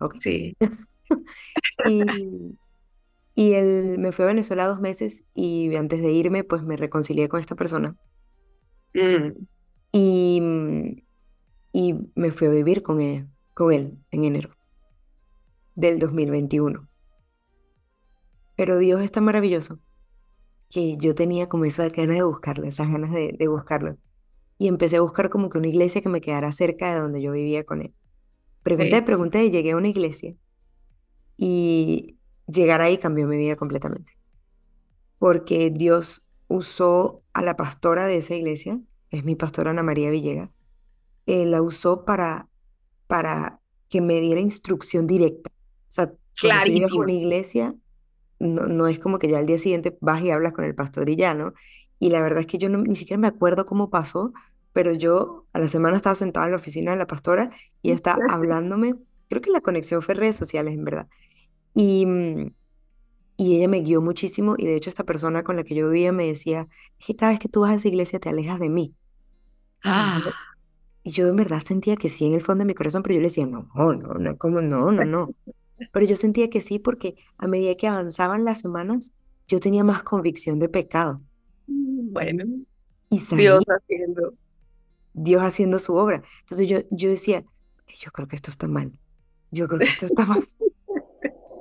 ¿Ok? 0.00 0.16
Sí. 0.20 0.56
Y, 1.84 2.02
y 3.34 3.52
él 3.54 3.98
me 3.98 4.12
fui 4.12 4.24
a 4.24 4.28
Venezuela 4.28 4.66
dos 4.66 4.80
meses 4.80 5.24
y 5.34 5.74
antes 5.76 6.02
de 6.02 6.12
irme, 6.12 6.44
pues 6.44 6.62
me 6.62 6.76
reconcilié 6.76 7.28
con 7.28 7.40
esta 7.40 7.54
persona 7.54 7.96
Mm, 8.94 9.46
y, 9.92 10.40
mm, 10.40 10.96
y 11.72 11.94
me 12.14 12.32
fui 12.32 12.48
a 12.48 12.50
vivir 12.50 12.82
con 12.82 13.00
él, 13.00 13.28
con 13.54 13.72
él 13.72 13.98
en 14.10 14.24
enero 14.24 14.50
del 15.74 15.98
2021. 15.98 16.88
Pero 18.56 18.78
Dios 18.78 19.02
es 19.02 19.12
tan 19.12 19.24
maravilloso 19.24 19.78
que 20.72 20.98
yo 20.98 21.14
tenía 21.16 21.48
como 21.50 21.66
esa 21.66 21.88
ganas 21.90 22.16
de 22.18 22.24
buscarlo, 22.24 22.66
esas 22.66 22.90
ganas 22.90 23.12
de, 23.12 23.34
de 23.38 23.48
buscarlo. 23.48 23.98
Y 24.58 24.68
empecé 24.68 24.98
a 24.98 25.02
buscar 25.02 25.30
como 25.30 25.50
que 25.50 25.58
una 25.58 25.68
iglesia 25.68 26.02
que 26.02 26.10
me 26.10 26.22
quedara 26.22 26.52
cerca 26.52 26.94
de 26.94 27.00
donde 27.00 27.22
yo 27.22 27.32
vivía 27.32 27.64
con 27.64 27.82
él. 27.82 27.94
Pregunté, 28.62 29.02
sí. 29.02 29.02
pregunté 29.02 29.44
y 29.46 29.50
llegué 29.52 29.72
a 29.72 29.76
una 29.78 29.88
iglesia 29.88 30.34
y 31.36 32.18
llegar 32.46 32.80
ahí 32.80 32.98
cambió 32.98 33.26
mi 33.26 33.36
vida 33.36 33.56
completamente, 33.56 34.12
porque 35.18 35.70
Dios 35.70 36.22
usó 36.48 37.22
a 37.32 37.42
la 37.42 37.56
pastora 37.56 38.06
de 38.06 38.18
esa 38.18 38.34
iglesia, 38.34 38.80
que 39.10 39.18
es 39.18 39.24
mi 39.24 39.36
pastora 39.36 39.70
Ana 39.70 39.82
María 39.82 40.10
Villegas, 40.10 40.50
eh, 41.26 41.46
la 41.46 41.62
usó 41.62 42.04
para, 42.06 42.48
para 43.06 43.60
que 43.88 44.00
me 44.00 44.20
diera 44.20 44.40
instrucción 44.40 45.06
directa. 45.08 45.50
O 45.90 45.92
sea, 45.92 46.14
a 46.84 46.88
una 46.88 46.88
Clarísimo. 46.96 47.06
iglesia, 47.14 47.74
no, 48.42 48.66
no 48.66 48.88
es 48.88 48.98
como 48.98 49.18
que 49.18 49.28
ya 49.28 49.38
al 49.38 49.46
día 49.46 49.58
siguiente 49.58 49.96
vas 50.00 50.22
y 50.22 50.30
hablas 50.30 50.52
con 50.52 50.64
el 50.64 50.74
pastor 50.74 51.08
y 51.08 51.16
ya, 51.16 51.34
¿no? 51.34 51.54
Y 51.98 52.10
la 52.10 52.20
verdad 52.20 52.40
es 52.40 52.46
que 52.46 52.58
yo 52.58 52.68
no, 52.68 52.78
ni 52.78 52.96
siquiera 52.96 53.20
me 53.20 53.28
acuerdo 53.28 53.66
cómo 53.66 53.90
pasó, 53.90 54.32
pero 54.72 54.92
yo 54.92 55.46
a 55.52 55.60
la 55.60 55.68
semana 55.68 55.96
estaba 55.96 56.14
sentada 56.16 56.46
en 56.46 56.52
la 56.52 56.58
oficina 56.58 56.92
de 56.92 56.98
la 56.98 57.06
pastora 57.06 57.50
y 57.82 57.90
está 57.92 58.18
hablándome, 58.28 58.94
creo 59.28 59.42
que 59.42 59.50
la 59.50 59.60
conexión 59.60 60.02
fue 60.02 60.14
redes 60.14 60.36
sociales, 60.36 60.74
en 60.74 60.84
verdad. 60.84 61.08
Y, 61.74 62.06
mm, 62.06 62.54
y 63.36 63.56
ella 63.56 63.68
me 63.68 63.80
guió 63.80 64.02
muchísimo 64.02 64.54
y 64.58 64.66
de 64.66 64.76
hecho 64.76 64.90
esta 64.90 65.04
persona 65.04 65.44
con 65.44 65.56
la 65.56 65.64
que 65.64 65.74
yo 65.74 65.88
vivía 65.90 66.12
me 66.12 66.26
decía, 66.26 66.68
es 66.98 67.06
que 67.06 67.16
cada 67.16 67.32
vez 67.32 67.40
que 67.40 67.48
tú 67.48 67.60
vas 67.60 67.72
a 67.72 67.74
esa 67.76 67.88
iglesia 67.88 68.20
te 68.20 68.28
alejas 68.28 68.60
de 68.60 68.68
mí. 68.68 68.94
Ah, 69.84 70.22
y 71.02 71.12
yo 71.12 71.28
en 71.28 71.36
verdad 71.36 71.62
sentía 71.66 71.96
que 71.96 72.08
sí 72.08 72.26
en 72.26 72.34
el 72.34 72.42
fondo 72.44 72.62
de 72.62 72.66
mi 72.66 72.74
corazón, 72.74 73.02
pero 73.02 73.14
yo 73.14 73.20
le 73.20 73.28
decía, 73.28 73.46
no, 73.46 73.68
no, 73.74 74.14
no, 74.14 74.38
como 74.38 74.60
no, 74.60 74.92
no, 74.92 75.04
no. 75.04 75.34
Pero 75.90 76.06
yo 76.06 76.16
sentía 76.16 76.50
que 76.50 76.60
sí 76.60 76.78
porque 76.78 77.16
a 77.38 77.46
medida 77.46 77.74
que 77.76 77.88
avanzaban 77.88 78.44
las 78.44 78.60
semanas, 78.60 79.10
yo 79.48 79.60
tenía 79.60 79.84
más 79.84 80.02
convicción 80.02 80.58
de 80.58 80.68
pecado 80.68 81.20
bueno, 82.12 82.44
y 83.08 83.18
Dios 83.36 83.64
sabía 83.66 83.76
haciendo. 83.76 84.34
Dios 85.14 85.42
haciendo 85.42 85.78
su 85.78 85.94
obra. 85.94 86.22
Entonces 86.40 86.68
yo, 86.68 86.78
yo 86.90 87.10
decía, 87.10 87.44
yo 88.00 88.10
creo 88.12 88.28
que 88.28 88.36
esto 88.36 88.50
está 88.50 88.66
mal, 88.66 88.92
yo 89.50 89.68
creo 89.68 89.80
que 89.80 89.86
esto 89.86 90.06
está 90.06 90.26
mal, 90.26 90.48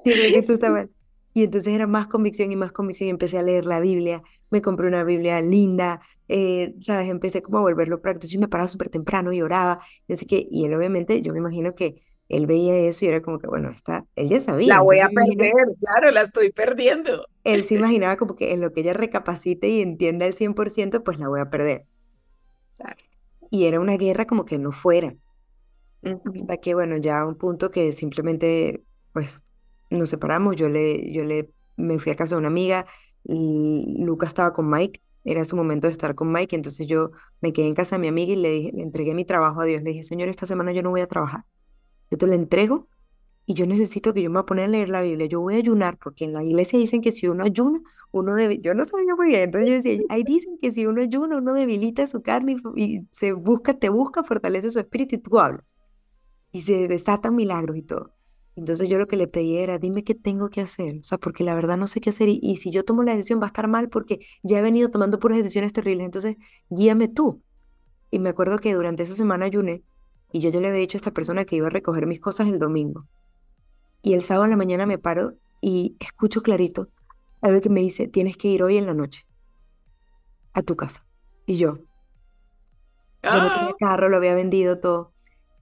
yo 0.06 0.14
creo 0.14 0.32
que 0.32 0.40
esto 0.40 0.54
está 0.54 0.70
mal. 0.70 0.90
Y 1.34 1.44
entonces 1.44 1.74
era 1.74 1.88
más 1.88 2.08
convicción 2.08 2.52
y 2.52 2.58
más 2.58 2.74
convicción 2.74 3.08
y 3.08 3.12
empecé 3.12 3.38
a 3.38 3.44
leer 3.44 3.66
la 3.66 3.80
Biblia, 3.80 4.22
me 4.50 4.62
compré 4.62 4.88
una 4.88 5.06
Biblia 5.06 5.42
linda, 5.42 6.02
eh, 6.28 6.76
¿sabes? 6.82 7.10
Empecé 7.10 7.42
como 7.42 7.60
a 7.60 7.62
volverlo 7.62 8.02
práctico 8.02 8.34
y 8.34 8.38
me 8.38 8.50
paraba 8.50 8.68
súper 8.68 8.90
temprano 8.90 9.32
y 9.32 9.42
oraba. 9.42 9.80
Así 10.10 10.26
que, 10.26 10.46
y 10.50 10.66
él 10.66 10.74
obviamente, 10.74 11.22
yo 11.22 11.32
me 11.32 11.40
imagino 11.40 11.74
que 11.74 12.04
él 12.32 12.48
veía 12.48 12.76
eso 12.78 13.06
y 13.06 13.10
era 13.10 13.22
como 13.22 13.40
que, 13.40 13.48
bueno, 13.48 13.70
está, 13.72 14.06
él 14.16 14.30
ya 14.30 14.40
sabía, 14.42 14.76
La 14.76 14.82
voy 14.82 15.00
a 15.00 15.10
imagino 15.12 15.38
perder, 15.38 15.54
claro, 15.80 16.12
la 16.12 16.22
estoy 16.22 16.52
perdiendo. 16.52 17.28
él 17.44 17.66
se 17.66 17.76
imaginaba 17.76 18.18
como 18.18 18.36
que 18.36 18.54
en 18.54 18.62
lo 18.62 18.72
que 18.72 18.82
ella 18.82 18.94
recapacite 18.94 19.68
y 19.70 19.82
entienda 19.82 20.26
el 20.26 20.36
100% 20.36 21.04
pues 21.04 21.20
la 21.20 21.28
voy 21.28 21.42
a 21.42 21.50
perder. 21.50 21.86
Claro. 22.78 22.98
Y 23.50 23.66
era 23.66 23.80
una 23.80 23.98
guerra 23.98 24.26
como 24.28 24.46
que 24.46 24.58
no 24.58 24.72
fuera. 24.72 25.16
Hasta 26.04 26.58
que, 26.58 26.74
bueno, 26.74 26.98
ya 26.98 27.20
a 27.22 27.28
un 27.28 27.38
punto 27.38 27.70
que 27.72 27.94
simplemente, 27.94 28.84
pues, 29.14 29.42
nos 29.90 30.10
separamos. 30.10 30.56
Yo 30.56 30.70
le, 30.70 31.12
yo 31.12 31.24
le, 31.24 31.52
me 31.78 32.00
fui 32.00 32.12
a 32.12 32.16
casa 32.16 32.36
de 32.36 32.40
una 32.40 32.48
amiga. 32.48 32.86
y 33.24 34.04
Luca 34.04 34.28
estaba 34.28 34.54
con 34.54 34.70
Mike. 34.70 35.02
Era 35.26 35.46
su 35.46 35.56
momento 35.56 35.88
de 35.88 35.94
estar 35.94 36.16
con 36.16 36.32
Mike. 36.32 36.56
Entonces 36.56 36.88
yo 36.88 37.12
me 37.42 37.54
quedé 37.54 37.68
en 37.68 37.76
casa 37.76 37.96
de 37.98 38.02
mi 38.02 38.08
amiga 38.08 38.34
y 38.34 38.36
le 38.38 38.50
dije, 38.52 38.72
le 38.74 38.84
entregué 38.84 39.14
mi 39.14 39.26
trabajo 39.26 39.62
a 39.62 39.66
Dios. 39.66 39.84
Le 39.84 39.92
dije, 39.92 40.04
Señor, 40.04 40.30
esta 40.30 40.46
semana 40.48 40.72
yo 40.72 40.82
no 40.84 40.90
voy 40.92 41.02
a 41.02 41.08
trabajar. 41.08 41.44
Yo 42.12 42.18
te 42.20 42.28
lo 42.28 42.34
entrego 42.36 42.90
y 43.46 43.56
yo 43.56 43.66
necesito 43.68 44.14
que 44.14 44.22
yo 44.24 44.30
me 44.32 44.42
voy 44.42 44.60
a 44.62 44.68
leer 44.68 44.90
la 44.90 45.02
Biblia. 45.02 45.28
Yo 45.28 45.42
voy 45.42 45.56
a 45.56 45.58
ayunar 45.60 45.98
porque 46.00 46.26
en 46.26 46.34
la 46.34 46.44
iglesia 46.44 46.80
dicen 46.80 47.02
que 47.02 47.12
si 47.12 47.28
uno 47.28 47.44
ayuna, 47.46 47.82
uno 48.12 48.40
yo 48.54 48.74
no 48.76 48.86
sabía 48.86 49.16
muy 49.16 49.28
bien, 49.30 49.42
entonces 49.54 50.02
ahí 50.10 50.24
dicen 50.24 50.58
que 50.62 50.72
si 50.72 50.86
uno 50.88 51.02
ayuna, 51.02 51.38
uno 51.38 51.54
debilita 51.54 52.08
su 52.08 52.22
carne 52.22 52.58
y, 52.76 52.84
y 52.98 53.08
se 53.14 53.34
busca, 53.34 53.76
te 53.80 53.90
busca, 53.90 54.24
fortalece 54.24 54.72
su 54.72 54.80
espíritu 54.80 55.16
y 55.16 55.20
tú 55.20 55.40
hablas. 55.40 55.66
y 56.52 56.62
se 56.64 56.88
desatan 56.88 57.36
milagros 57.36 57.78
y 57.78 57.84
todo. 57.84 58.14
Entonces 58.56 58.90
yo 58.90 58.98
lo 59.00 59.08
que 59.08 59.16
le 59.18 59.28
pedí 59.28 59.58
era, 59.58 59.78
dime 59.80 60.04
qué 60.04 60.14
tengo 60.16 60.50
que 60.50 60.62
hacer, 60.62 61.00
o 61.00 61.04
sea, 61.04 61.18
porque 61.18 61.44
la 61.44 61.56
verdad 61.56 61.78
no 61.78 61.88
sé 61.88 62.02
qué 62.02 62.10
hacer 62.10 62.28
y, 62.30 62.40
y 62.44 62.58
si 62.58 62.70
yo 62.72 62.84
tomo 62.84 63.04
la 63.04 63.14
decisión 63.16 63.40
va 63.42 63.46
a 63.46 63.48
estar 63.48 63.68
mal 63.68 63.90
porque 63.90 64.20
ya 64.44 64.60
he 64.60 64.62
venido 64.62 64.90
tomando 64.92 65.20
puras 65.20 65.38
decisiones 65.38 65.72
terribles, 65.74 66.06
entonces 66.06 66.36
guíame 66.70 67.08
tú. 67.08 67.44
Y 68.12 68.20
me 68.20 68.30
acuerdo 68.30 68.60
que 68.60 68.74
durante 68.74 69.04
esa 69.04 69.16
semana 69.16 69.46
ayuné 69.46 69.84
y 70.32 70.42
yo, 70.42 70.50
yo 70.52 70.62
le 70.62 70.68
había 70.70 70.80
dicho 70.82 70.98
a 70.98 71.00
esta 71.00 71.12
persona 71.12 71.46
que 71.46 71.56
iba 71.58 71.68
a 71.68 71.70
recoger 71.70 72.08
mis 72.08 72.20
cosas 72.22 72.48
el 72.48 72.60
domingo. 72.60 73.08
Y 74.04 74.14
el 74.14 74.22
sábado 74.24 74.46
en 74.46 74.52
la 74.52 74.58
mañana 74.58 74.86
me 74.86 75.00
paro 75.00 75.36
y 75.62 75.98
escucho 76.00 76.42
clarito 76.44 76.90
algo 77.42 77.62
que 77.62 77.70
me 77.70 77.82
dice, 77.82 78.08
tienes 78.08 78.38
que 78.38 78.50
ir 78.50 78.64
hoy 78.64 78.78
en 78.78 78.86
la 78.88 78.94
noche 78.94 79.26
a 80.54 80.62
tu 80.64 80.76
casa. 80.78 81.06
Y 81.46 81.58
yo, 81.58 81.80
yo 83.30 83.42
no 83.42 83.52
tenía 83.52 83.74
Ah, 83.74 83.78
carro, 83.78 84.10
lo 84.10 84.18
había 84.18 84.36
vendido 84.36 84.80
todo. 84.80 85.14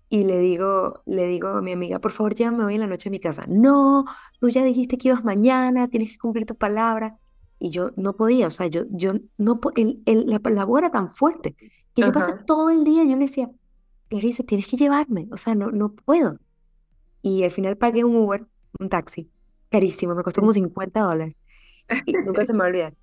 Y 0.09 0.25
le 0.25 0.39
digo, 0.39 1.03
le 1.05 1.27
digo 1.27 1.49
a 1.49 1.61
mi 1.61 1.73
amiga, 1.73 1.99
por 1.99 2.11
favor, 2.13 2.35
llévame 2.35 2.65
hoy 2.65 2.75
en 2.75 2.81
la 2.81 2.87
noche 2.87 3.09
a 3.09 3.11
mi 3.13 3.19
casa. 3.21 3.45
No, 3.49 4.05
tú 4.39 4.49
ya 4.49 4.63
dijiste 4.65 4.97
que 4.97 5.09
ibas 5.09 5.23
mañana, 5.25 5.89
tienes 5.89 6.11
que 6.13 6.19
cumplir 6.19 6.45
tu 6.47 6.55
palabra. 6.57 7.19
Y 7.59 7.71
yo 7.71 7.91
no 7.97 8.15
podía, 8.15 8.47
o 8.47 8.51
sea, 8.51 8.67
yo, 8.67 8.83
yo 8.91 9.13
no, 9.37 9.59
el, 9.77 10.01
el- 10.05 10.27
la, 10.27 10.41
la 10.51 10.65
voz 10.65 10.79
era 10.79 10.91
tan 10.91 11.13
fuerte 11.15 11.55
que 11.95 12.03
yo 12.03 12.11
pasé 12.13 12.33
todo 12.33 12.69
el 12.71 12.83
día, 12.85 13.03
yo 13.05 13.11
le 13.17 13.25
decía, 13.27 13.51
Clarice, 14.09 14.43
tienes 14.43 14.67
que 14.67 14.77
llevarme, 14.77 15.27
o 15.31 15.37
sea, 15.37 15.55
no, 15.55 15.71
no 15.71 15.93
puedo. 15.93 16.39
Y 17.21 17.43
al 17.43 17.51
final 17.51 17.77
pagué 17.77 18.03
un 18.03 18.15
Uber, 18.15 18.45
un 18.79 18.89
taxi, 18.89 19.29
carísimo, 19.69 20.15
me 20.15 20.23
costó 20.23 20.41
como 20.41 20.53
50 20.53 21.01
dólares. 21.01 21.35
Y 22.05 22.13
nunca 22.13 22.45
se 22.45 22.53
me 22.53 22.59
va 22.59 22.65
a 22.65 22.67
olvidar. 22.69 22.95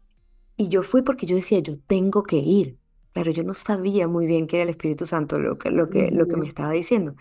Y 0.56 0.68
yo 0.68 0.82
fui 0.82 1.02
porque 1.02 1.26
yo 1.26 1.36
decía, 1.36 1.58
yo 1.60 1.78
tengo 1.86 2.22
que 2.22 2.36
ir. 2.38 2.78
Claro, 3.12 3.30
yo 3.30 3.44
no 3.44 3.54
sabía 3.54 4.08
muy 4.08 4.26
bien 4.26 4.46
qué 4.46 4.56
era 4.56 4.64
el 4.64 4.70
Espíritu 4.70 5.06
Santo, 5.06 5.38
lo 5.38 5.58
que, 5.58 5.70
lo 5.70 5.90
que, 5.90 6.10
lo 6.10 6.26
que 6.28 6.36
me 6.36 6.46
estaba 6.46 6.72
diciendo. 6.72 7.16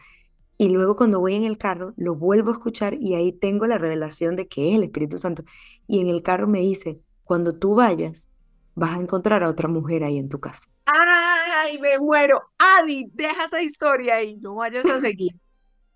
Y 0.57 0.69
luego 0.69 0.95
cuando 0.95 1.19
voy 1.19 1.35
en 1.35 1.43
el 1.43 1.57
carro, 1.57 1.93
lo 1.97 2.15
vuelvo 2.15 2.51
a 2.51 2.53
escuchar 2.53 2.95
y 2.95 3.15
ahí 3.15 3.33
tengo 3.33 3.67
la 3.67 3.77
revelación 3.77 4.35
de 4.35 4.47
que 4.47 4.69
es 4.69 4.75
el 4.75 4.83
Espíritu 4.83 5.17
Santo. 5.17 5.43
Y 5.87 5.99
en 6.01 6.07
el 6.09 6.23
carro 6.23 6.47
me 6.47 6.61
dice, 6.61 7.01
cuando 7.23 7.53
tú 7.57 7.75
vayas, 7.75 8.27
vas 8.75 8.97
a 8.97 9.01
encontrar 9.01 9.43
a 9.43 9.49
otra 9.49 9.67
mujer 9.67 10.03
ahí 10.03 10.17
en 10.17 10.29
tu 10.29 10.39
casa. 10.39 10.61
Ay, 10.85 11.79
me 11.79 11.97
muero. 11.97 12.43
Adi, 12.57 13.07
deja 13.13 13.45
esa 13.45 13.61
historia 13.61 14.21
y 14.21 14.37
no 14.37 14.55
vayas 14.55 14.85
a 14.85 14.97
seguir, 14.97 15.33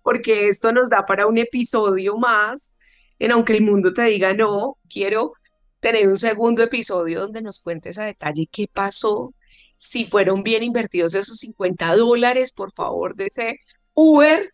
porque 0.02 0.48
esto 0.48 0.72
nos 0.72 0.90
da 0.90 1.06
para 1.06 1.26
un 1.26 1.38
episodio 1.38 2.16
más 2.16 2.76
en 3.18 3.32
Aunque 3.32 3.52
el 3.52 3.62
mundo 3.62 3.92
te 3.92 4.02
diga 4.04 4.32
no, 4.32 4.78
quiero 4.88 5.34
tener 5.80 6.08
un 6.08 6.18
segundo 6.18 6.62
episodio 6.62 7.20
donde 7.20 7.42
nos 7.42 7.60
cuentes 7.62 7.98
a 7.98 8.04
detalle 8.04 8.48
qué 8.50 8.66
pasó, 8.72 9.34
si 9.76 10.06
fueron 10.06 10.42
bien 10.42 10.62
invertidos 10.62 11.14
esos 11.14 11.38
50 11.38 11.96
dólares, 11.96 12.52
por 12.52 12.72
favor, 12.72 13.14
de 13.14 13.26
ese 13.26 13.60
Uber, 13.94 14.52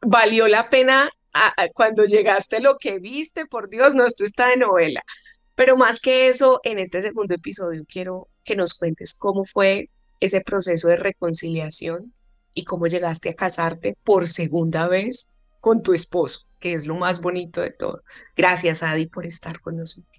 valió 0.00 0.48
la 0.48 0.70
pena 0.70 1.10
cuando 1.74 2.04
llegaste 2.04 2.60
lo 2.60 2.78
que 2.78 2.98
viste, 2.98 3.46
por 3.46 3.68
Dios, 3.68 3.94
no, 3.94 4.06
esto 4.06 4.24
está 4.24 4.48
de 4.48 4.56
novela. 4.56 5.02
Pero 5.56 5.76
más 5.76 6.00
que 6.00 6.28
eso, 6.28 6.60
en 6.62 6.78
este 6.78 7.02
segundo 7.02 7.34
episodio 7.34 7.84
quiero 7.88 8.28
que 8.44 8.54
nos 8.54 8.74
cuentes 8.74 9.16
cómo 9.18 9.44
fue 9.44 9.90
ese 10.20 10.42
proceso 10.42 10.88
de 10.88 10.96
reconciliación 10.96 12.12
y 12.54 12.64
cómo 12.64 12.86
llegaste 12.86 13.30
a 13.30 13.34
casarte 13.34 13.96
por 14.04 14.28
segunda 14.28 14.86
vez 14.86 15.32
con 15.60 15.82
tu 15.82 15.94
esposo, 15.94 16.46
que 16.60 16.74
es 16.74 16.86
lo 16.86 16.94
más 16.94 17.20
bonito 17.20 17.62
de 17.62 17.70
todo. 17.70 18.02
Gracias, 18.36 18.82
Adi, 18.82 19.06
por 19.06 19.26
estar 19.26 19.60
con 19.60 19.76
nosotros. 19.78 20.12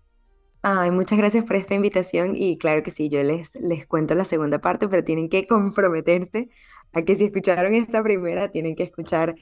Ay, 0.64 0.92
muchas 0.92 1.18
gracias 1.18 1.46
por 1.46 1.56
esta 1.56 1.76
invitación 1.76 2.36
y 2.36 2.58
claro 2.58 2.84
que 2.84 2.92
sí, 2.92 3.08
yo 3.08 3.22
les, 3.24 3.54
les 3.56 3.86
cuento 3.86 4.16
la 4.16 4.26
segunda 4.26 4.60
parte, 4.60 4.88
pero 4.88 5.04
tienen 5.04 5.30
que 5.30 5.48
comprometerse 5.48 6.50
a 6.94 7.04
que 7.04 7.16
si 7.16 7.26
escucharon 7.26 7.76
esta 7.76 8.02
primera, 8.04 8.50
tienen 8.50 8.76
que 8.76 8.84
escuchar 8.84 9.36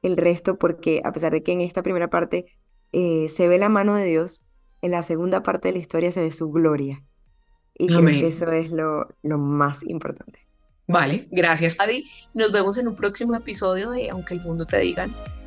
el 0.00 0.16
resto 0.16 0.58
porque 0.58 1.02
a 1.04 1.12
pesar 1.12 1.32
de 1.32 1.42
que 1.42 1.52
en 1.52 1.60
esta 1.60 1.82
primera 1.82 2.08
parte 2.08 2.46
eh, 2.92 3.28
se 3.28 3.48
ve 3.48 3.58
la 3.58 3.68
mano 3.68 3.94
de 3.94 4.06
Dios, 4.06 4.40
en 4.82 4.90
la 4.90 5.02
segunda 5.02 5.42
parte 5.42 5.68
de 5.68 5.74
la 5.74 5.80
historia 5.80 6.12
se 6.12 6.20
ve 6.20 6.30
su 6.30 6.50
gloria 6.50 7.02
y 7.74 7.86
creo 7.86 8.04
que 8.04 8.26
eso 8.26 8.50
es 8.52 8.70
lo, 8.70 9.08
lo 9.22 9.38
más 9.38 9.82
importante. 9.84 10.46
Vale, 10.86 11.28
gracias, 11.30 11.76
Adi. 11.78 12.04
Nos 12.34 12.52
vemos 12.52 12.76
en 12.76 12.88
un 12.88 12.96
próximo 12.96 13.34
episodio 13.34 13.90
de 13.92 14.10
Aunque 14.10 14.34
el 14.34 14.40
mundo 14.40 14.66
te 14.66 14.78
diga. 14.78 15.06
no. 15.06 15.41